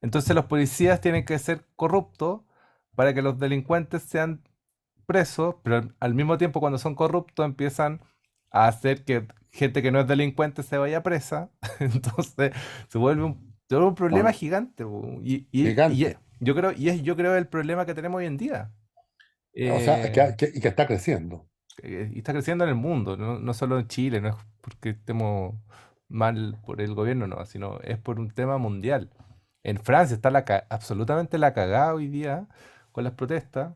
entonces 0.01 0.35
los 0.35 0.47
policías 0.47 1.01
tienen 1.01 1.25
que 1.25 1.39
ser 1.39 1.67
corruptos 1.77 2.43
para 2.95 3.15
que 3.15 3.23
los 3.23 3.39
delincuentes 3.39 4.03
sean 4.03 4.43
presos, 5.09 5.57
pero 5.63 5.89
al 5.99 6.15
mismo 6.15 6.37
tiempo 6.37 6.61
cuando 6.61 6.79
son 6.79 6.95
corruptos 6.95 7.47
empiezan 7.47 8.01
a 8.51 8.69
hacer 8.69 9.05
que 9.05 9.27
gente 9.51 9.81
que 9.83 9.91
no 9.91 10.01
es 10.01 10.07
delincuente 10.07 10.63
se 10.63 10.77
vaya 10.77 11.03
presa. 11.03 11.51
Entonces 11.81 12.53
se 12.89 12.99
vuelve 12.99 13.25
un, 13.25 13.57
un 13.71 13.95
problema 13.95 14.33
gigante. 14.33 14.85
Y, 15.23 15.49
yo 16.41 16.55
creo, 16.55 16.73
y 16.73 16.91
es 16.91 17.03
yo 17.03 17.17
creo 17.17 17.37
el 17.37 17.49
problema 17.49 17.87
que 17.87 17.95
tenemos 17.95 18.19
hoy 18.19 18.27
en 18.27 18.37
día. 18.37 18.71
o 19.55 19.81
sea, 19.81 20.05
eh, 20.05 20.37
y 20.55 20.61
que 20.61 20.69
está 20.69 20.87
creciendo. 20.87 21.49
Y 21.83 22.19
está 22.19 22.33
creciendo 22.33 22.65
en 22.65 22.71
el 22.71 22.77
mundo, 22.77 23.17
no, 23.17 23.39
no 23.39 23.55
solo 23.55 23.79
en 23.79 23.89
Chile, 23.89 24.21
no 24.21 24.29
es 24.29 24.35
porque 24.61 24.91
estemos 24.91 25.55
mal 26.09 26.59
por 26.67 26.81
el 26.81 26.95
gobierno, 26.95 27.27
no, 27.27 27.45
sino 27.47 27.81
es 27.81 27.99
por 27.99 28.21
un 28.21 28.31
tema 28.31 28.59
mundial. 28.59 29.11
En 29.63 29.79
Francia 29.79 30.15
está 30.15 30.31
la 30.31 30.45
absolutamente 30.71 31.39
la 31.39 31.55
cagada 31.55 31.95
hoy 31.95 32.09
día 32.09 32.47
con 32.93 33.05
las 33.05 33.15
protestas. 33.15 33.75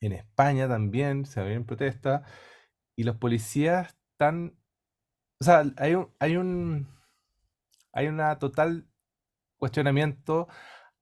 En 0.00 0.12
España 0.12 0.68
también 0.68 1.26
se 1.26 1.42
ven 1.42 1.64
protestas. 1.64 2.22
Y 2.96 3.04
los 3.04 3.16
policías 3.16 3.96
están. 4.12 4.56
O 5.40 5.44
sea, 5.44 5.64
hay 5.78 5.94
un, 5.94 6.10
hay 6.18 6.36
un. 6.36 6.88
Hay 7.92 8.08
una 8.08 8.38
total 8.38 8.86
cuestionamiento 9.58 10.48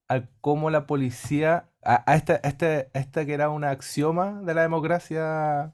a 0.08 0.22
cómo 0.40 0.70
la 0.70 0.86
policía. 0.86 1.70
A, 1.82 2.14
esta, 2.14 2.36
este, 2.36 2.90
esta 2.94 3.24
que 3.26 3.34
era 3.34 3.50
un 3.50 3.64
axioma 3.64 4.42
de 4.42 4.54
la 4.54 4.62
democracia 4.62 5.72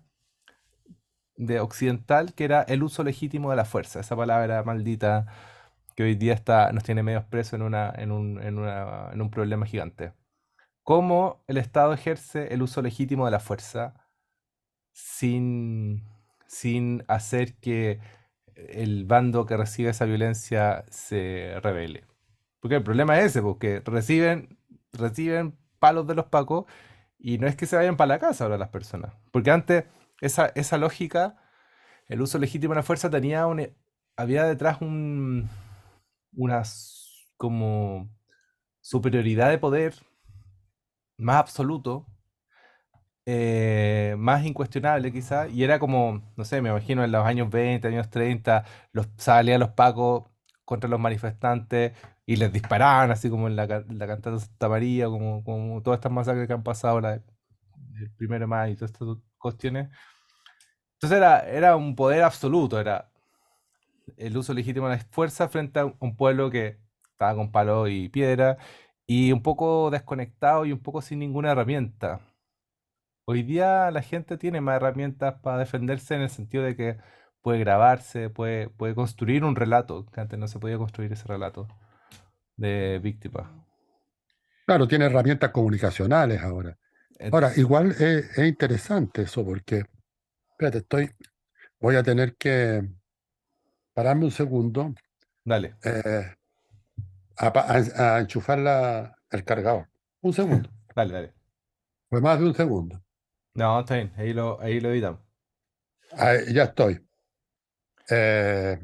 de 1.37 1.61
occidental, 1.61 2.35
que 2.35 2.45
era 2.45 2.63
el 2.63 2.83
uso 2.83 3.03
legítimo 3.05 3.51
de 3.51 3.57
la 3.57 3.65
fuerza. 3.65 4.01
Esa 4.01 4.17
palabra 4.17 4.63
maldita 4.63 5.27
que 5.97 6.05
hoy 6.05 6.15
día 6.17 6.35
está, 6.35 6.73
nos 6.73 6.85
tiene 6.85 7.03
medios 7.03 7.25
presos 7.25 7.55
en, 7.55 7.63
una, 7.63 7.93
en, 7.97 8.13
un, 8.13 8.41
en, 8.43 8.59
una, 8.59 9.11
en 9.13 9.21
un 9.23 9.31
problema 9.31 9.67
gigante. 9.67 10.13
¿Cómo 10.85 11.43
el 11.47 11.57
Estado 11.57 11.95
ejerce 11.95 12.53
el 12.53 12.63
uso 12.63 12.83
legítimo 12.83 13.25
de 13.25 13.31
la 13.31 13.41
fuerza 13.41 13.95
sin, 14.93 16.05
sin 16.47 17.03
hacer 17.09 17.55
que 17.55 18.01
el 18.55 19.07
bando 19.07 19.47
que 19.47 19.57
recibe 19.57 19.91
esa 19.91 20.05
violencia 20.05 20.85
se 20.91 21.59
revele? 21.63 22.05
Porque 22.61 22.77
el 22.77 22.83
problema 22.83 23.19
es 23.19 23.27
ese, 23.27 23.41
porque 23.41 23.81
reciben, 23.83 24.59
reciben 24.93 25.57
palos 25.79 26.07
de 26.07 26.17
los 26.17 26.27
pacos 26.27 26.67
y 27.19 27.39
no 27.39 27.47
es 27.47 27.57
que 27.57 27.65
se 27.65 27.77
vayan 27.77 27.97
para 27.97 28.09
la 28.09 28.19
casa 28.19 28.45
ahora 28.45 28.59
las 28.59 28.69
personas. 28.69 29.15
Porque 29.33 29.51
antes 29.51 29.87
esa, 30.21 30.53
esa 30.55 30.77
lógica, 30.77 31.39
el 32.09 32.21
uso 32.21 32.39
legítimo 32.39 32.75
de 32.75 32.81
la 32.81 32.83
fuerza 32.83 33.09
tenía 33.09 33.47
un, 33.47 33.75
había 34.17 34.45
detrás 34.45 34.83
un, 34.83 35.49
una 36.35 36.63
como 37.39 38.11
superioridad 38.83 39.49
de 39.49 39.57
poder 39.57 39.95
más 41.19 41.37
absoluto, 41.37 42.07
eh, 43.27 44.15
más 44.19 44.45
incuestionable 44.45 45.11
quizá, 45.13 45.49
y 45.49 45.65
era 45.65 45.79
como, 45.79 46.23
no 46.37 46.45
sé, 46.45 46.61
me 46.61 46.69
imagino 46.71 47.05
en 47.05 47.13
los 47.13 47.25
años 47.25 47.51
20, 47.51 47.89
años 47.89 48.11
30, 48.11 48.65
los, 48.93 49.09
salían 49.17 49.61
los 49.61 49.71
pacos 49.71 50.25
contra 50.65 50.91
los 50.91 51.01
manifestantes 51.01 51.93
y 52.27 52.37
les 52.37 52.53
disparaban, 52.53 53.11
así 53.11 53.31
como 53.31 53.49
en 53.49 53.57
la, 53.57 53.67
la 53.67 54.07
cantata 54.07 54.39
Santa 54.39 54.69
María, 54.69 55.07
como, 55.07 55.43
como 55.45 55.83
todas 55.83 55.99
estas 55.99 56.13
masacres 56.13 56.47
que 56.47 56.53
han 56.55 56.63
pasado, 56.63 57.01
la, 57.01 57.15
el 57.15 58.11
primero 58.17 58.43
de 58.43 58.47
mayo 58.47 58.73
y 58.73 58.77
todas 58.77 58.93
estas 58.93 59.09
cuestiones. 59.39 59.89
Entonces 60.95 61.19
era, 61.19 61.41
era 61.49 61.77
un 61.77 61.95
poder 61.97 62.23
absoluto, 62.23 62.81
era 62.81 63.11
el 64.17 64.37
uso 64.37 64.53
legítimo 64.55 64.89
de 64.89 64.97
la 64.97 65.05
fuerza 65.11 65.49
frente 65.49 65.81
a 65.81 65.87
un 65.87 66.17
pueblo 66.17 66.51
que 66.51 66.79
estaba 67.13 67.35
con 67.35 67.51
palo 67.53 67.89
y 67.89 68.09
piedra 68.09 68.59
y 69.07 69.33
un 69.33 69.43
poco 69.43 69.91
desconectado 69.91 70.65
y 70.65 70.73
un 70.73 70.81
poco 70.81 71.03
sin 71.03 71.19
ninguna 71.19 71.53
herramienta. 71.53 72.21
Hoy 73.27 73.43
día 73.43 73.91
la 73.91 74.03
gente 74.03 74.37
tiene 74.37 74.61
más 74.61 74.77
herramientas 74.77 75.35
para 75.43 75.59
defenderse 75.59 76.15
en 76.15 76.23
el 76.23 76.31
sentido 76.31 76.65
de 76.65 76.77
que 76.77 76.99
puede 77.43 77.59
grabarse, 77.59 78.31
puede, 78.31 78.69
puede 78.69 78.95
construir 78.95 79.45
un 79.45 79.57
relato, 79.57 80.07
que 80.07 80.21
antes 80.21 80.39
no 80.39 80.49
se 80.49 80.59
podía 80.59 80.79
construir 80.79 81.13
ese 81.13 81.27
relato 81.27 81.69
de 82.57 83.01
víctima. 83.03 83.67
Claro, 84.67 84.89
tiene 84.89 85.07
herramientas 85.07 85.51
comunicacionales 85.51 86.43
ahora. 86.43 86.77
Ahora, 87.31 87.53
igual 87.57 87.91
es, 87.93 88.39
es 88.39 88.49
interesante 88.49 89.23
eso 89.23 89.45
porque, 89.45 89.85
espérate, 90.51 90.79
estoy, 90.79 91.11
voy 91.79 91.97
a 91.97 92.03
tener 92.03 92.37
que, 92.37 92.83
pararme 93.95 94.25
un 94.25 94.31
segundo 94.31 94.95
Dale. 95.45 95.77
eh, 95.85 96.35
a, 97.37 97.49
a- 97.49 98.17
a 98.17 98.21
enchufar 98.21 98.59
la- 98.59 99.17
el 99.31 99.45
cargador. 99.45 99.89
Un 100.23 100.33
segundo. 100.33 100.71
Dale, 100.95 101.13
dale. 101.13 101.35
Fue 102.09 102.21
más 102.21 102.39
de 102.39 102.47
un 102.47 102.55
segundo. 102.55 103.03
No, 103.55 103.81
está 103.81 103.97
bien. 103.97 104.13
Ahí 104.17 104.33
lo, 104.33 104.61
ahí 104.61 104.81
lo 104.81 104.91
editamos. 104.91 105.21
Ahí, 106.17 106.53
ya 106.55 106.65
estoy. 106.65 107.05
Eh, 108.11 108.79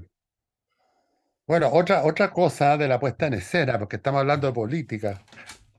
bueno, 1.46 1.68
otra, 1.72 2.04
otra 2.04 2.30
cosa 2.30 2.76
de 2.76 2.86
la 2.88 3.00
puesta 3.00 3.26
en 3.26 3.34
escena, 3.34 3.78
porque 3.78 3.96
estamos 3.96 4.20
hablando 4.20 4.46
de 4.46 4.52
política. 4.52 5.24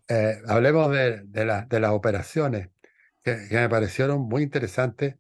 eh, 0.08 0.40
hablemos 0.48 0.92
de, 0.92 1.22
de, 1.26 1.46
la- 1.46 1.64
de 1.66 1.80
las 1.80 1.92
operaciones, 1.92 2.70
que, 3.24 3.48
que 3.50 3.56
me 3.56 3.70
parecieron 3.70 4.22
muy 4.22 4.44
interesantes. 4.44 5.16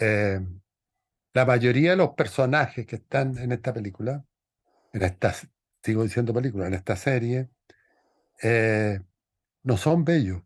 Eh, 0.00 0.40
la 1.34 1.46
mayoría 1.46 1.92
de 1.92 1.96
los 1.96 2.10
personajes 2.10 2.86
que 2.86 2.96
están 2.96 3.38
en 3.38 3.52
esta 3.52 3.72
película, 3.74 4.24
en 4.92 5.02
esta, 5.02 5.34
sigo 5.84 6.02
diciendo 6.02 6.32
película, 6.32 6.66
en 6.66 6.74
esta 6.74 6.96
serie, 6.96 7.50
eh, 8.42 9.00
no 9.62 9.76
son 9.76 10.04
bellos. 10.04 10.42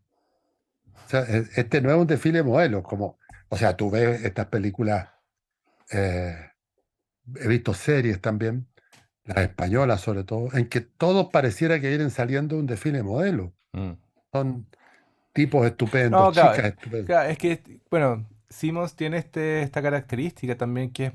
O 1.05 1.09
sea, 1.09 1.21
e- 1.21 1.47
este 1.55 1.81
no 1.81 1.89
es 1.91 1.97
un 1.97 2.07
desfile 2.07 2.39
de 2.39 2.43
modelos, 2.43 2.83
como, 2.83 3.17
o 3.49 3.57
sea, 3.57 3.75
tú 3.75 3.89
ves 3.89 4.23
estas 4.23 4.47
películas, 4.47 5.09
eh, 5.91 6.35
he 7.41 7.47
visto 7.47 7.73
series 7.73 8.21
también, 8.21 8.67
las 9.25 9.37
españolas 9.39 10.01
sobre 10.01 10.23
todo, 10.23 10.49
en 10.53 10.67
que 10.67 10.81
todos 10.81 11.27
pareciera 11.31 11.79
que 11.79 11.89
vienen 11.89 12.11
saliendo 12.11 12.55
de 12.55 12.61
un 12.61 12.67
desfile 12.67 12.97
de 12.99 13.03
modelos. 13.03 13.51
Mm. 13.73 13.91
Son 14.33 14.65
tipos 15.33 15.65
estupendos, 15.65 16.27
No, 16.27 16.31
claro, 16.31 16.53
chicas 16.53 16.71
estupendas. 16.71 17.05
claro, 17.07 17.29
es 17.29 17.37
que, 17.37 17.81
bueno, 17.89 18.27
Simmons 18.49 18.95
tiene 18.95 19.17
este, 19.17 19.61
esta 19.61 19.81
característica 19.81 20.57
también 20.57 20.91
que 20.91 21.05
es, 21.07 21.13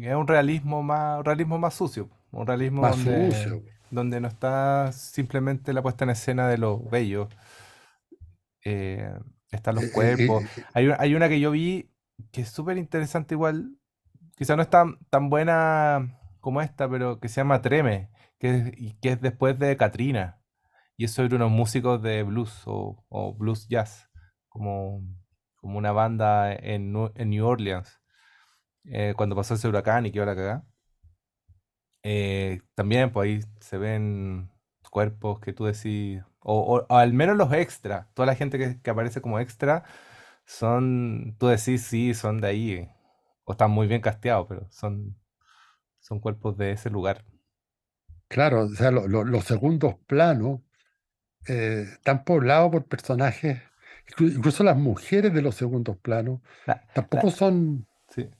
es 0.00 0.14
un 0.14 0.26
realismo 0.26 0.82
más, 0.82 1.18
un 1.18 1.24
realismo 1.24 1.58
más 1.58 1.74
sucio, 1.74 2.10
un 2.34 2.46
realismo 2.46 2.82
Más 2.82 2.96
donde, 2.96 3.30
sucio. 3.30 3.62
donde 3.90 4.20
no 4.20 4.28
está 4.28 4.92
simplemente 4.92 5.72
la 5.72 5.82
puesta 5.82 6.04
en 6.04 6.10
escena 6.10 6.48
de 6.48 6.58
lo 6.58 6.78
bello, 6.80 7.28
eh, 8.64 9.12
están 9.50 9.74
los 9.76 9.84
Eh, 9.84 9.88
eh, 9.88 9.92
cuerpos. 9.94 10.44
eh, 10.58 10.62
Hay, 10.74 10.86
una- 10.86 10.96
hay 10.98 11.14
una 11.14 11.28
que 11.28 11.40
yo 11.40 11.50
vi 11.50 11.90
que 12.32 12.42
es 12.42 12.48
súper 12.50 12.78
interesante 12.78 13.34
igual, 13.34 13.76
quizá 14.36 14.56
no 14.56 14.62
es 14.62 14.70
tan, 14.70 14.98
tan 15.10 15.30
buena 15.30 16.18
como 16.40 16.60
esta, 16.62 16.88
pero 16.88 17.20
que 17.20 17.28
se 17.28 17.36
llama 17.40 17.62
Treme, 17.62 18.10
que 18.38 18.50
es, 18.50 18.72
que 19.00 19.10
es 19.10 19.20
después 19.20 19.58
de 19.58 19.76
Katrina, 19.76 20.40
y 20.96 21.04
es 21.06 21.12
sobre 21.12 21.36
unos 21.36 21.50
músicos 21.50 22.02
de 22.02 22.22
blues 22.24 22.62
o, 22.66 23.04
o 23.08 23.34
blues 23.34 23.68
jazz, 23.68 24.08
como, 24.48 25.02
como 25.56 25.78
una 25.78 25.92
banda 25.92 26.52
en, 26.54 26.92
New 26.92 27.46
Orleans, 27.46 28.00
eh, 28.84 29.14
cuando 29.16 29.36
pasó 29.36 29.54
ese 29.54 29.68
huracán 29.68 30.06
y 30.06 30.12
quedó 30.12 30.26
la 30.26 30.36
cagada. 30.36 30.64
Eh, 32.04 32.60
también, 32.74 33.12
pues 33.12 33.28
ahí 33.44 33.50
se 33.60 33.78
ven 33.78 34.50
cuerpos 34.90 35.40
que 35.40 35.52
tú 35.54 35.66
decís, 35.66 36.22
o, 36.40 36.60
o- 36.60 36.86
o 36.88 36.96
al 36.98 37.14
menos 37.14 37.36
los 37.36 37.52
extras, 37.54 38.08
toda 38.14 38.26
la 38.26 38.36
gente 38.36 38.58
que, 38.58 38.80
que 38.82 38.90
aparece 38.90 39.22
como 39.22 39.40
extra, 39.40 39.84
son, 40.46 41.36
tú 41.38 41.48
decís, 41.48 41.84
sí, 41.86 42.14
son 42.14 42.40
de 42.40 42.48
ahí, 42.48 42.90
o 43.44 43.52
están 43.52 43.70
muy 43.72 43.86
bien 43.88 44.02
casteados, 44.02 44.46
pero 44.48 44.68
son, 44.70 45.16
son 46.00 46.20
cuerpos 46.20 46.56
de 46.58 46.72
ese 46.72 46.90
lugar. 46.90 47.24
claro, 48.28 48.64
o 48.64 48.68
sea, 48.70 48.90
lo- 48.90 49.06
lo- 49.08 49.24
los 49.24 49.44
segundos 49.44 49.96
planos 50.06 50.60
eh, 51.48 51.86
están 51.94 52.24
poblados 52.24 52.70
por 52.72 52.86
personajes, 52.86 53.62
inclu- 54.08 54.36
incluso 54.36 54.64
las 54.64 54.76
mujeres 54.78 55.34
de 55.34 55.42
los 55.42 55.56
segundos 55.56 55.98
planos, 55.98 56.40
La, 56.66 56.82
tampoco 56.92 57.30
la- 57.30 57.32
son 57.32 57.88
sí, 58.08 58.30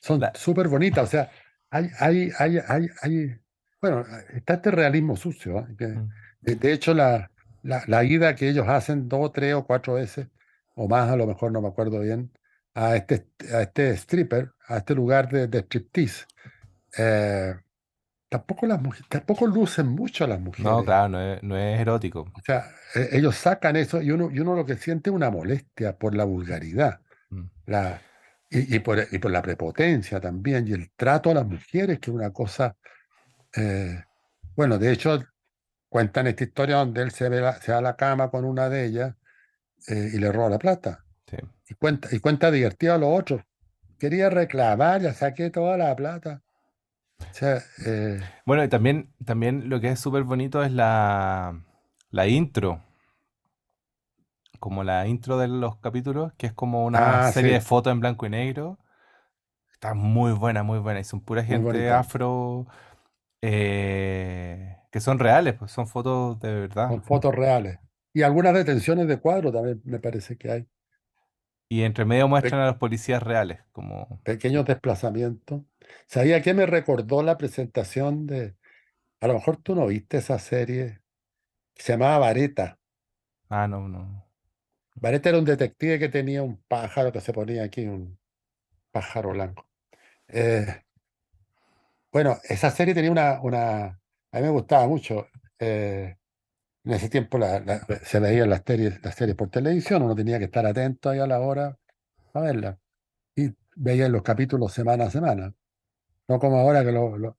son 0.00 0.30
súper 0.34 0.68
bonitas. 0.68 1.04
O 1.04 1.10
sea, 1.10 1.30
hay, 1.74 1.90
hay, 1.98 2.30
hay, 2.38 2.58
hay, 2.68 2.88
hay- 3.02 3.36
bueno, 3.80 4.04
está 4.34 4.54
este 4.54 4.70
realismo 4.70 5.16
sucio. 5.16 5.58
¿eh? 5.60 5.66
que, 5.78 5.86
mm, 5.88 6.08
de, 6.40 6.54
de 6.56 6.72
hecho, 6.72 6.94
la, 6.94 7.30
la, 7.62 7.82
la 7.86 8.04
ida 8.04 8.34
que 8.34 8.48
ellos 8.48 8.66
hacen 8.68 9.08
dos, 9.08 9.32
tres 9.32 9.54
o 9.54 9.64
cuatro 9.66 9.94
veces, 9.94 10.28
o 10.74 10.88
más, 10.88 11.10
a 11.10 11.16
lo 11.16 11.26
mejor 11.26 11.52
no 11.52 11.60
me 11.60 11.68
acuerdo 11.68 12.00
bien, 12.00 12.32
a 12.74 12.96
este, 12.96 13.26
a 13.52 13.62
este 13.62 13.90
stripper, 13.96 14.50
a 14.66 14.78
este 14.78 14.94
lugar 14.94 15.28
de, 15.30 15.46
de 15.48 15.58
striptease, 15.60 16.24
eh, 16.98 17.54
tampoco, 18.28 18.66
las 18.66 18.80
mujeres, 18.80 19.06
tampoco 19.08 19.46
lucen 19.46 19.86
mucho 19.88 20.24
a 20.24 20.28
las 20.28 20.38
no, 20.38 20.44
mujeres. 20.46 20.84
claro, 20.84 21.08
no 21.10 21.20
es, 21.20 21.42
no 21.42 21.56
es 21.56 21.80
erótico. 21.80 22.20
O 22.34 22.40
sea, 22.44 22.64
eh, 22.94 23.08
ellos 23.12 23.36
sacan 23.36 23.76
eso 23.76 24.00
y 24.02 24.10
uno, 24.10 24.30
y 24.30 24.40
uno 24.40 24.54
lo 24.56 24.64
que 24.66 24.76
siente 24.76 25.10
es 25.10 25.16
una 25.16 25.30
molestia 25.30 25.96
por 25.96 26.14
la 26.14 26.24
vulgaridad. 26.24 27.00
Mm, 27.30 27.42
La, 27.66 28.00
y, 28.54 28.76
y 28.76 28.80
por, 28.80 28.98
y 29.12 29.18
por 29.18 29.30
la 29.32 29.42
prepotencia 29.42 30.20
también, 30.20 30.68
y 30.68 30.72
el 30.72 30.90
trato 30.96 31.30
a 31.30 31.34
las 31.34 31.46
mujeres, 31.46 31.98
que 32.00 32.10
es 32.10 32.16
una 32.16 32.32
cosa, 32.32 32.76
eh, 33.56 34.02
bueno, 34.56 34.78
de 34.78 34.92
hecho, 34.92 35.20
cuentan 35.88 36.26
esta 36.28 36.44
historia 36.44 36.76
donde 36.78 37.02
él 37.02 37.12
se, 37.12 37.28
ve 37.30 37.40
la- 37.42 37.60
se 37.60 37.72
va 37.72 37.78
a 37.78 37.82
la 37.82 37.96
cama 37.96 38.30
con 38.30 38.44
una 38.44 38.68
de 38.68 38.86
ellas 38.86 39.14
eh, 39.88 40.12
y 40.14 40.18
le 40.18 40.32
roba 40.32 40.50
la 40.50 40.58
plata. 40.60 41.04
sí. 41.26 41.36
Y 41.68 41.74
cuenta, 41.74 42.08
y 42.12 42.20
cuenta 42.20 42.50
divertido 42.50 42.94
a 42.94 42.98
los 42.98 43.20
otros. 43.20 43.42
Quería 43.98 44.30
reclamar, 44.30 45.02
ya 45.02 45.14
saqué 45.14 45.50
toda 45.50 45.76
la 45.78 45.96
plata. 45.96 46.42
O 47.20 47.34
sea, 47.34 47.62
eh, 47.84 48.20
Bueno, 48.46 48.64
y 48.64 48.68
también, 48.68 49.14
también 49.24 49.68
lo 49.70 49.80
que 49.80 49.90
es 49.90 50.00
súper 50.00 50.22
bonito 50.24 50.62
es 50.62 50.72
la, 50.72 51.62
la 52.10 52.26
intro, 52.28 52.83
como 54.64 54.82
la 54.82 55.06
intro 55.06 55.36
de 55.36 55.46
los 55.46 55.76
capítulos, 55.76 56.32
que 56.38 56.46
es 56.46 56.54
como 56.54 56.86
una 56.86 57.20
ah, 57.26 57.32
serie 57.32 57.52
de 57.52 57.60
fotos 57.60 57.92
en 57.92 58.00
blanco 58.00 58.24
y 58.24 58.30
negro. 58.30 58.78
Está 59.72 59.94
muy 59.94 60.32
buena, 60.32 60.62
muy 60.62 60.78
buena. 60.78 61.00
Y 61.00 61.04
son 61.04 61.20
pura 61.20 61.44
gente 61.44 61.90
afro 61.90 62.66
eh, 63.42 64.76
que 64.92 65.00
son 65.00 65.18
reales, 65.18 65.54
pues 65.54 65.72
son 65.72 65.86
fotos 65.88 66.40
de 66.40 66.54
verdad. 66.54 66.88
Con 66.88 67.02
fotos 67.02 67.34
reales. 67.34 67.78
Y 68.14 68.22
algunas 68.22 68.54
detenciones 68.54 69.06
de 69.06 69.18
cuadro 69.20 69.52
también 69.52 69.82
me 69.84 69.98
parece 69.98 70.38
que 70.38 70.50
hay. 70.50 70.66
Y 71.68 71.82
entre 71.82 72.06
medio 72.06 72.26
Pe- 72.26 72.30
muestran 72.30 72.62
a 72.62 72.66
los 72.68 72.76
policías 72.76 73.22
reales, 73.22 73.60
como... 73.72 74.18
pequeños 74.22 74.64
desplazamientos. 74.66 75.62
¿Sabía 76.08 76.42
qué 76.42 76.54
me 76.54 76.66
recordó 76.66 77.22
la 77.22 77.36
presentación 77.38 78.26
de, 78.26 78.56
a 79.20 79.28
lo 79.28 79.34
mejor 79.34 79.58
tú 79.58 79.74
no 79.74 79.86
viste 79.86 80.18
esa 80.18 80.38
serie, 80.38 81.02
que 81.74 81.82
se 81.84 81.92
llamaba 81.94 82.18
Vareta. 82.18 82.78
Ah, 83.48 83.66
no, 83.66 83.88
no. 83.88 84.23
Vareta 84.96 85.28
era 85.28 85.38
un 85.38 85.44
detective 85.44 85.98
que 86.00 86.08
tenía 86.08 86.42
un 86.42 86.56
pájaro 86.68 87.12
que 87.12 87.20
se 87.20 87.32
ponía 87.32 87.62
aquí, 87.64 87.86
un 87.86 88.18
pájaro 88.92 89.30
blanco. 89.32 89.66
Eh, 90.28 90.66
bueno, 92.12 92.38
esa 92.48 92.70
serie 92.70 92.94
tenía 92.94 93.10
una, 93.10 93.40
una, 93.42 93.84
a 93.86 94.36
mí 94.38 94.42
me 94.42 94.48
gustaba 94.50 94.86
mucho. 94.86 95.26
eh, 95.60 96.16
en 96.84 96.92
ese 96.92 97.08
tiempo 97.10 97.38
la- 97.38 97.60
la- 97.60 97.80
se 98.04 98.20
veían 98.20 98.50
las 98.50 98.62
series, 98.66 99.02
las 99.04 99.14
series 99.16 99.36
por 99.36 99.50
televisión, 99.50 100.02
uno 100.02 100.14
tenía 100.16 100.38
que 100.38 100.46
estar 100.46 100.66
atento 100.66 101.10
ahí 101.10 101.18
a 101.20 101.26
la 101.28 101.40
hora 101.40 101.78
a 102.34 102.40
verla. 102.40 102.78
Y 103.36 103.50
veía 103.76 104.08
los 104.10 104.22
capítulos 104.22 104.72
semana 104.74 105.06
a 105.06 105.10
semana, 105.10 105.54
no 106.28 106.38
como 106.40 106.58
ahora 106.58 106.84
que 106.84 106.92
lo- 106.92 107.18
lo- 107.18 107.38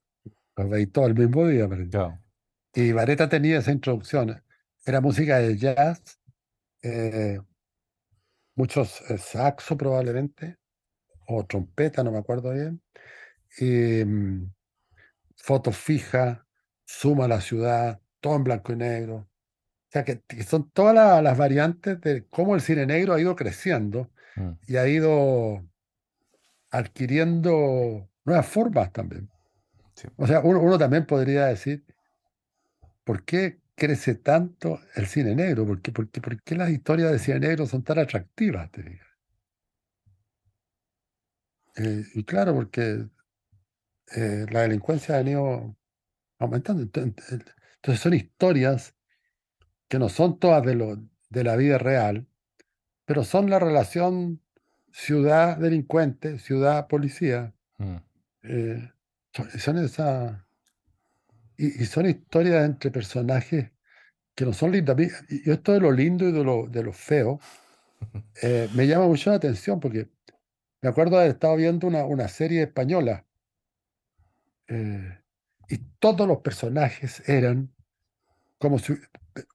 los 0.58 0.70
veis 0.70 0.92
todo 0.92 1.08
el 1.08 1.16
mismo 1.16 1.48
día. 1.48 1.68
pero-. 1.70 2.20
Y 2.76 2.92
Vareta 2.94 3.30
tenía 3.30 3.60
esa 3.60 3.72
introducción. 3.72 4.44
Era 4.86 5.02
música 5.02 5.40
de 5.40 5.58
jazz, 5.58 6.15
eh, 6.86 7.40
muchos 8.56 9.02
eh, 9.10 9.18
saxo 9.18 9.78
probablemente, 9.78 10.58
o 11.28 11.46
trompeta, 11.46 12.04
no 12.04 12.12
me 12.12 12.20
acuerdo 12.20 12.54
bien. 12.54 12.82
Y 13.60 14.06
mm, 14.06 14.54
fotos 15.38 15.78
fijas, 15.78 16.40
suma 16.86 17.26
a 17.26 17.30
la 17.30 17.42
ciudad, 17.42 18.02
todo 18.22 18.36
en 18.38 18.46
blanco 18.46 18.74
y 18.74 18.78
negro. 18.78 19.16
O 19.18 19.30
sea 19.92 20.06
que, 20.06 20.22
que 20.24 20.44
son 20.44 20.72
todas 20.72 20.96
la- 20.96 21.22
las 21.22 21.38
variantes 21.38 22.02
de 22.02 22.28
cómo 22.30 22.56
el 22.56 22.62
cine 22.62 22.86
negro 22.88 23.14
ha 23.14 23.22
ido 23.22 23.36
creciendo 23.36 24.12
Mm, 24.38 24.56
y 24.68 24.78
ha 24.78 24.88
ido 24.88 25.66
adquiriendo 26.72 28.10
nuevas 28.26 28.48
formas 28.48 28.92
también. 28.92 29.30
sí. 29.96 30.08
O 30.18 30.28
sea, 30.28 30.42
uno, 30.42 30.62
uno 30.62 30.78
también 30.80 31.06
podría 31.08 31.48
decir, 31.48 31.86
¿por 33.04 33.24
qué 33.26 33.62
crece 33.76 34.16
tanto 34.16 34.80
el 34.96 35.08
cine 35.08 35.36
negro? 35.36 35.66
¿Por 35.66 35.82
qué, 35.82 35.92
por 35.92 36.10
qué- 36.10 36.22
por 36.22 36.42
qué 36.44 36.56
las 36.56 36.70
historias 36.72 37.12
de 37.12 37.20
cine 37.20 37.40
negro 37.40 37.68
son 37.68 37.84
tan 37.84 38.00
atractivas? 38.00 38.72
te 38.72 38.84
digo? 38.84 39.04
Eh, 41.78 42.04
y 42.14 42.24
claro, 42.24 42.54
porque 42.56 43.08
eh, 44.16 44.46
la 44.52 44.62
delincuencia 44.62 45.16
ha 45.16 45.18
venido 45.20 45.76
aumentando. 46.40 46.82
Entonces 46.84 48.00
son 48.02 48.14
historias 48.14 48.96
que 49.88 50.00
no 50.00 50.10
son 50.10 50.40
todas 50.40 50.66
de, 50.66 50.76
lo, 50.76 50.98
de 51.30 51.44
la 51.44 51.56
vida 51.56 51.78
real, 51.78 52.28
pero 53.06 53.24
son 53.24 53.50
la 53.50 53.60
relación 53.60 54.42
ciudad-delincuente, 54.92 56.40
ciudad-policía. 56.40 57.54
Mm, 57.78 57.96
eh, 58.44 58.92
son, 59.34 59.50
son 59.52 59.78
esa, 59.80 60.45
y, 61.58 61.84
y 61.84 61.86
son 61.86 62.06
historias 62.08 62.66
entre 62.66 62.92
personajes 62.92 63.72
que 64.36 64.46
no 64.46 64.54
son 64.54 64.72
lindas. 64.74 64.96
A 64.96 65.00
mí- 65.00 65.08
Y 65.30 65.50
y 65.50 65.54
esto 65.54 65.74
de 65.74 65.80
lo 65.82 65.92
lindo 65.92 66.28
y 66.30 66.32
de 66.32 66.44
lo, 66.44 66.68
de 66.68 66.84
lo 66.84 66.94
feo 66.94 67.40
eh, 68.44 68.70
me 68.76 68.88
llama 68.88 69.08
mucho 69.08 69.30
la 69.32 69.38
atención 69.38 69.80
porque 69.80 70.10
me 70.82 70.90
acuerdo 70.90 71.14
de 71.18 71.24
haber 71.24 71.32
estado 71.36 71.56
viendo 71.58 71.88
una, 71.88 72.06
una 72.06 72.28
serie 72.28 72.64
española 72.64 73.26
eh, 74.68 75.20
y 75.70 75.78
todos 76.00 76.28
los 76.28 76.40
personajes 76.40 77.28
eran 77.28 77.74
como 78.60 78.80
si, 78.80 78.96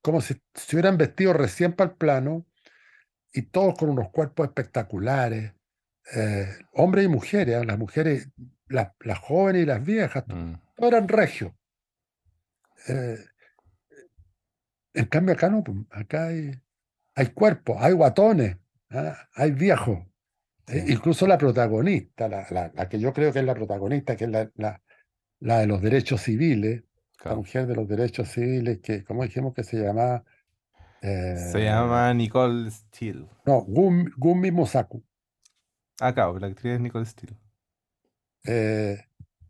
como 0.02 0.20
si 0.20 0.40
se 0.54 0.76
hubieran 0.76 0.98
vestido 0.98 1.32
recién 1.32 1.72
para 1.74 1.90
el 1.92 1.96
plano 1.96 2.46
y 3.32 3.42
todos 3.42 3.76
con 3.78 3.90
unos 3.90 4.10
cuerpos 4.10 4.46
espectaculares, 4.48 5.54
eh, 6.14 6.48
hombres 6.74 7.04
y 7.06 7.08
mujeres, 7.08 7.56
¿ah? 7.56 7.64
las 7.64 7.78
mujeres, 7.78 8.30
las, 8.68 8.92
las 9.00 9.18
jóvenes 9.18 9.62
y 9.62 9.66
las 9.66 9.84
viejas, 9.84 10.24
mm, 10.28 10.54
todos 10.76 10.92
eran 10.92 11.08
regios. 11.08 11.52
Eh, 12.88 13.18
En 14.94 15.06
cambio 15.06 15.34
acá 15.34 15.48
no, 15.48 15.62
pues, 15.62 15.76
acá 15.90 16.26
hay, 16.26 16.50
hay 17.14 17.26
cuerpos, 17.28 17.76
hay 17.78 17.92
guatones, 17.92 18.56
¿ah? 18.90 19.16
hay 19.34 19.52
viejos. 19.52 19.98
Eh, 20.66 20.84
Sí, 20.86 20.92
incluso 20.92 21.26
la 21.26 21.38
protagonista, 21.38 22.28
la, 22.28 22.46
la- 22.50 22.72
la 22.74 22.88
que 22.88 22.98
yo 22.98 23.12
creo 23.12 23.32
que 23.32 23.38
es 23.40 23.44
la 23.44 23.54
protagonista, 23.54 24.16
que 24.16 24.24
es 24.24 24.30
la, 24.30 24.50
la- 24.56 25.58
de 25.58 25.66
los 25.66 25.80
derechos 25.80 26.22
civiles, 26.22 26.82
la 27.24 27.34
mujer 27.34 27.66
de 27.66 27.74
los 27.76 27.88
derechos 27.88 28.28
civiles, 28.30 28.80
que, 28.80 29.04
¿cómo 29.04 29.22
dijimos 29.22 29.54
que 29.54 29.62
se 29.64 29.78
llamaba? 29.78 30.24
Se 31.00 31.60
Eh, 31.60 31.64
llama 31.64 32.12
Nicole 32.14 32.70
Steele. 32.70 33.26
no, 33.46 33.62
Gumi, 33.62 34.10
Gumi 34.16 34.50
Mosaku. 34.50 35.02
Ah, 36.00 36.12
claro, 36.12 36.38
la 36.38 36.48
actriz 36.48 36.74
es 36.74 36.80
Nicole 36.80 37.06
Steele. 37.06 37.36
Eh, 38.44 38.98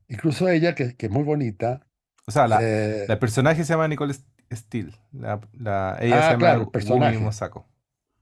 incluso 0.09 0.49
ella, 0.49 0.75
que, 0.75 0.97
que 0.97 1.07
es 1.07 1.13
muy 1.13 1.23
bonita. 1.23 1.87
O 2.31 2.33
sea, 2.33 2.47
la, 2.47 2.61
eh, 2.63 3.07
la 3.09 3.19
personaje 3.19 3.65
se 3.65 3.73
llama 3.73 3.89
Nicole 3.89 4.13
St- 4.13 4.25
Steele. 4.53 4.93
La, 5.11 5.41
la- 5.53 5.99
ella 6.01 6.19
Ah, 6.19 6.23
se 6.23 6.29
llama 6.29 6.39
claro, 6.39 6.61
el 6.63 6.69
personaje. 6.69 7.19
Mosako. 7.19 7.69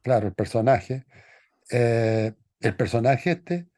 claro, 0.01 0.29
el 0.29 0.33
personaje. 0.33 1.05
eh, 1.71 2.33
el 2.61 2.75
personaje 2.75 3.33
este, 3.33 3.69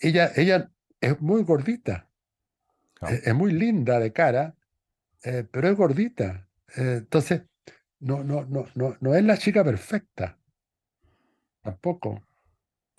ella, 0.00 0.30
ella 0.36 0.70
es 1.00 1.18
muy 1.22 1.42
gordita, 1.44 2.10
Claro. 2.92 3.14
es, 3.14 3.26
es 3.26 3.34
muy 3.34 3.52
linda 3.52 3.98
de 3.98 4.12
cara, 4.12 4.54
eh, 5.24 5.44
pero 5.50 5.68
es 5.70 5.76
gordita. 5.76 6.46
Eh, 6.76 6.96
entonces, 6.98 7.44
no, 8.00 8.22
no, 8.22 8.44
no, 8.44 8.66
no, 8.74 8.98
no 9.00 9.14
es 9.14 9.24
la 9.24 9.38
chica 9.38 9.64
perfecta, 9.64 10.38
tampoco. 11.62 12.22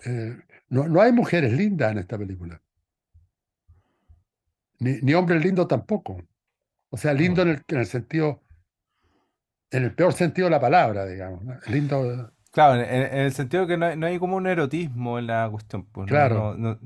Eh, 0.04 0.36
no, 0.68 0.88
no 0.88 1.00
hay 1.00 1.12
mujeres 1.12 1.52
lindas 1.52 1.92
en 1.92 1.98
esta 1.98 2.18
película, 2.18 2.60
ni, 4.80 5.00
ni 5.02 5.14
hombres 5.14 5.44
lindos 5.44 5.68
tampoco. 5.68 6.20
O 6.94 6.98
sea, 6.98 7.14
lindo 7.14 7.40
en 7.40 7.48
el, 7.48 7.62
en 7.68 7.78
el 7.78 7.86
sentido, 7.86 8.42
en 9.70 9.84
el 9.84 9.94
peor 9.94 10.12
sentido 10.12 10.46
de 10.46 10.50
la 10.50 10.60
palabra, 10.60 11.06
digamos. 11.06 11.42
¿no? 11.42 11.54
Lindo, 11.68 12.30
Claro, 12.50 12.82
en, 12.82 13.18
el 13.18 13.32
sentido 13.32 13.66
que 13.66 13.78
no 13.78 13.86
hay, 13.86 13.96
no 13.96 14.06
hay 14.06 14.18
como 14.18 14.36
un 14.36 14.46
erotismo 14.46 15.18
en 15.18 15.26
la 15.26 15.48
cuestión. 15.50 15.86
Pues, 15.86 16.06
claro, 16.06 16.54
no- 16.54 16.78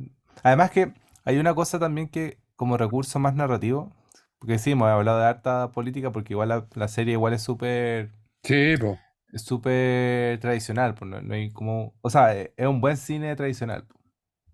Además 0.45 0.71
que 0.71 0.93
hay 1.25 1.39
una 1.39 1.55
cosa 1.55 1.81
también 1.81 2.09
que 2.09 2.39
como 2.55 2.77
recurso 2.77 3.19
más 3.19 3.35
narrativo, 3.35 3.93
porque 4.39 4.59
sí, 4.59 4.71
hemos 4.71 4.89
hablado 4.89 5.19
de 5.19 5.27
harta 5.27 5.73
política 5.73 6.13
porque 6.13 6.35
igual 6.35 6.51
la, 6.51 6.67
la 6.75 6.87
serie 6.87 7.15
igual 7.15 7.33
es 7.33 7.43
súper 7.43 8.13
sí, 8.45 8.77
po, 8.81 8.97
es 9.33 9.43
súper 9.43 10.39
tradicional, 10.39 10.95
pues 10.95 11.11
no, 11.11 11.21
no 11.21 11.35
hay 11.35 11.51
como, 11.51 11.95
o 12.01 12.11
sea, 12.11 12.33
e- 12.37 12.53
es 12.57 12.67
un 12.69 12.81
buen 12.81 12.97
cine 12.97 13.35
tradicional. 13.35 13.85
pues. 13.89 13.99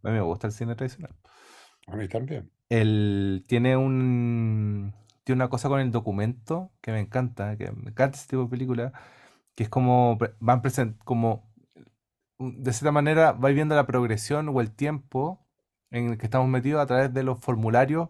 A 0.05 0.09
mí 0.09 0.15
me 0.15 0.23
gusta 0.23 0.47
el 0.47 0.55
cine 0.55 0.75
tradicional. 0.77 1.15
a 1.89 1.97
mí 1.97 2.09
también. 2.09 2.51
Él 2.71 3.45
tiene 3.47 3.77
un 3.77 4.95
tiene 5.25 5.39
una 5.43 5.51
cosa 5.51 5.69
con 5.69 5.81
el 5.81 5.91
documento 5.93 6.73
que 6.81 6.93
me 6.93 7.01
encanta, 7.01 7.57
que 7.57 7.71
me 7.73 7.91
encanta 7.91 8.19
ese 8.19 8.29
tipo 8.29 8.45
de 8.45 8.49
película, 8.51 8.93
que 9.55 9.65
es 9.65 9.69
como 9.71 10.19
van 10.41 10.63
present 10.63 10.99
como 11.05 11.51
un- 12.39 12.63
de 12.63 12.73
cierta 12.73 12.93
manera 12.93 13.33
vais 13.33 13.55
viendo 13.55 13.75
la 13.75 13.87
progresión 13.87 14.49
o 14.49 14.61
el 14.61 14.73
tiempo 14.75 15.47
en 15.91 16.11
el 16.13 16.19
que 16.19 16.27
estamos 16.27 16.49
metidos 16.49 16.83
a 16.83 16.87
través 16.87 17.13
de 17.15 17.23
los 17.23 17.39
formularios 17.41 18.09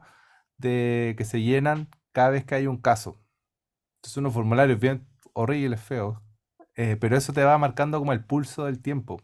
de 0.58 1.14
que 1.18 1.24
se 1.24 1.42
llenan 1.42 1.88
cada 2.12 2.30
vez 2.30 2.44
que 2.44 2.54
hay 2.56 2.66
un 2.66 2.78
caso. 2.78 3.20
Entonces 3.98 4.18
unos 4.18 4.34
formularios 4.34 4.80
bien 4.80 5.08
horribles, 5.34 5.80
feos, 5.82 6.18
eh, 6.76 6.96
pero 7.00 7.16
eso 7.18 7.32
te 7.34 7.44
va 7.44 7.58
marcando 7.58 7.98
como 8.00 8.12
el 8.14 8.24
pulso 8.24 8.66
del 8.66 8.80
tiempo. 8.82 9.18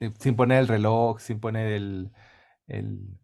Eh, 0.00 0.12
Sin 0.20 0.36
poner 0.36 0.58
el 0.60 0.68
reloj, 0.68 1.20
sin 1.20 1.40
poner 1.40 1.72
el, 1.72 2.12
el 2.66 3.18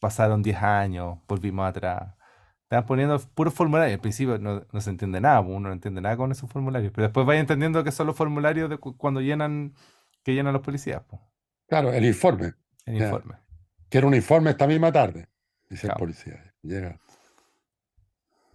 pasaron 0.00 0.42
10 0.42 0.58
años, 0.62 1.18
volvimos 1.28 1.68
atrás. 1.68 2.14
Van 2.70 2.86
poniendo 2.86 3.18
puros 3.34 3.52
formularios. 3.52 3.94
Al 3.96 4.00
principio 4.00 4.38
no, 4.38 4.64
no 4.72 4.80
se 4.80 4.90
entiende 4.90 5.20
nada, 5.20 5.42
pues, 5.42 5.56
uno 5.56 5.68
no 5.68 5.74
entiende 5.74 6.00
nada 6.00 6.16
con 6.16 6.30
esos 6.30 6.48
formularios. 6.48 6.92
Pero 6.94 7.08
después 7.08 7.26
vais 7.26 7.40
entendiendo 7.40 7.82
que 7.82 7.90
son 7.90 8.06
los 8.06 8.16
formularios 8.16 8.70
de 8.70 8.78
cu- 8.78 8.96
cuando 8.96 9.20
llenan, 9.20 9.74
que 10.22 10.34
llenan 10.34 10.52
los 10.52 10.62
policías, 10.62 11.02
pues, 11.08 11.20
Claro, 11.68 11.92
el 11.92 12.04
informe. 12.04 12.54
el 12.86 12.98
Ya. 12.98 13.04
informe. 13.06 13.34
Quiero 13.88 14.06
un 14.06 14.14
informe 14.14 14.50
esta 14.50 14.66
misma 14.68 14.92
tarde, 14.92 15.28
dice 15.68 15.88
el 15.88 15.94
policía. 15.94 16.54
Llega. 16.62 16.98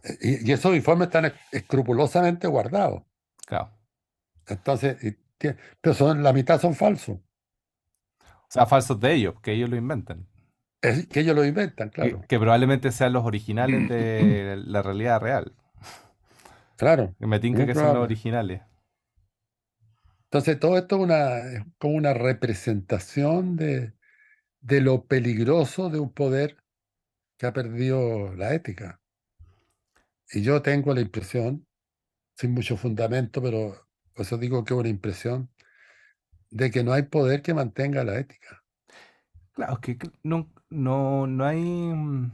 Eh, 0.04 0.18
Y, 0.22 0.50
y 0.50 0.54
esos 0.54 0.74
informes 0.76 1.08
están 1.08 1.26
esc- 1.26 1.36
escrupulosamente 1.52 2.48
guardados. 2.48 3.04
Claro. 3.46 3.70
Entonces, 4.48 5.04
y 5.04 5.18
pero 5.82 5.94
son, 5.94 6.24
la 6.24 6.32
mitad 6.32 6.60
son 6.62 6.74
falsos. 6.74 7.18
O 7.18 8.48
sea, 8.50 8.66
falsos 8.66 8.98
de 9.00 9.14
ellos, 9.14 9.36
que 9.42 9.52
ellos 9.52 9.70
lo 9.70 9.76
inventan. 9.76 10.26
Es 10.90 11.08
que 11.08 11.22
ellos 11.22 11.36
lo 11.36 11.46
inventan, 11.46 11.90
claro. 11.90 12.22
que 12.28 12.40
probablemente 12.40 12.92
sean 12.92 13.14
los 13.14 13.26
originales 13.26 13.88
de 13.88 14.56
la 14.66 14.82
realidad 14.84 15.20
real. 15.22 15.54
Claro, 16.78 17.16
Que 17.20 17.28
me 17.28 17.40
tinca 17.42 17.66
que 17.66 17.76
son 17.76 17.92
los 17.92 18.02
probable. 18.02 18.04
originales. 18.04 18.62
Entonces, 20.26 20.60
todo 20.60 20.78
esto 20.78 20.98
es, 20.98 21.02
una, 21.02 21.38
es 21.40 21.64
como 21.78 21.96
una 21.96 22.14
representación 22.14 23.56
de, 23.56 23.94
de 24.62 24.82
lo 24.82 25.06
peligroso 25.08 25.90
de 25.90 26.00
un 26.00 26.14
poder 26.14 26.58
que 27.38 27.48
ha 27.48 27.54
perdido 27.54 28.36
la 28.36 28.54
ética. 28.56 29.02
Y 30.32 30.44
yo 30.44 30.62
tengo 30.62 30.94
la 30.94 31.02
impresión, 31.02 31.66
sin 32.38 32.54
mucho 32.54 32.78
fundamento, 32.78 33.42
pero 33.42 33.88
por 34.14 34.26
eso 34.26 34.38
digo 34.38 34.64
que 34.66 34.74
es 34.74 34.80
una 34.80 34.90
impresión, 34.90 35.50
de 36.50 36.72
que 36.72 36.84
no 36.84 36.94
hay 36.94 37.04
poder 37.04 37.42
que 37.44 37.54
mantenga 37.54 38.04
la 38.04 38.18
ética. 38.20 38.64
Claro, 39.54 39.74
es 39.76 39.80
que 39.80 39.98
no, 40.24 40.52
no, 40.76 41.28
no 41.28 41.46
hay. 41.46 41.60
mm, 41.62 42.32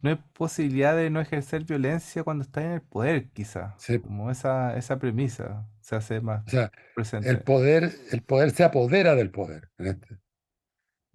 No 0.00 0.10
hay 0.10 0.16
posibilidad 0.32 0.94
de 0.96 1.10
no 1.10 1.20
ejercer 1.20 1.64
violencia 1.64 2.22
cuando 2.22 2.44
estás 2.44 2.64
en 2.64 2.70
el 2.72 2.82
poder, 2.82 3.30
quizá. 3.30 3.74
Como 4.02 4.30
esa, 4.30 4.76
esa 4.76 4.98
premisa 4.98 5.68
se 5.80 5.96
hace 5.96 6.20
más 6.20 6.46
o 6.46 6.50
sea, 6.50 6.64
el 6.64 6.70
presente. 6.94 7.36
poder, 7.38 7.92
el 8.12 8.22
poder 8.22 8.50
se 8.52 8.62
apodera 8.64 9.14
del 9.16 9.30
poder 9.30 9.70
este, 9.78 10.18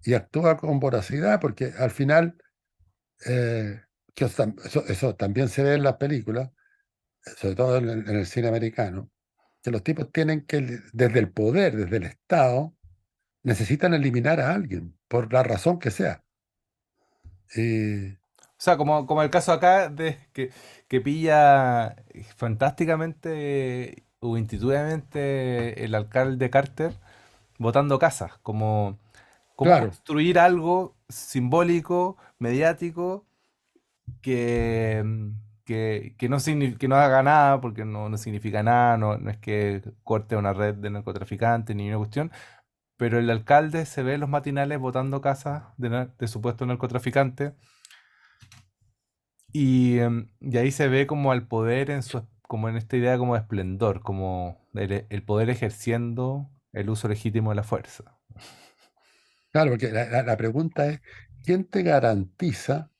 y 0.02 0.12
actúa 0.14 0.58
con 0.58 0.80
voracidad, 0.80 1.40
porque 1.40 1.72
al 1.78 1.90
final, 1.90 2.36
eh, 3.26 3.80
que 4.14 4.26
eso, 4.26 4.42
tam- 4.42 4.60
eso- 4.64 4.84
eso 4.86 5.14
también 5.14 5.48
se 5.48 5.62
ve 5.62 5.74
en 5.74 5.82
las 5.82 5.96
películas, 5.96 6.50
sobre 7.38 7.54
todo 7.54 7.78
en 7.78 7.88
el, 7.88 8.08
en 8.08 8.16
el 8.16 8.26
cine 8.26 8.48
americano, 8.48 9.10
que 9.62 9.70
los 9.70 9.82
tipos 9.82 10.12
tienen 10.12 10.44
que, 10.44 10.80
desde 10.92 11.18
el 11.20 11.30
poder, 11.32 11.74
desde 11.74 11.96
el 11.96 12.02
Estado, 12.04 12.73
necesitan 13.44 13.94
eliminar 13.94 14.40
a 14.40 14.54
alguien, 14.54 14.98
por 15.08 15.32
la 15.32 15.42
razón 15.44 15.78
que 15.80 15.90
sea. 15.92 16.24
Y, 17.54 18.18
O 18.40 18.46
sea, 18.64 18.76
como, 18.76 19.06
como 19.06 19.22
el 19.22 19.30
caso 19.30 19.52
acá 19.52 19.88
de 19.88 20.18
que, 20.32 20.50
que 20.88 21.00
pilla 21.00 21.96
fantásticamente 22.36 24.04
o 24.20 24.36
intuitivamente 24.38 25.84
el 25.84 25.94
alcalde 25.94 26.48
Carter 26.50 26.94
botando 27.58 27.98
casas, 27.98 28.38
como 28.42 28.98
Claro. 29.60 29.98
construir 29.98 30.38
algo 30.38 30.96
simbólico, 31.08 32.16
mediático, 32.38 33.26
que, 34.22 35.04
que, 35.64 36.14
que 36.18 36.28
no, 36.28 36.38
que 36.78 36.88
no 36.88 36.96
haga 36.96 37.22
nada, 37.22 37.60
porque 37.60 37.84
no, 37.84 38.08
no 38.08 38.16
significa 38.18 38.62
nada, 38.62 38.96
no, 38.98 39.16
no 39.18 39.30
es 39.30 39.38
que 39.38 39.82
corte 40.04 40.36
una 40.36 40.52
red 40.52 40.74
de 40.74 40.90
narcotraficantes 40.90 41.74
ni 41.76 41.88
una 41.88 41.98
cuestión, 41.98 42.30
pero 42.96 43.18
el 43.18 43.30
alcalde 43.30 43.86
se 43.86 44.02
ve 44.02 44.14
en 44.14 44.20
los 44.20 44.28
matinales 44.30 44.78
botando 44.78 45.20
casas 45.20 45.64
de, 45.78 45.90
na- 45.90 46.14
de 46.18 46.28
supuestos 46.28 46.66
narcotraficantes. 46.68 47.52
Y, 49.52 49.98
em, 50.00 50.28
y 50.40 50.56
ahí 50.58 50.70
se 50.70 50.88
ve 50.88 51.06
como 51.06 51.32
al 51.32 51.46
poder 51.46 51.90
en 51.90 52.02
su, 52.02 52.26
como 52.42 52.68
en 52.68 52.76
esta 52.76 52.96
idea 52.96 53.16
como 53.18 53.34
de 53.34 53.40
esplendor, 53.40 54.00
como 54.02 54.68
el, 54.74 55.22
poder 55.24 55.48
ejerciendo 55.50 56.50
el 56.72 56.90
uso 56.90 57.08
legítimo 57.08 57.50
de 57.50 57.56
la 57.56 57.62
fuerza. 57.62 58.18
claro, 59.52 59.70
porque 59.72 59.90
la 59.90 60.36
pregunta 60.36 60.86
es, 60.88 61.00
¿quién 61.44 61.64
te 61.64 61.82
garantiza 61.82 62.90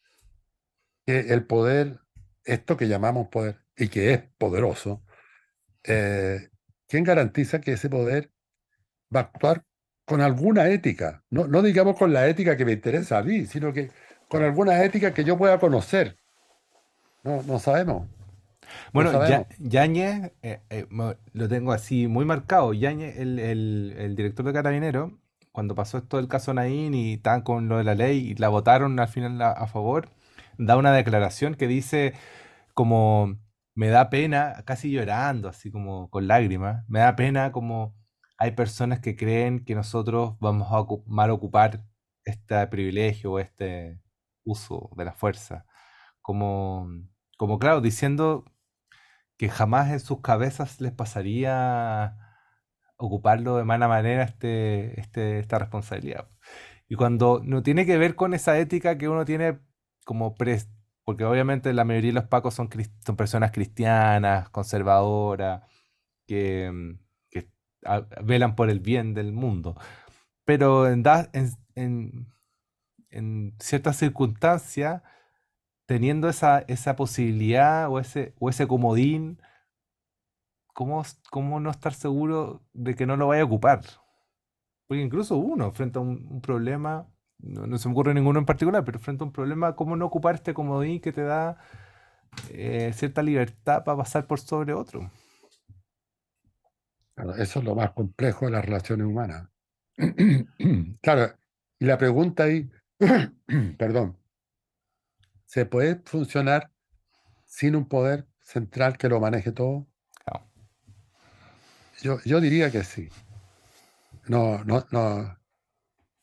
que 1.07 1.21
el 1.33 1.47
poder, 1.47 2.01
esto 2.45 2.77
que 2.77 2.89
llamamos 2.89 3.29
poder, 3.29 3.61
y 3.77 3.89
que 3.89 4.13
es 4.15 4.23
poderoso, 4.39 5.05
eh, 5.85 6.51
¿quién 6.89 7.05
garantiza 7.05 7.61
que 7.61 7.73
ese 7.75 7.91
poder 7.91 8.33
va 9.15 9.21
a 9.21 9.25
actuar 9.25 9.65
con 10.05 10.21
alguna 10.21 10.69
ética? 10.69 11.23
No, 11.31 11.47
no 11.47 11.63
digamos 11.63 11.97
con 11.97 12.13
la 12.13 12.27
ética 12.29 12.57
que 12.57 12.65
me 12.65 12.73
interesa 12.73 13.19
a 13.19 13.23
mí, 13.23 13.47
sino 13.47 13.73
que 13.73 13.91
con 14.29 14.43
alguna 14.43 14.83
ética 14.85 15.15
que 15.15 15.25
yo 15.25 15.37
pueda 15.39 15.59
conocer. 15.59 16.19
No, 17.23 17.43
no 17.43 17.59
sabemos. 17.59 18.07
No 18.07 18.11
Bueno, 18.93 19.13
Ya- 19.13 19.19
sabemos. 19.29 19.47
Yáñez, 19.59 20.33
eh, 20.43 20.61
eh, 20.71 20.87
lo 21.33 21.49
tengo 21.49 21.73
así 21.73 22.07
muy 22.09 22.25
marcado. 22.25 22.73
Yáñez, 22.75 23.17
el, 23.19 23.39
el- 23.39 23.95
el 23.99 24.17
director 24.17 24.45
de 24.47 24.53
Carabineros, 24.53 25.13
cuando 25.53 25.75
pasó 25.75 25.99
esto 25.99 26.17
del 26.17 26.29
caso 26.29 26.53
Naín 26.55 26.95
y 26.95 27.15
estaban 27.15 27.43
con 27.43 27.69
lo 27.69 27.79
de 27.79 27.85
la 27.85 27.95
ley 27.95 28.19
y 28.31 28.35
la 28.35 28.49
votaron 28.49 28.99
al 28.99 29.09
final 29.09 29.41
a, 29.43 29.53
a 29.53 29.67
favor, 29.67 30.09
da 30.59 30.77
una 30.77 30.93
declaración 30.93 31.55
que 31.55 31.67
dice 31.69 32.15
como 32.75 33.39
me 33.75 33.89
da 33.89 34.11
pena, 34.11 34.63
casi 34.67 34.91
llorando, 34.91 35.49
así 35.49 35.71
como 35.71 36.11
con 36.11 36.29
lágrimas, 36.29 36.85
me 36.89 37.01
da 37.01 37.17
pena 37.17 37.53
como 37.53 37.95
hay 38.45 38.53
personas 38.53 39.01
que 39.01 39.17
creen 39.17 39.65
que 39.65 39.75
nosotros 39.75 40.37
vamos 40.41 40.69
a 40.73 40.79
ocu- 40.81 41.05
mal 41.07 41.31
ocupar 41.31 41.85
este 42.25 42.67
privilegio 42.69 43.33
o 43.33 43.39
este 43.41 44.01
uso 44.45 44.91
de 44.97 45.05
la 45.07 45.13
fuerza. 45.15 45.67
Como, 46.23 46.89
como 47.39 47.59
claro, 47.59 47.81
diciendo 47.81 48.45
que 49.37 49.49
jamás 49.49 49.91
en 49.91 50.01
sus 50.01 50.21
cabezas 50.21 50.81
les 50.81 50.93
pasaría 50.93 52.17
ocuparlo 52.97 53.57
de 53.57 53.65
mala 53.65 53.89
manera 53.89 54.25
este, 54.25 55.01
este, 55.01 55.41
esta 55.41 55.59
responsabilidad. 55.59 56.29
Y 56.89 56.97
cuando 56.97 57.41
no 57.45 57.63
tiene 57.63 57.87
que 57.87 57.99
ver 57.99 58.15
con 58.17 58.35
esa 58.35 58.59
ética 58.59 58.99
que 58.99 59.09
uno 59.09 59.25
tiene 59.25 59.61
como 60.05 60.35
pres, 60.37 60.71
porque 61.05 61.25
obviamente 61.25 61.73
la 61.75 61.85
mayoría 61.85 62.11
de 62.11 62.15
los 62.21 62.25
pacos 62.29 62.55
son, 62.55 62.69
son 63.05 63.17
personas 63.17 63.53
cristianas, 63.53 64.49
conservadoras, 64.51 65.63
que, 66.27 66.73
velan 68.23 68.55
por 68.55 68.71
el 68.71 68.81
bien 68.81 69.15
del 69.15 69.33
mundo. 69.33 69.77
Pero 70.45 70.87
en, 70.89 71.05
ciertas 73.59 73.97
circunstancias, 73.97 75.03
teniendo 75.87 76.29
esa, 76.29 76.65
posibilidad 76.97 77.89
o 77.91 77.99
ese, 78.01 78.67
comodín, 78.69 79.41
¿cómo, 80.75 81.03
¿cómo 81.31 81.61
no 81.61 81.71
estar 81.71 81.95
seguro 81.95 82.63
de 82.73 82.95
que 82.95 83.07
no 83.07 83.17
lo 83.17 83.29
vaya 83.29 83.43
a 83.43 83.47
ocupar? 83.47 83.83
Porque 84.87 85.03
incluso 85.03 85.37
uno, 85.37 85.73
frente 85.73 85.99
a 85.99 86.03
un, 86.03 86.41
problema, 86.43 87.09
no, 87.39 87.79
se 87.79 87.89
me 87.89 87.93
ocurre 87.93 88.15
ninguno 88.15 88.39
en 88.39 88.47
particular, 88.47 88.85
pero 88.85 88.99
frente 88.99 89.25
a 89.25 89.27
un 89.27 89.33
problema, 89.33 89.75
¿cómo 89.77 89.97
no 89.97 90.07
ocupar 90.07 90.35
este 90.35 90.55
comodín 90.55 91.01
que 91.01 91.13
te 91.13 91.23
da 91.23 91.59
eh, 92.51 92.93
cierta 92.95 93.23
libertad 93.23 93.85
para 93.85 93.99
pasar 93.99 94.27
por 94.27 94.41
sobre 94.41 94.75
otro? 94.75 95.11
Eso 97.39 97.59
es 97.59 97.65
lo 97.65 97.75
más 97.75 97.93
complejo 97.93 98.47
de 98.47 98.53
las 98.53 98.65
relaciones 98.65 99.07
humanas. 99.07 99.49
claro, 101.03 101.35
y 101.79 101.85
la 101.87 101.99
pregunta 101.99 102.45
ahí, 102.45 102.71
perdón, 103.79 104.19
¿se 105.45 105.67
puede 105.67 105.97
funcionar 106.05 106.71
sin 107.45 107.77
un 107.77 107.89
poder 107.89 108.27
central 108.41 108.99
que 108.99 109.09
lo 109.09 109.21
maneje 109.21 109.53
todo? 109.53 109.87
Yo, 112.03 112.19
yo 112.27 112.39
diría 112.39 112.71
que 112.71 112.85
sí. 112.85 113.09
No, 114.27 114.63
no, 114.65 114.85
no. 114.91 115.39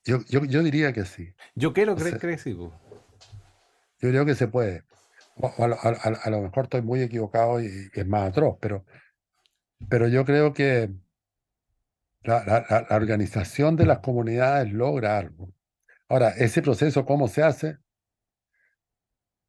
Yo, 0.04 0.20
yo, 0.28 0.46
yo 0.46 0.62
diría 0.62 0.94
que 0.94 1.06
sí. 1.06 1.34
Yo 1.56 1.74
quiero 1.74 1.96
creer 1.96 2.20
que 2.20 2.38
sí. 2.38 2.56
Yo 2.56 2.70
creo 3.98 4.26
que 4.26 4.36
se 4.36 4.48
puede. 4.48 4.84
a, 5.58 6.30
lo 6.30 6.42
mejor 6.42 6.66
estoy 6.66 6.84
muy 6.84 7.02
equivocado 7.02 7.60
y, 7.62 7.89
es 7.94 8.08
más 8.08 8.30
atroz, 8.30 8.58
pero, 8.60 8.86
pero 9.89 10.07
yo 10.07 10.25
creo 10.25 10.53
que 10.53 10.89
la, 12.23 12.43
la, 12.45 12.86
la, 12.89 12.95
organización 12.95 13.75
de 13.75 13.86
las 13.86 13.99
comunidades 13.99 14.71
logra 14.71 15.17
algo. 15.17 15.53
Ahora, 16.07 16.29
ese 16.29 16.61
proceso, 16.61 17.05
¿cómo 17.05 17.27
se 17.27 17.43
hace? 17.43 17.77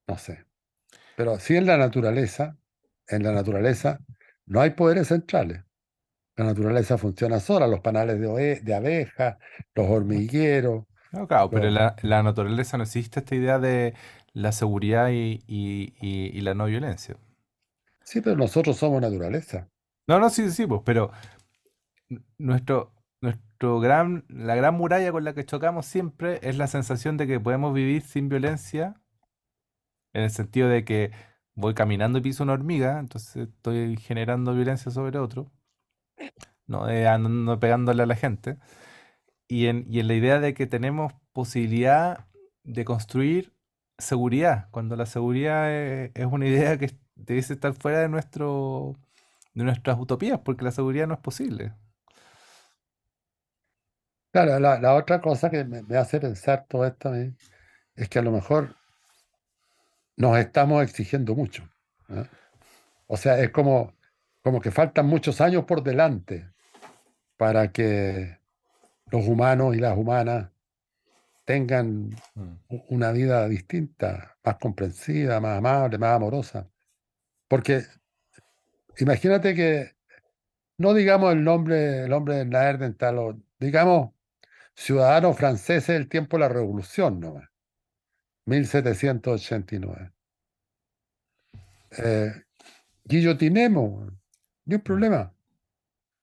No 0.07 0.17
sé. 0.17 0.45
Pero 1.17 1.39
sí 1.39 1.57
en 1.57 1.67
la 1.67 1.77
naturaleza, 1.77 2.57
en 3.09 3.23
la 3.23 3.33
naturaleza 3.33 3.99
no 4.47 4.61
hay 4.61 4.71
poderes 4.71 5.09
centrales. 5.09 5.65
La 6.37 6.45
naturaleza 6.45 6.97
funciona 6.97 7.41
sola, 7.41 7.67
los 7.67 7.81
panales 7.81 8.19
de, 8.19 8.61
de 8.61 8.75
abejas, 8.75 9.37
los 9.75 9.89
hormigueros. 9.89 10.85
No, 11.13 11.29
claro, 11.29 11.51
pero 11.51 11.69
en 11.69 11.75
la, 11.75 11.95
la, 12.03 12.23
naturaleza 12.23 12.79
no 12.79 12.85
existe 12.85 13.21
esta 13.21 13.35
idea 13.35 13.59
de 13.59 13.95
la 14.33 14.51
seguridad 14.53 15.11
y, 15.11 15.43
y, 15.47 15.95
y, 16.01 16.41
la 16.41 16.55
no 16.55 16.65
violencia. 16.67 17.17
Sí, 18.03 18.23
pero 18.23 18.37
nosotros 18.37 18.79
somos 18.79 19.03
naturaleza. 19.03 19.69
No, 20.07 20.19
no, 20.19 20.31
sí, 20.31 20.51
sí, 20.51 20.67
pues, 20.67 20.83
pero 20.85 21.13
nuestro, 22.39 22.93
nuestro 23.21 23.81
gran, 23.81 24.25
la 24.29 24.55
gran 24.55 24.75
muralla 24.75 25.13
con 25.13 25.25
la 25.25 25.35
que 25.35 25.45
chocamos 25.45 25.87
siempre 25.87 26.41
es 26.43 26.57
la 26.57 26.67
sensación 26.67 27.17
de 27.17 27.27
que 27.27 27.41
podemos 27.41 27.73
vivir 27.75 28.03
sin 28.03 28.29
violencia, 28.29 28.95
en 30.13 30.23
el 30.25 30.31
sentido 30.31 30.69
de 30.69 30.85
que 30.85 31.13
voy 31.55 31.75
caminando 31.75 32.19
y 32.19 32.23
piso 32.23 32.43
una 32.45 32.55
hormiga, 32.55 32.99
entonces 32.99 33.49
estoy 33.49 33.97
generando 33.97 34.55
violencia 34.55 34.91
sobre 34.91 35.19
otro 35.19 35.51
no 36.67 36.85
andando 36.85 37.61
pegándole 37.61 38.03
a 38.03 38.07
la 38.07 38.17
gente. 38.17 38.59
Y 39.49 39.67
en, 39.67 39.87
y 39.89 40.01
en 40.01 40.09
la 40.09 40.15
idea 40.15 40.41
de 40.41 40.55
que 40.55 40.67
tenemos 40.67 41.13
posibilidad 41.33 42.27
de 42.65 42.85
construir 42.85 43.55
seguridad, 43.99 44.69
cuando 44.71 44.97
la 44.97 45.07
seguridad 45.07 45.71
es, 45.73 46.27
una 46.27 46.47
idea 46.49 46.79
que 46.79 46.91
debe 47.15 47.41
estar 47.41 47.75
fuera 47.75 48.01
de, 48.01 48.09
nuestro, 48.09 48.97
de 49.55 49.65
nuestras 49.65 49.99
utopías, 49.99 50.41
porque 50.45 50.65
la 50.65 50.71
seguridad 50.71 51.07
no 51.07 51.15
es 51.15 51.21
posible. 51.21 51.75
Claro, 54.33 54.59
la, 54.59 54.95
otra 54.95 55.21
cosa 55.21 55.51
que 55.51 55.65
me, 55.65 55.97
hace 55.97 56.19
pensar 56.19 56.65
todo 56.69 56.87
esto 56.87 57.15
es 57.15 58.09
que 58.09 58.19
a 58.19 58.23
lo 58.23 58.31
mejor 58.31 58.75
nos 60.17 60.39
estamos 60.39 60.83
exigiendo 60.83 61.35
mucho. 61.35 61.69
O 63.07 63.17
sea, 63.17 63.39
es 63.41 63.51
como, 63.51 63.95
como 64.43 64.61
que 64.61 64.71
faltan 64.71 65.07
muchos 65.07 65.41
años 65.41 65.65
por 65.65 65.83
delante 65.83 66.51
para 67.37 67.73
que 67.73 68.39
los 69.11 69.27
humanos 69.27 69.77
y 69.77 69.79
las 69.79 69.97
humanas 69.97 70.51
tengan 71.45 72.11
mm. 72.35 72.55
una 72.89 73.13
vida 73.13 73.49
distinta, 73.49 74.37
más 74.45 74.57
comprensiva, 74.57 75.41
más 75.41 75.59
amable, 75.59 75.99
más 75.99 76.17
amorosa. 76.17 76.69
Porque 77.49 77.83
imagínate 78.99 79.55
que 79.55 79.97
no 80.79 80.95
digamos 80.95 81.33
el 81.33 81.45
nombre, 81.45 82.05
el 82.05 82.11
nombre 82.11 82.37
de 82.37 82.45
Naerdental, 82.45 83.19
o 83.19 83.41
digamos 83.59 84.11
ciudadanos 84.75 85.37
franceses 85.37 85.89
del 85.89 86.09
tiempo 86.09 86.37
de 86.37 86.41
la 86.41 86.49
Revolución, 86.49 87.21
¿no? 87.21 87.41
1789. 88.47 90.13
Eh, 91.99 92.33
guillotinemos, 93.05 94.13
no 94.65 94.75
hay 94.75 94.79
problema. 94.79 95.35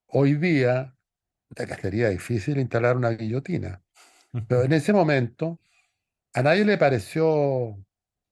Hoy 0.08 0.36
día, 0.36 0.96
sería 1.82 2.10
difícil 2.10 2.58
instalar 2.58 2.98
una 2.98 3.12
guillotina. 3.12 3.82
Pero 4.48 4.64
en 4.64 4.74
ese 4.74 4.94
momento, 4.94 5.60
a 6.34 6.44
nadie 6.44 6.66
le 6.66 6.78
pareció 6.78 7.78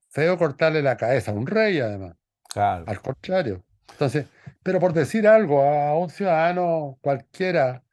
feo 0.10 0.38
cortarle 0.38 0.82
la 0.82 0.98
cabeza 0.98 1.32
a 1.32 1.36
un 1.36 1.48
rey, 1.48 1.80
además. 1.80 2.16
Al 2.56 3.02
contrario. 3.02 3.64
Entonces, 3.92 4.28
pero 4.64 4.80
por 4.80 4.94
decir 4.94 5.28
algo 5.28 5.62
a 5.62 5.98
un 5.98 6.10
ciudadano 6.10 6.98
cualquiera 7.02 7.84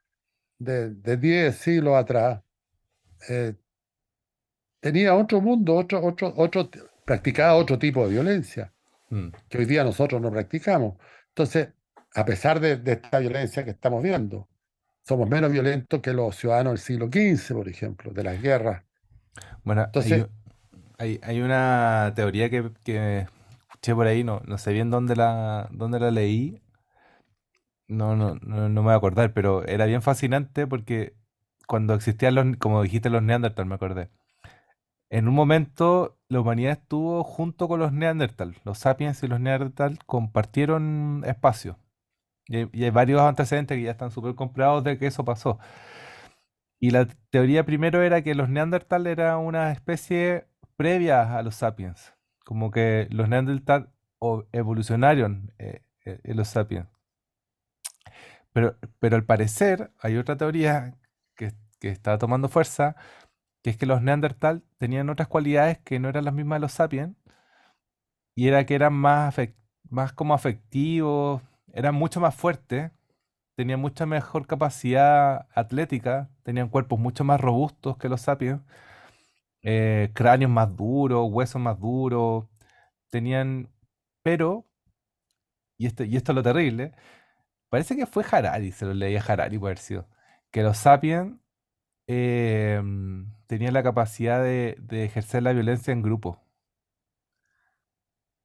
de, 0.58 0.90
de 0.90 1.16
10 1.16 1.56
siglos 1.56 1.96
atrás, 1.96 2.42
eh, 3.28 3.54
tenía 4.80 5.14
otro 5.14 5.40
mundo, 5.40 5.74
otro, 5.76 6.04
otro, 6.04 6.32
otro, 6.36 6.68
practicaba 7.04 7.54
otro 7.54 7.78
tipo 7.78 8.04
de 8.04 8.12
violencia, 8.12 8.72
mm. 9.10 9.28
que 9.48 9.58
hoy 9.58 9.64
día 9.64 9.84
nosotros 9.84 10.20
no 10.20 10.30
practicamos. 10.30 10.96
Entonces, 11.28 11.68
a 12.14 12.24
pesar 12.24 12.60
de, 12.60 12.80
esta 12.84 13.18
violencia 13.18 13.64
que 13.64 13.70
estamos 13.70 14.02
viendo. 14.02 14.48
Somos 15.02 15.28
menos 15.28 15.52
violentos 15.52 16.00
que 16.00 16.14
los 16.14 16.34
ciudadanos 16.36 16.72
del 16.72 16.78
siglo 16.78 17.06
XV, 17.08 17.54
por 17.54 17.68
ejemplo, 17.68 18.12
de 18.12 18.24
las 18.24 18.40
guerras. 18.40 18.84
Bueno, 19.62 19.84
Entonces, 19.84 20.26
hay, 20.96 21.40
una 21.42 22.12
teoría 22.14 22.48
que, 22.48 23.26
escuché 23.84 23.94
por 23.94 24.06
ahí, 24.06 24.24
no, 24.24 24.40
no 24.46 24.56
sé 24.56 24.72
bien 24.72 24.90
dónde 24.90 25.14
la, 25.14 25.68
dónde 25.70 26.00
la 26.00 26.10
leí, 26.10 26.62
no, 27.86 28.16
no, 28.16 28.36
no, 28.36 28.68
me 28.70 28.80
voy 28.80 28.92
a 28.92 28.96
acordar, 28.96 29.34
pero 29.34 29.62
era 29.66 29.84
bien 29.84 30.00
fascinante 30.00 30.66
porque 30.66 31.14
cuando 31.66 31.94
existían 31.94 32.34
los, 32.34 32.56
como 32.58 32.82
dijiste, 32.82 33.10
los 33.10 33.22
Neandertal, 33.22 33.66
me 33.66 33.74
acordé. 33.74 34.10
En 35.10 35.28
un 35.28 35.34
momento 35.34 36.18
la 36.28 36.40
humanidad 36.40 36.72
estuvo 36.72 37.24
junto 37.24 37.68
con 37.68 37.78
los 37.80 37.92
Neandertal. 37.92 38.56
Los 38.64 38.78
sapiens 38.78 39.22
y 39.22 39.28
los 39.28 39.40
Neandertal 39.40 39.98
compartieron 40.06 41.22
espacio. 41.26 41.78
Y 42.48 42.84
hay, 42.84 42.90
varios 42.90 43.20
antecedentes 43.20 43.76
que 43.76 43.84
ya 43.84 43.92
están 43.92 44.10
súper 44.10 44.34
comprados 44.34 44.84
de 44.84 44.98
que 44.98 45.06
eso 45.06 45.24
pasó. 45.24 45.58
Y 46.80 46.90
la 46.90 47.06
teoría 47.30 47.64
primero 47.64 48.02
era 48.02 48.22
que 48.22 48.34
los 48.34 48.48
Neandertal 48.48 49.06
era 49.06 49.36
una 49.38 49.72
especie 49.72 50.46
previa 50.76 51.36
a 51.36 51.42
los 51.42 51.56
sapiens. 51.56 52.13
Como 52.44 52.70
que 52.70 53.08
los 53.10 53.28
Neandertal 53.28 53.90
evolucionaron 54.52 55.52
eh, 55.58 55.82
eh, 56.04 56.20
los 56.34 56.48
sapiens. 56.48 56.86
Pero, 58.52 58.76
pero 59.00 59.16
al 59.16 59.24
parecer 59.24 59.90
hay 59.98 60.16
otra 60.16 60.36
teoría 60.36 60.94
que, 61.36 61.52
que 61.80 61.88
está 61.88 62.18
tomando 62.18 62.48
fuerza, 62.48 62.96
que 63.62 63.70
es 63.70 63.76
que 63.76 63.86
los 63.86 64.02
Neandertal 64.02 64.62
tenían 64.76 65.10
otras 65.10 65.28
cualidades 65.28 65.78
que 65.78 65.98
no 65.98 66.08
eran 66.08 66.24
las 66.24 66.34
mismas 66.34 66.56
de 66.56 66.60
los 66.60 66.72
sapiens, 66.72 67.16
y 68.34 68.48
era 68.48 68.66
que 68.66 68.74
eran 68.74 68.92
más, 68.94 69.34
más 69.88 70.12
como 70.12 70.34
afectivos, 70.34 71.42
eran 71.72 71.94
mucho 71.94 72.20
más 72.20 72.34
fuertes, 72.34 72.90
tenían 73.56 73.80
mucha 73.80 74.06
mejor 74.06 74.46
capacidad 74.46 75.46
atlética, 75.54 76.30
tenían 76.42 76.68
cuerpos 76.68 76.98
mucho 76.98 77.24
más 77.24 77.40
robustos 77.40 77.96
que 77.98 78.08
los 78.08 78.20
sapiens, 78.20 78.60
eh, 79.64 80.10
cráneos 80.12 80.50
más 80.50 80.76
duros, 80.76 81.26
huesos 81.30 81.60
más 81.60 81.80
duros, 81.80 82.44
tenían, 83.08 83.70
pero, 84.22 84.66
y 85.78 85.86
esto, 85.86 86.04
y 86.04 86.16
esto 86.16 86.32
es 86.32 86.36
lo 86.36 86.42
terrible, 86.42 86.92
parece 87.70 87.96
que 87.96 88.04
fue 88.04 88.24
Harari, 88.30 88.72
se 88.72 88.84
lo 88.84 88.92
leía 88.92 89.22
Harari 89.26 89.58
por 89.58 89.68
haber 89.68 89.78
sido, 89.78 90.06
que 90.50 90.62
los 90.62 90.76
sapiens 90.76 91.38
em, 92.06 93.32
tenían 93.46 93.72
la 93.72 93.82
capacidad 93.82 94.42
de, 94.42 94.76
ejercer 94.90 95.42
la 95.42 95.54
violencia 95.54 95.92
en 95.92 96.02
grupo. 96.02 96.42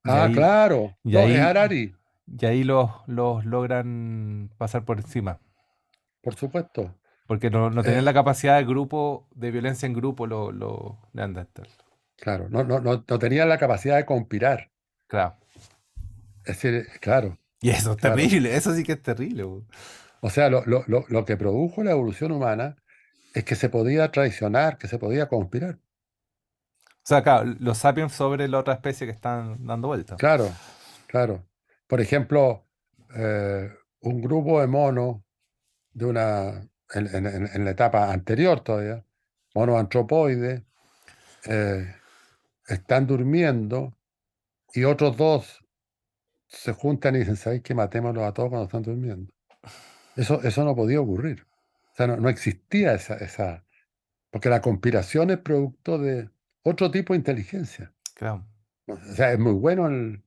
Ah, 0.04 0.30
claro, 0.32 0.96
no, 1.04 1.20
es 1.20 1.38
Harari. 1.38 1.94
y 2.26 2.46
ahí 2.46 2.64
los, 2.64 2.90
los 3.06 3.44
logran 3.44 4.50
pasar 4.56 4.86
por 4.86 4.96
encima. 4.96 5.38
Por 6.22 6.34
supuesto. 6.34 6.94
Porque 7.30 7.48
no, 7.50 7.70
no 7.70 7.84
tenían 7.84 8.04
Eh, 8.04 8.04
la 8.04 8.12
capacidad 8.12 8.56
de 8.58 8.64
grupo, 8.64 9.28
de 9.34 9.50
violencia 9.52 9.86
en 9.86 9.94
grupo, 9.94 10.26
los 10.26 10.52
los 10.54 10.96
Neandertal. 11.12 11.68
claro, 12.16 12.48
no, 12.48 12.62
no, 12.64 12.80
no, 12.80 13.04
no 13.08 13.18
tenían 13.18 13.48
la 13.48 13.58
capacidad 13.58 13.96
de 13.96 14.06
conspirar. 14.06 14.70
Claro. 15.08 15.36
Es 16.44 16.60
decir, 16.62 16.86
claro, 17.00 17.38
Y 17.62 17.70
eso 17.70 17.92
es 17.92 17.96
claro. 17.96 18.16
terrible, 18.16 18.54
eso 18.56 18.74
sí 18.74 18.84
que 18.84 18.92
es 18.92 19.02
terrible. 19.02 19.44
O 20.20 20.30
sea, 20.30 20.48
lo, 20.50 20.64
lo, 20.66 20.84
lo, 20.86 21.04
lo 21.08 21.24
que 21.24 21.36
produjo 21.36 21.82
la 21.82 21.92
evolución 21.92 22.32
humana 22.32 22.76
es 23.34 23.44
que 23.44 23.56
se 23.56 23.68
podía 23.70 24.10
traicionar, 24.12 24.78
que 24.78 24.88
se 24.88 24.98
podía 24.98 25.28
conspirar. 25.28 25.78
O 27.02 27.06
sea, 27.10 27.22
claro, 27.22 27.54
los 27.58 27.78
sapiens 27.78 28.12
sobre 28.12 28.46
la 28.48 28.58
otra 28.58 28.74
especie 28.74 29.06
que 29.06 29.12
están 29.12 29.66
dando 29.66 29.88
vuelta. 29.88 30.16
Claro, 30.16 30.60
claro. 31.06 31.46
Por 31.86 32.00
ejemplo, 32.00 32.66
eh, 33.16 33.70
un 34.00 34.20
grupo 34.22 34.60
de 34.60 34.66
monos 34.66 35.22
de 35.92 36.06
una, 36.06 36.69
en, 36.94 37.06
en- 37.14 37.26
en- 37.26 37.50
en 37.52 37.64
la 37.64 37.70
etapa 37.70 38.12
anterior 38.12 38.60
todavía, 38.60 39.04
monos 39.54 39.78
antropoides, 39.78 40.62
eh, 41.46 41.94
están 42.66 43.06
durmiendo 43.06 43.96
y 44.72 44.84
otros 44.84 45.16
dos 45.16 45.64
se 46.46 46.72
juntan 46.72 47.14
y 47.14 47.20
dicen, 47.20 47.36
¿sabéis 47.36 47.62
que 47.62 47.74
matémoslos 47.74 48.24
a 48.24 48.32
todos 48.32 48.48
cuando 48.48 48.66
están 48.66 48.82
durmiendo? 48.82 49.32
Eso, 50.16 50.42
eso 50.42 50.64
no 50.64 50.74
podía 50.74 51.00
ocurrir. 51.00 51.46
O 51.92 51.96
sea, 51.96 52.06
no, 52.08 52.16
no 52.16 52.28
existía 52.28 52.94
esa, 52.94 53.14
esa, 53.16 53.64
porque 54.30 54.48
la 54.48 54.60
conspiración 54.60 55.30
es 55.30 55.38
producto 55.38 55.98
de 55.98 56.28
otro 56.62 56.90
tipo 56.90 57.12
de 57.12 57.18
inteligencia. 57.18 57.92
Claro. 58.14 58.46
O 58.86 58.96
sea, 59.14 59.32
es 59.32 59.38
muy 59.38 59.52
bueno 59.52 59.86
el, 59.86 60.24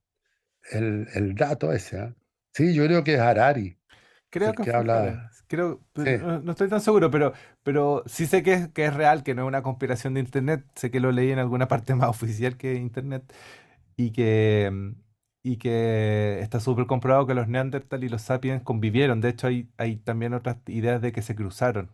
el, 0.70 1.08
el 1.14 1.34
dato 1.34 1.72
ese. 1.72 1.98
¿ah? 1.98 2.14
Sí, 2.54 2.74
yo 2.74 2.84
creo 2.86 3.04
que 3.04 3.14
es 3.14 3.20
Harari 3.20 3.78
Creo 4.30 4.50
el 4.50 4.56
que 4.56 4.62
que 4.64 4.72
habla. 4.72 5.30
Creo, 5.48 5.80
Sí, 5.94 6.10
no, 6.20 6.40
no 6.40 6.52
estoy 6.52 6.68
tan 6.68 6.80
seguro, 6.80 7.10
pero, 7.10 7.32
pero 7.62 8.02
sí 8.06 8.26
sé 8.26 8.42
que 8.42 8.52
es, 8.54 8.68
que 8.68 8.86
es 8.86 8.94
real, 8.94 9.22
que 9.22 9.34
no 9.34 9.42
es 9.42 9.48
una 9.48 9.62
conspiración 9.62 10.14
de 10.14 10.20
internet. 10.20 10.64
Sé 10.74 10.90
que 10.90 11.00
lo 11.00 11.12
leí 11.12 11.30
en 11.30 11.38
alguna 11.38 11.68
parte 11.68 11.94
más 11.96 12.08
oficial 12.10 12.56
que 12.56 12.74
internet 12.74 13.32
y 13.96 14.10
que, 14.12 14.94
y 15.42 15.56
que 15.58 16.40
está 16.40 16.60
súper 16.60 16.86
comprobado 16.86 17.26
que 17.26 17.34
los 17.34 17.48
Neandertal 17.48 18.04
y 18.04 18.08
los 18.08 18.22
Sapiens 18.22 18.62
convivieron. 18.62 19.20
De 19.20 19.30
hecho, 19.30 19.46
hay, 19.48 19.70
hay 19.78 19.96
también 19.96 20.34
otras 20.34 20.58
ideas 20.66 21.02
de 21.02 21.12
que 21.12 21.22
se 21.22 21.34
cruzaron, 21.36 21.90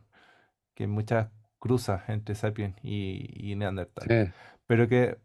que 0.75 0.85
hay 0.85 0.89
muchas 0.89 1.29
cruzas 1.59 2.09
entre 2.09 2.35
Sapiens 2.35 2.77
y, 2.83 3.51
y 3.53 3.57
Neandertal. 3.57 4.09
sí, 4.09 4.33
Pero 4.67 4.89
que 4.89 5.19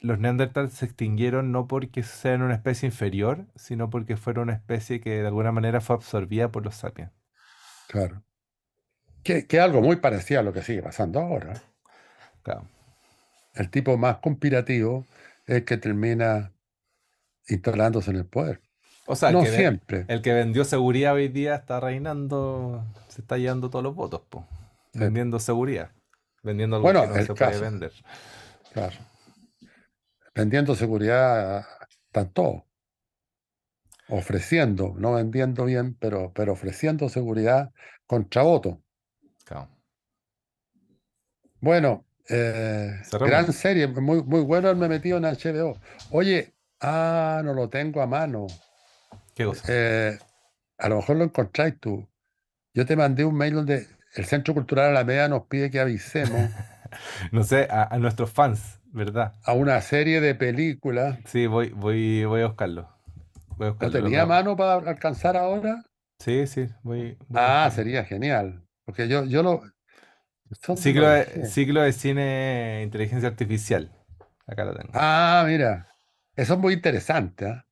los 0.00 0.18
Neandertal 0.20 0.70
se 0.70 0.86
extinguieron 0.86 1.52
no 1.52 1.68
porque 1.68 2.02
sean 2.02 2.42
una 2.42 2.54
especie 2.54 2.86
inferior, 2.88 3.46
sino 3.56 3.90
porque 3.90 4.16
fueron 4.16 4.44
una 4.44 4.54
especie 4.54 5.00
que 5.00 5.10
de 5.22 5.26
alguna 5.28 5.52
manera 5.52 5.80
fue 5.80 5.96
absorbida 5.96 6.50
por 6.52 6.64
los 6.64 6.76
Sapiens. 6.76 7.12
Claro. 7.92 8.22
Que, 9.22 9.46
que 9.46 9.60
algo 9.60 9.80
muy 9.82 9.96
parecido 9.96 10.40
a 10.40 10.42
lo 10.42 10.52
que 10.52 10.62
sigue 10.62 10.82
pasando 10.82 11.20
ahora. 11.20 11.62
Claro. 12.42 12.66
El 13.54 13.70
tipo 13.70 13.96
más 13.96 14.16
conspirativo 14.16 15.06
es 15.46 15.56
el 15.58 15.64
que 15.64 15.76
termina 15.76 16.50
instalándose 17.46 18.10
en 18.10 18.16
el 18.16 18.24
poder. 18.26 18.60
O 19.06 19.14
sea, 19.14 19.28
el 19.28 19.34
No 19.36 19.42
que, 19.44 19.50
ve- 19.50 19.56
siempre. 19.56 20.04
el 20.08 20.22
que 20.22 20.32
vendió 20.32 20.64
seguridad 20.64 21.14
hoy 21.14 21.28
día 21.28 21.54
está 21.54 21.78
reinando, 21.80 22.84
se 23.08 23.20
está 23.20 23.36
llevando 23.36 23.68
todos 23.70 23.82
los 23.84 23.94
votos, 23.94 24.22
po. 24.28 24.46
Sí, 24.92 24.98
Vendiendo 24.98 25.38
seguridad. 25.38 25.90
Vendiendo 26.42 26.76
algo 26.76 26.84
Bueno, 26.86 27.02
que 27.02 27.08
no 27.08 27.16
el 27.16 27.26
se 27.26 27.34
puede 27.34 27.60
vender. 27.60 27.92
claro. 28.72 28.96
Vendiendo 30.34 30.74
seguridad, 30.74 31.64
están 32.06 32.30
todos. 32.30 32.62
Ofreciendo, 34.14 34.94
no 34.98 35.14
vendiendo 35.14 35.64
bien, 35.64 35.94
pero, 35.98 36.32
pero 36.34 36.52
ofreciendo 36.52 37.08
seguridad 37.08 37.70
contra 38.06 38.42
voto. 38.42 38.82
Claro. 39.44 39.68
Bueno, 41.60 42.04
eh, 42.28 43.00
gran 43.10 43.52
serie, 43.52 43.86
muy, 43.88 44.22
muy 44.22 44.42
bueno 44.42 44.68
haberme 44.68 44.88
metido 44.88 45.16
en 45.16 45.24
HBO. 45.24 45.78
Oye, 46.10 46.52
ah, 46.80 47.40
no 47.42 47.54
lo 47.54 47.70
tengo 47.70 48.02
a 48.02 48.06
mano. 48.06 48.48
¿Qué 49.34 49.46
cosa? 49.46 49.64
Eh, 49.68 50.18
a 50.76 50.88
lo 50.90 50.96
mejor 50.96 51.16
lo 51.16 51.24
encontráis 51.24 51.80
tú. 51.80 52.06
Yo 52.74 52.84
te 52.84 52.96
mandé 52.96 53.24
un 53.24 53.34
mail 53.34 53.54
donde 53.54 53.86
el 54.14 54.24
Centro 54.26 54.52
Cultural 54.52 54.90
Alameda 54.90 55.28
nos 55.28 55.46
pide 55.46 55.70
que 55.70 55.80
avisemos 55.80 56.50
No 57.32 57.44
sé, 57.44 57.66
a, 57.70 57.94
a 57.94 57.98
nuestros 57.98 58.30
fans, 58.30 58.80
¿verdad? 58.92 59.32
a 59.44 59.54
una 59.54 59.80
serie 59.80 60.20
de 60.20 60.34
películas. 60.34 61.18
Sí, 61.24 61.46
voy, 61.46 61.70
voy, 61.70 62.24
voy 62.26 62.42
a 62.42 62.48
buscarlo. 62.48 62.90
¿Lo 63.58 63.90
tenía 63.90 64.22
a 64.22 64.26
mano 64.26 64.56
para 64.56 64.74
alcanzar 64.90 65.36
ahora? 65.36 65.82
Sí, 66.18 66.46
sí, 66.46 66.68
voy, 66.82 67.18
voy 67.28 67.40
a 67.40 67.64
Ah, 67.64 67.70
sería 67.70 68.04
genial. 68.04 68.62
Porque 68.84 69.08
yo, 69.08 69.24
yo 69.24 69.42
lo. 69.42 69.62
¿Dónde 70.66 70.82
Ciclo 70.82 71.02
lo 71.02 71.08
de, 71.08 71.46
ciclo 71.46 71.82
de 71.82 71.92
cine 71.92 72.82
inteligencia 72.84 73.28
artificial. 73.28 73.90
Acá 74.46 74.64
lo 74.64 74.74
tengo. 74.74 74.90
Ah, 74.94 75.44
mira. 75.46 75.88
Eso 76.36 76.54
es 76.54 76.58
muy 76.58 76.74
interesante. 76.74 77.46
¿ah? 77.46 77.66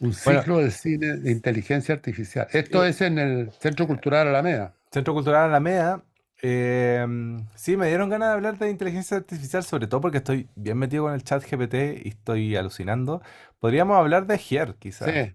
Un 0.00 0.14
Bueno, 0.24 0.40
ciclo 0.40 0.58
de 0.58 0.70
cine 0.70 1.16
de 1.16 1.30
inteligencia 1.32 1.94
artificial. 1.94 2.46
Esto 2.52 2.84
eh, 2.84 2.90
es 2.90 3.00
en 3.00 3.18
el 3.18 3.50
Centro 3.52 3.86
Cultural 3.86 4.28
Alameda. 4.28 4.74
Centro 4.92 5.14
Cultural 5.14 5.44
Alameda. 5.48 6.02
Eh, 6.42 7.06
sí, 7.54 7.76
me 7.76 7.88
dieron 7.88 8.10
ganas 8.10 8.28
de 8.30 8.34
hablar 8.34 8.58
de 8.58 8.70
inteligencia 8.70 9.16
artificial, 9.16 9.64
sobre 9.64 9.86
todo 9.86 10.00
porque 10.00 10.18
estoy 10.18 10.48
bien 10.54 10.78
metido 10.78 11.04
con 11.04 11.14
el 11.14 11.24
chat 11.24 11.42
GPT 11.44 12.02
y 12.04 12.08
estoy 12.10 12.56
alucinando. 12.56 13.22
Podríamos 13.58 13.96
hablar 13.96 14.26
de 14.26 14.36
Here, 14.50 14.74
quizás. 14.78 15.14
Sí. 15.14 15.34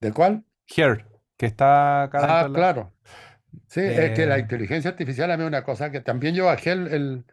¿De 0.00 0.12
cuál? 0.12 0.44
Here, 0.66 1.04
que 1.36 1.46
está 1.46 2.04
acá 2.04 2.20
Ah, 2.20 2.48
la... 2.48 2.48
claro. 2.52 2.94
Sí, 3.68 3.80
es 3.82 4.12
que 4.12 4.26
la 4.26 4.38
eh, 4.38 4.40
inteligencia 4.40 4.90
artificial 4.90 5.30
a 5.32 5.36
mí 5.36 5.44
es 5.44 5.48
una 5.48 5.64
cosa 5.64 5.90
que 5.92 6.00
también 6.00 6.34
yo 6.34 6.46
bajé 6.46 6.72
el, 6.72 6.88
el, 6.88 7.26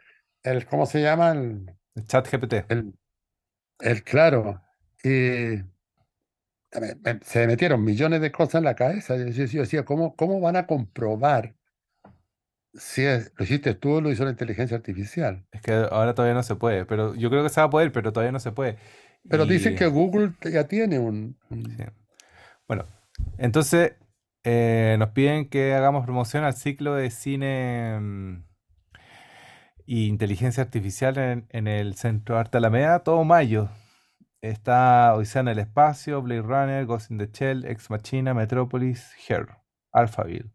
el- 0.44 0.68
¿cómo 0.68 0.86
se 0.86 1.02
llama? 1.02 1.32
El, 1.34 1.78
el 1.96 2.06
chat 2.06 2.28
GPT. 2.32 2.66
el, 2.70 2.94
el 3.80 4.04
claro. 4.04 4.62
Y 5.04 5.64
se 7.24 7.40
me 7.40 7.48
metieron 7.48 7.84
millones 7.84 8.22
de 8.22 8.32
cosas 8.32 8.56
en 8.56 8.66
la 8.66 8.76
cabeza. 8.76 9.16
Yo 9.18 9.62
decía, 9.62 9.86
¿cómo, 9.86 10.16
cómo 10.16 10.40
van 10.40 10.56
a 10.56 10.68
comprobar 10.68 11.56
es- 12.78 13.32
lo 13.38 13.44
hiciste 13.44 13.74
tú 13.74 13.94
o 13.96 14.02
lo 14.02 14.12
hizo 14.12 14.24
la 14.24 14.32
inteligencia 14.32 14.78
artificial? 14.78 15.46
Es 15.52 15.62
que 15.62 15.74
ahora 15.74 16.14
todavía 16.14 16.34
no 16.36 16.44
se 16.44 16.56
puede, 16.56 16.86
pero 16.86 17.16
yo 17.16 17.30
creo 17.30 17.44
que 17.44 17.50
se 17.50 17.60
va 17.62 17.68
a 17.68 17.70
poder, 17.70 17.92
pero 17.92 18.12
todavía 18.14 18.32
no 18.32 18.40
se 18.40 18.52
puede. 18.52 18.78
Pero 19.30 19.46
dicen 19.46 19.74
Y 19.74 19.76
que 19.78 19.88
Google 19.88 20.34
ya 20.52 20.68
tiene 20.68 21.00
un, 21.00 21.38
un- 21.50 21.66
sí. 21.78 21.84
Bueno, 22.68 22.86
entonces 23.38 23.94
eh, 24.44 24.96
nos 25.00 25.10
piden 25.10 25.50
que 25.50 25.74
hagamos 25.74 26.06
promoción 26.06 26.44
al 26.46 26.54
ciclo 26.54 26.94
de 26.96 27.10
cine 27.10 28.00
mm, 28.00 28.44
y 29.86 30.08
inteligencia 30.08 30.64
artificial 30.64 31.18
en, 31.18 31.48
en 31.50 31.68
el 31.68 31.96
Centro 31.96 32.38
Arte 32.38 32.58
Alameda, 32.58 33.00
todo 33.00 33.24
mayo. 33.24 33.70
Está 34.42 35.14
Odisea 35.16 35.42
en 35.42 35.48
el 35.48 35.60
Espacio, 35.60 36.22
Blade 36.22 36.42
Runner, 36.44 36.86
Ghost 36.86 37.10
in 37.12 37.18
the 37.18 37.30
Shell, 37.34 37.66
Ex 37.66 37.90
Machina, 37.90 38.34
Metropolis, 38.34 39.12
Her, 39.28 39.48
Alphaville. 39.92 40.52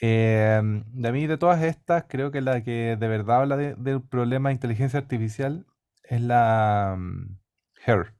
Eh, 0.00 0.60
de 0.62 1.12
mí, 1.12 1.26
de 1.26 1.38
todas 1.38 1.62
estas, 1.62 2.04
creo 2.08 2.30
que 2.30 2.40
la 2.42 2.62
que 2.62 2.96
de 2.98 3.08
verdad 3.08 3.38
habla 3.42 3.56
de- 3.56 3.74
del 3.76 4.02
problema 4.02 4.50
de 4.50 4.54
inteligencia 4.54 4.98
artificial 5.00 5.66
es 6.04 6.20
la 6.20 6.96
mm, 6.98 7.38
Her, 7.86 8.14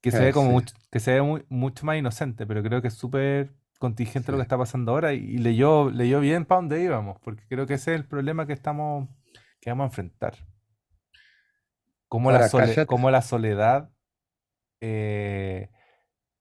que 0.00 0.10
se 0.10 0.24
ve 0.24 0.32
como 0.32 0.60
sí. 0.60 0.66
que 0.90 1.00
se 1.00 1.12
ve 1.14 1.22
muy- 1.22 1.44
mucho 1.48 1.84
más 1.86 1.96
inocente, 1.96 2.46
pero 2.46 2.62
creo 2.62 2.80
que 2.82 2.88
es 2.88 2.94
súper 2.94 3.54
contingente 3.78 4.32
lo 4.32 4.38
que 4.38 4.42
está 4.42 4.58
pasando 4.58 4.92
ahora 4.92 5.12
y, 5.12 5.18
y 5.18 5.38
leyó, 5.38 5.90
leyó 5.90 6.20
bien 6.20 6.44
para 6.44 6.60
dónde 6.60 6.82
íbamos, 6.82 7.18
porque 7.20 7.44
creo 7.48 7.66
que 7.66 7.74
ese 7.74 7.94
es 7.94 8.00
el 8.00 8.06
problema 8.06 8.46
que 8.46 8.52
estamos, 8.52 9.08
que 9.60 9.70
vamos 9.70 9.84
a 9.84 9.88
enfrentar. 9.88 10.34
Cómo 12.08 12.30
la, 12.32 12.42
sole- 12.48 12.86
cómo 12.86 13.10
la 13.10 13.22
soledad 13.22 13.90
eh, 14.80 15.70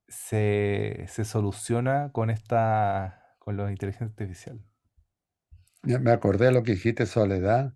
se, 0.08 1.06
se 1.08 1.26
soluciona 1.26 2.12
con 2.12 2.30
esta, 2.30 3.17
con 3.48 3.56
la 3.56 3.72
inteligencia 3.72 4.08
artificial. 4.08 4.60
Me 5.82 6.12
acordé 6.12 6.46
de 6.48 6.52
lo 6.52 6.62
que 6.62 6.74
dijiste, 6.74 7.06
Soledad, 7.08 7.74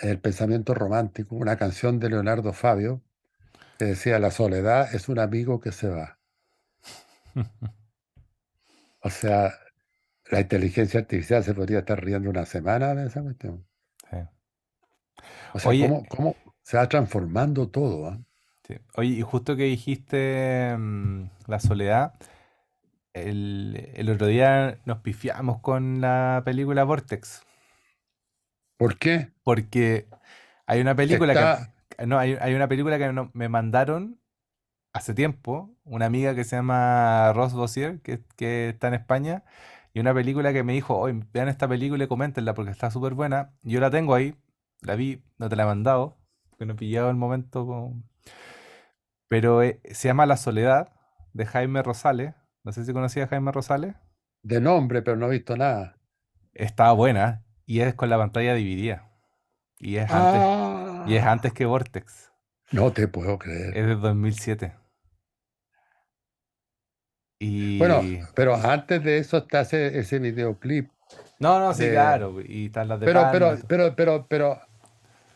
el 0.00 0.20
pensamiento 0.20 0.74
romántico, 0.74 1.36
una 1.36 1.56
canción 1.56 1.98
de 2.00 2.10
Leonardo 2.10 2.52
Fabio 2.52 3.02
que 3.78 3.86
decía, 3.86 4.18
la 4.18 4.30
soledad 4.30 4.94
es 4.94 5.08
un 5.08 5.18
amigo 5.18 5.60
que 5.60 5.72
se 5.72 5.88
va. 5.88 6.18
O 9.02 9.10
sea, 9.10 9.54
la 10.30 10.40
inteligencia 10.40 11.00
artificial 11.00 11.44
se 11.44 11.54
podría 11.54 11.80
estar 11.80 12.02
riendo 12.04 12.30
una 12.30 12.46
semana 12.46 12.94
de 12.94 13.06
esa 13.06 13.22
cuestión. 13.22 13.66
Sí. 14.10 14.16
O 15.54 15.58
sea, 15.58 15.70
Oye, 15.70 15.78
cómo, 15.78 16.04
cómo 16.08 16.36
se 16.62 16.76
va 16.76 16.88
transformando 16.88 17.68
todo. 17.70 18.18
sí. 18.66 18.76
Oye, 18.96 19.10
y 19.10 19.22
justo 19.22 19.56
que 19.56 19.64
dijiste 19.64 20.76
mm, 20.76 21.24
la 21.46 21.60
soledad, 21.60 22.14
el, 23.14 23.90
el 23.94 24.10
otro 24.10 24.26
día 24.28 24.78
nos 24.84 24.98
pifiamos 25.00 25.60
con 25.60 26.00
la 26.00 26.42
película 26.44 26.84
Vortex, 26.84 27.42
¿Por 28.76 28.98
qué? 28.98 29.32
porque 29.42 30.08
hay 30.66 30.80
una 30.80 30.96
película 30.96 31.36
Está, 31.36 31.72
que, 31.96 32.06
no, 32.06 32.18
hay, 32.18 32.36
hay 32.40 32.54
una 32.54 32.68
película 32.68 32.98
que 32.98 33.12
no- 33.12 33.30
me 33.34 33.48
mandaron 33.48 34.20
hace 34.92 35.14
tiempo 35.14 35.76
una 35.84 36.06
amiga 36.06 36.34
que 36.34 36.44
se 36.44 36.56
llama 36.56 37.32
Ross 37.34 37.54
Bossier, 37.54 38.00
que, 38.02 38.22
que 38.36 38.70
está 38.70 38.88
en 38.88 38.94
España, 38.96 39.44
y 39.94 40.00
una 40.00 40.14
película 40.14 40.52
que 40.54 40.62
me 40.64 40.74
dijo, 40.74 40.98
oye, 40.98 41.22
vean 41.32 41.48
esta 41.48 41.68
película 41.68 42.04
y 42.04 42.08
coméntenla 42.08 42.54
porque 42.54 42.70
está 42.72 42.90
súper 42.92 43.14
buena. 43.14 43.52
Yo 43.62 43.80
la 43.80 43.90
tengo 43.90 44.14
ahí, 44.14 44.36
la 44.82 44.96
vi, 44.96 45.22
no 45.38 45.48
te 45.50 45.56
la 45.56 45.64
he 45.64 45.66
mandado, 45.66 46.18
porque 46.50 46.66
no 46.66 46.74
he 46.74 46.76
pillado 46.76 47.10
el 47.10 47.16
momento. 47.16 47.66
con- 47.66 48.04
Pero 49.28 49.62
eh, 49.62 49.80
se 49.92 50.08
llama 50.08 50.26
La 50.26 50.36
Soledad, 50.36 50.88
de 51.32 51.46
Jaime 51.46 51.82
Rosales. 51.82 52.34
No 52.64 52.72
sé 52.72 52.84
si 52.84 52.92
conocía 52.92 53.24
a 53.24 53.28
Jaime 53.28 53.52
Rosales. 53.52 53.94
De 54.42 54.60
nombre, 54.60 55.02
pero 55.02 55.16
no 55.16 55.26
he 55.26 55.30
visto 55.30 55.56
nada. 55.56 55.96
Estaba 56.54 56.92
buena 56.92 57.44
y 57.66 57.80
es 57.80 57.94
con 57.94 58.10
la 58.10 58.18
pantalla 58.18 58.54
dividida. 58.54 59.08
Y 59.78 59.96
es 59.96 60.10
antes, 60.10 61.10
y 61.10 61.16
es 61.16 61.24
Ah, 61.24 61.32
antes 61.32 61.52
que 61.52 61.66
Vortex. 61.66 62.32
no 62.72 62.92
te 62.92 63.08
puedo 63.08 63.38
creer. 63.38 63.76
Es 63.76 63.86
de 63.86 63.94
2007. 63.96 64.74
Bueno, 67.78 68.00
Y... 68.02 68.20
pero 68.34 68.54
antes 68.54 69.02
de 69.02 69.18
eso 69.18 69.38
está 69.38 69.62
ese, 69.62 69.98
ese 69.98 70.18
videoclip 70.18 70.90
No, 71.38 71.58
no, 71.58 71.74
sí, 71.74 71.84
de... 71.84 71.90
claro. 71.92 72.40
Y 72.40 72.66
están 72.66 72.88
las 72.88 73.00
de 73.00 73.06
Pero, 73.06 73.28
pero, 73.32 73.56
pero, 73.68 73.94
pero, 73.96 74.26
pero, 74.28 74.60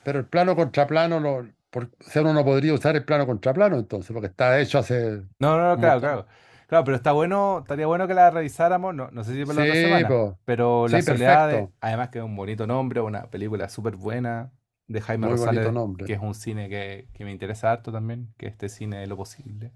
pero 0.05 0.19
el 0.21 0.27
plano 0.27 0.57
contra 0.57 0.87
plano, 0.87 1.21
no, 1.21 1.47
por, 1.71 1.85
o 1.85 1.89
sea, 2.11 2.23
uno 2.23 2.33
no 2.33 2.45
podría 2.45 2.73
usar 2.73 2.97
el 2.97 3.05
plano 3.05 3.27
contra 3.27 3.53
plano 3.53 3.77
entonces, 3.79 4.13
porque 4.13 4.29
está 4.29 4.59
hecho 4.61 4.79
hace 4.79 5.23
No, 5.39 5.57
no, 5.59 5.75
no, 5.75 5.79
claro, 5.79 6.01
claro. 6.01 6.27
Claro, 6.69 6.85
pero 6.85 6.97
está 6.99 7.13
bueno, 7.13 7.61
estaría 7.61 7.87
bueno 7.87 8.07
que 8.07 8.15
la 8.15 8.31
revisáramos, 8.31 8.95
no, 8.95 9.11
no 9.11 9.25
sé 9.25 9.35
si 9.35 9.45
para 9.47 9.57
la 9.57 9.63
otra 9.65 9.75
Sí, 9.75 9.77
semana, 9.77 10.09
pues, 10.09 10.37
pero 10.45 10.87
La 10.89 11.01
sí, 11.01 11.03
Soledad, 11.03 11.49
de- 11.49 11.71
además 11.81 12.11
que 12.11 12.19
es 12.19 12.25
un 12.25 12.37
bonito 12.37 12.67
nombre, 12.67 13.01
una 13.01 13.31
película 13.31 13.69
súper 13.71 13.97
buena 13.97 14.53
de 14.87 15.01
Jaime 15.01 15.29
Muy 15.29 15.29
Rosales, 15.29 15.65
nombre. 15.73 16.05
que 16.05 16.13
es 16.15 16.21
un 16.21 16.35
cine 16.35 16.69
que, 16.69 17.09
que 17.15 17.25
me 17.25 17.33
interesa 17.33 17.73
harto 17.73 17.91
también, 17.91 18.35
que 18.37 18.47
este 18.49 18.69
cine 18.69 18.99
de 18.99 19.07
lo 19.07 19.17
posible. 19.17 19.73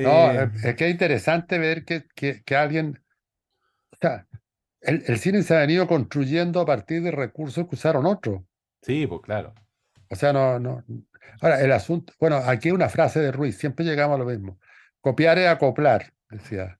No, 0.00 0.30
Eh, 0.32 0.50
es 0.62 0.74
que 0.76 0.86
es 0.86 0.90
interesante 0.90 1.58
ver 1.58 1.84
que, 1.84 2.06
que, 2.14 2.42
que 2.44 2.56
alguien, 2.56 3.02
o 3.92 3.96
sea, 4.00 4.28
el, 4.82 5.04
el 5.06 5.18
cine 5.18 5.42
se 5.42 5.56
ha 5.56 5.60
venido 5.60 5.86
construyendo 5.88 6.60
a 6.60 6.66
partir 6.66 7.02
de 7.02 7.12
recursos 7.12 7.68
que 7.68 7.76
usaron 7.76 8.06
otros. 8.06 8.42
sí, 8.82 9.06
pues 9.06 9.20
claro. 9.22 9.54
O 10.10 10.16
sea, 10.16 10.32
no, 10.32 10.58
no. 10.58 10.84
Ahora, 11.40 11.60
el 11.62 11.72
asunto, 11.72 12.12
bueno, 12.20 12.36
aquí 12.36 12.68
hay 12.68 12.72
una 12.74 12.88
frase 12.88 13.20
de 13.20 13.32
Ruiz, 13.32 13.56
siempre 13.58 13.84
llegamos 13.84 14.16
a 14.16 14.18
lo 14.18 14.26
mismo. 14.26 14.58
Copiar 15.02 15.38
es 15.38 15.48
acoplar, 15.48 16.14
decía 16.30 16.78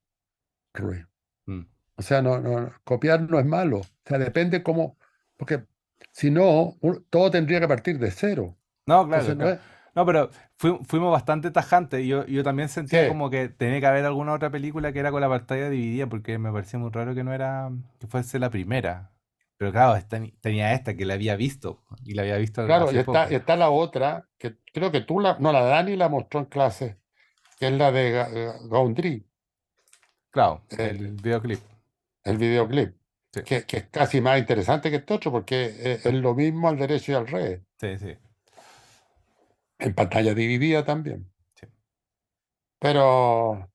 Ruiz. 0.72 1.06
Mm. 1.44 1.62
O 1.96 2.02
sea, 2.02 2.22
no, 2.22 2.40
no, 2.40 2.70
copiar 2.84 3.20
no 3.30 3.38
es 3.38 3.44
malo. 3.44 3.80
O 3.80 3.86
sea, 4.06 4.16
depende 4.18 4.62
cómo, 4.62 4.96
porque 5.36 5.64
si 6.12 6.30
no, 6.30 6.76
todo 7.10 7.30
tendría 7.30 7.60
que 7.60 7.68
partir 7.68 7.98
de 7.98 8.10
cero. 8.10 8.56
No, 8.86 9.06
claro, 9.06 9.22
Entonces, 9.24 9.36
no 9.36 9.44
claro. 9.44 9.60
es, 9.60 9.92
No, 9.94 10.06
pero 10.06 10.30
fui- 10.56 10.78
fuimos 10.84 11.12
bastante 11.12 11.50
tajantes. 11.50 12.06
Yo, 12.06 12.24
yo 12.26 12.42
también 12.42 12.68
sentía 12.70 13.02
sí, 13.02 13.08
como 13.08 13.28
que 13.28 13.48
tenía 13.50 13.78
que 13.80 13.86
haber 13.86 14.06
alguna 14.06 14.32
otra 14.32 14.50
película 14.50 14.92
que 14.92 15.00
era 15.00 15.10
con 15.10 15.20
la 15.20 15.28
pantalla 15.28 15.68
dividida, 15.68 16.06
porque 16.06 16.38
me 16.38 16.50
parecía 16.50 16.78
muy 16.78 16.90
raro 16.90 17.14
que 17.14 17.22
no 17.24 17.34
era, 17.34 17.70
que 18.00 18.06
fuese 18.06 18.38
la 18.38 18.48
primera. 18.50 19.10
Pero 19.58 19.70
claro, 19.70 20.02
tenía 20.40 20.72
esta 20.72 20.94
que 20.96 21.04
la 21.04 21.14
había 21.14 21.36
visto, 21.36 21.84
y 22.04 22.14
la 22.14 22.22
había 22.22 22.36
visto 22.36 22.64
claro, 22.66 22.90
y 22.90 22.98
está, 22.98 23.30
y 23.30 23.36
está 23.36 23.54
la 23.54 23.70
otra, 23.70 24.28
que 24.38 24.56
creo 24.72 24.90
que 24.90 25.02
tú 25.02 25.20
la, 25.20 25.36
no, 25.38 25.52
la 25.52 25.62
Dani 25.62 25.94
la 25.94 26.08
mostró 26.08 26.40
en 26.40 26.46
clase, 26.46 26.96
que 27.62 27.68
es 27.68 27.74
la 27.74 27.92
de 27.92 28.10
Gaundry, 28.68 29.24
Claro, 30.30 30.62
eh, 30.70 30.88
el 30.98 31.12
videoclip. 31.12 31.60
el 32.24 32.36
videoclip, 32.36 32.96
Sí, 33.32 33.42
que, 33.44 33.64
que 33.66 33.76
es 33.76 33.84
casi 33.88 34.20
más 34.20 34.40
interesante 34.40 34.90
que 34.90 34.96
este 34.96 35.14
otro, 35.14 35.30
porque 35.30 35.66
es, 35.66 36.06
es 36.06 36.12
lo 36.14 36.34
mismo 36.34 36.68
al 36.68 36.76
derecho 36.76 37.12
y 37.12 37.14
al 37.14 37.28
revés, 37.28 37.60
sí, 37.80 37.98
sí, 37.98 38.16
en 39.78 39.94
pantalla 39.94 40.34
dividida 40.34 40.84
también. 40.84 41.30
sí. 41.54 41.68
Pero, 42.80 43.70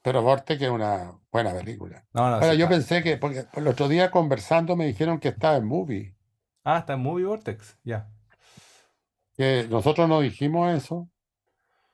pero 0.00 0.22
Vortex 0.22 0.62
es 0.62 0.70
una 0.70 1.12
buena 1.30 1.52
película. 1.52 2.06
No, 2.14 2.30
no, 2.30 2.40
sí 2.42 2.56
yo 2.56 2.66
pensé 2.66 3.02
que, 3.02 3.18
porque 3.18 3.44
el 3.56 3.68
otro 3.68 3.88
día 3.88 4.10
conversando 4.10 4.74
me 4.74 4.86
dijeron 4.86 5.20
que 5.20 5.28
estaba 5.28 5.56
en 5.58 5.66
Movie, 5.66 6.16
Ah, 6.64 6.78
está 6.78 6.94
en 6.94 7.00
Movie 7.00 7.26
Vortex, 7.26 7.76
ya. 7.84 8.08
que 9.36 9.66
nosotros 9.68 10.08
no 10.08 10.20
dijimos 10.20 10.74
eso, 10.74 11.10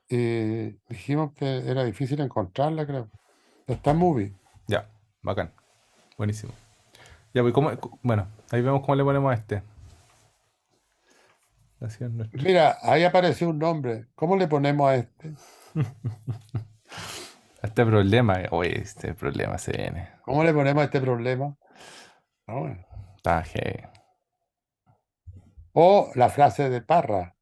y 0.08 0.78
dijimos 0.88 1.32
que 1.34 1.68
era 1.68 1.84
difícil 1.84 2.20
encontrarla, 2.20 2.86
creo. 2.86 3.08
Está 3.66 3.90
en 3.90 3.96
Movie. 3.98 4.32
Ya, 4.68 4.88
bacán. 5.22 5.52
Buenísimo. 6.16 6.52
Ya, 7.34 7.42
pues, 7.42 7.52
¿cómo- 7.52 7.76
cu- 7.78 7.98
bueno, 8.02 8.26
ahí 8.50 8.62
vemos 8.62 8.80
cómo 8.82 8.94
le 8.94 9.04
ponemos 9.04 9.30
a 9.30 9.34
este. 9.34 9.62
Así 11.80 12.04
es 12.04 12.10
nuestro. 12.10 12.40
Mira, 12.42 12.78
ahí 12.82 13.04
apareció 13.04 13.48
un 13.50 13.58
nombre. 13.58 14.06
¿Cómo 14.14 14.36
le 14.36 14.48
ponemos 14.48 14.88
a 14.88 14.96
este? 14.96 15.34
Este 17.62 17.84
problema, 17.84 18.36
oye, 18.52 18.80
este 18.80 19.12
problema 19.14 19.58
se 19.58 19.72
viene. 19.72 20.10
¿Cómo 20.22 20.44
le 20.44 20.52
ponemos 20.54 20.82
a 20.82 20.84
este 20.84 21.00
problema? 21.00 21.56
Ah, 22.46 22.54
bueno. 22.60 22.86
Heavy. 23.24 23.82
O 25.72 26.12
la 26.14 26.28
frase 26.28 26.70
de 26.70 26.80
Parra. 26.80 27.34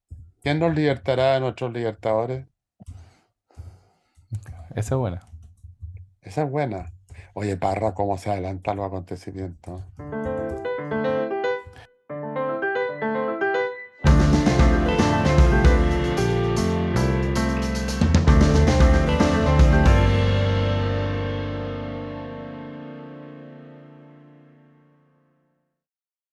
¿Quién 0.43 0.61
nos 0.61 0.75
libertará 0.75 1.35
de 1.35 1.41
nuestros 1.41 1.73
libertadores? 1.75 2.47
Esa 4.75 4.95
es 4.95 4.99
buena. 4.99 5.29
Esa 6.23 6.43
es 6.43 6.51
buena. 6.51 6.93
Oye, 7.35 7.57
Parra, 7.57 7.95
cómo 7.95 8.19
se 8.19 8.31
adelantan 8.31 8.77
los 8.77 8.87
acontecimientos. 8.87 9.83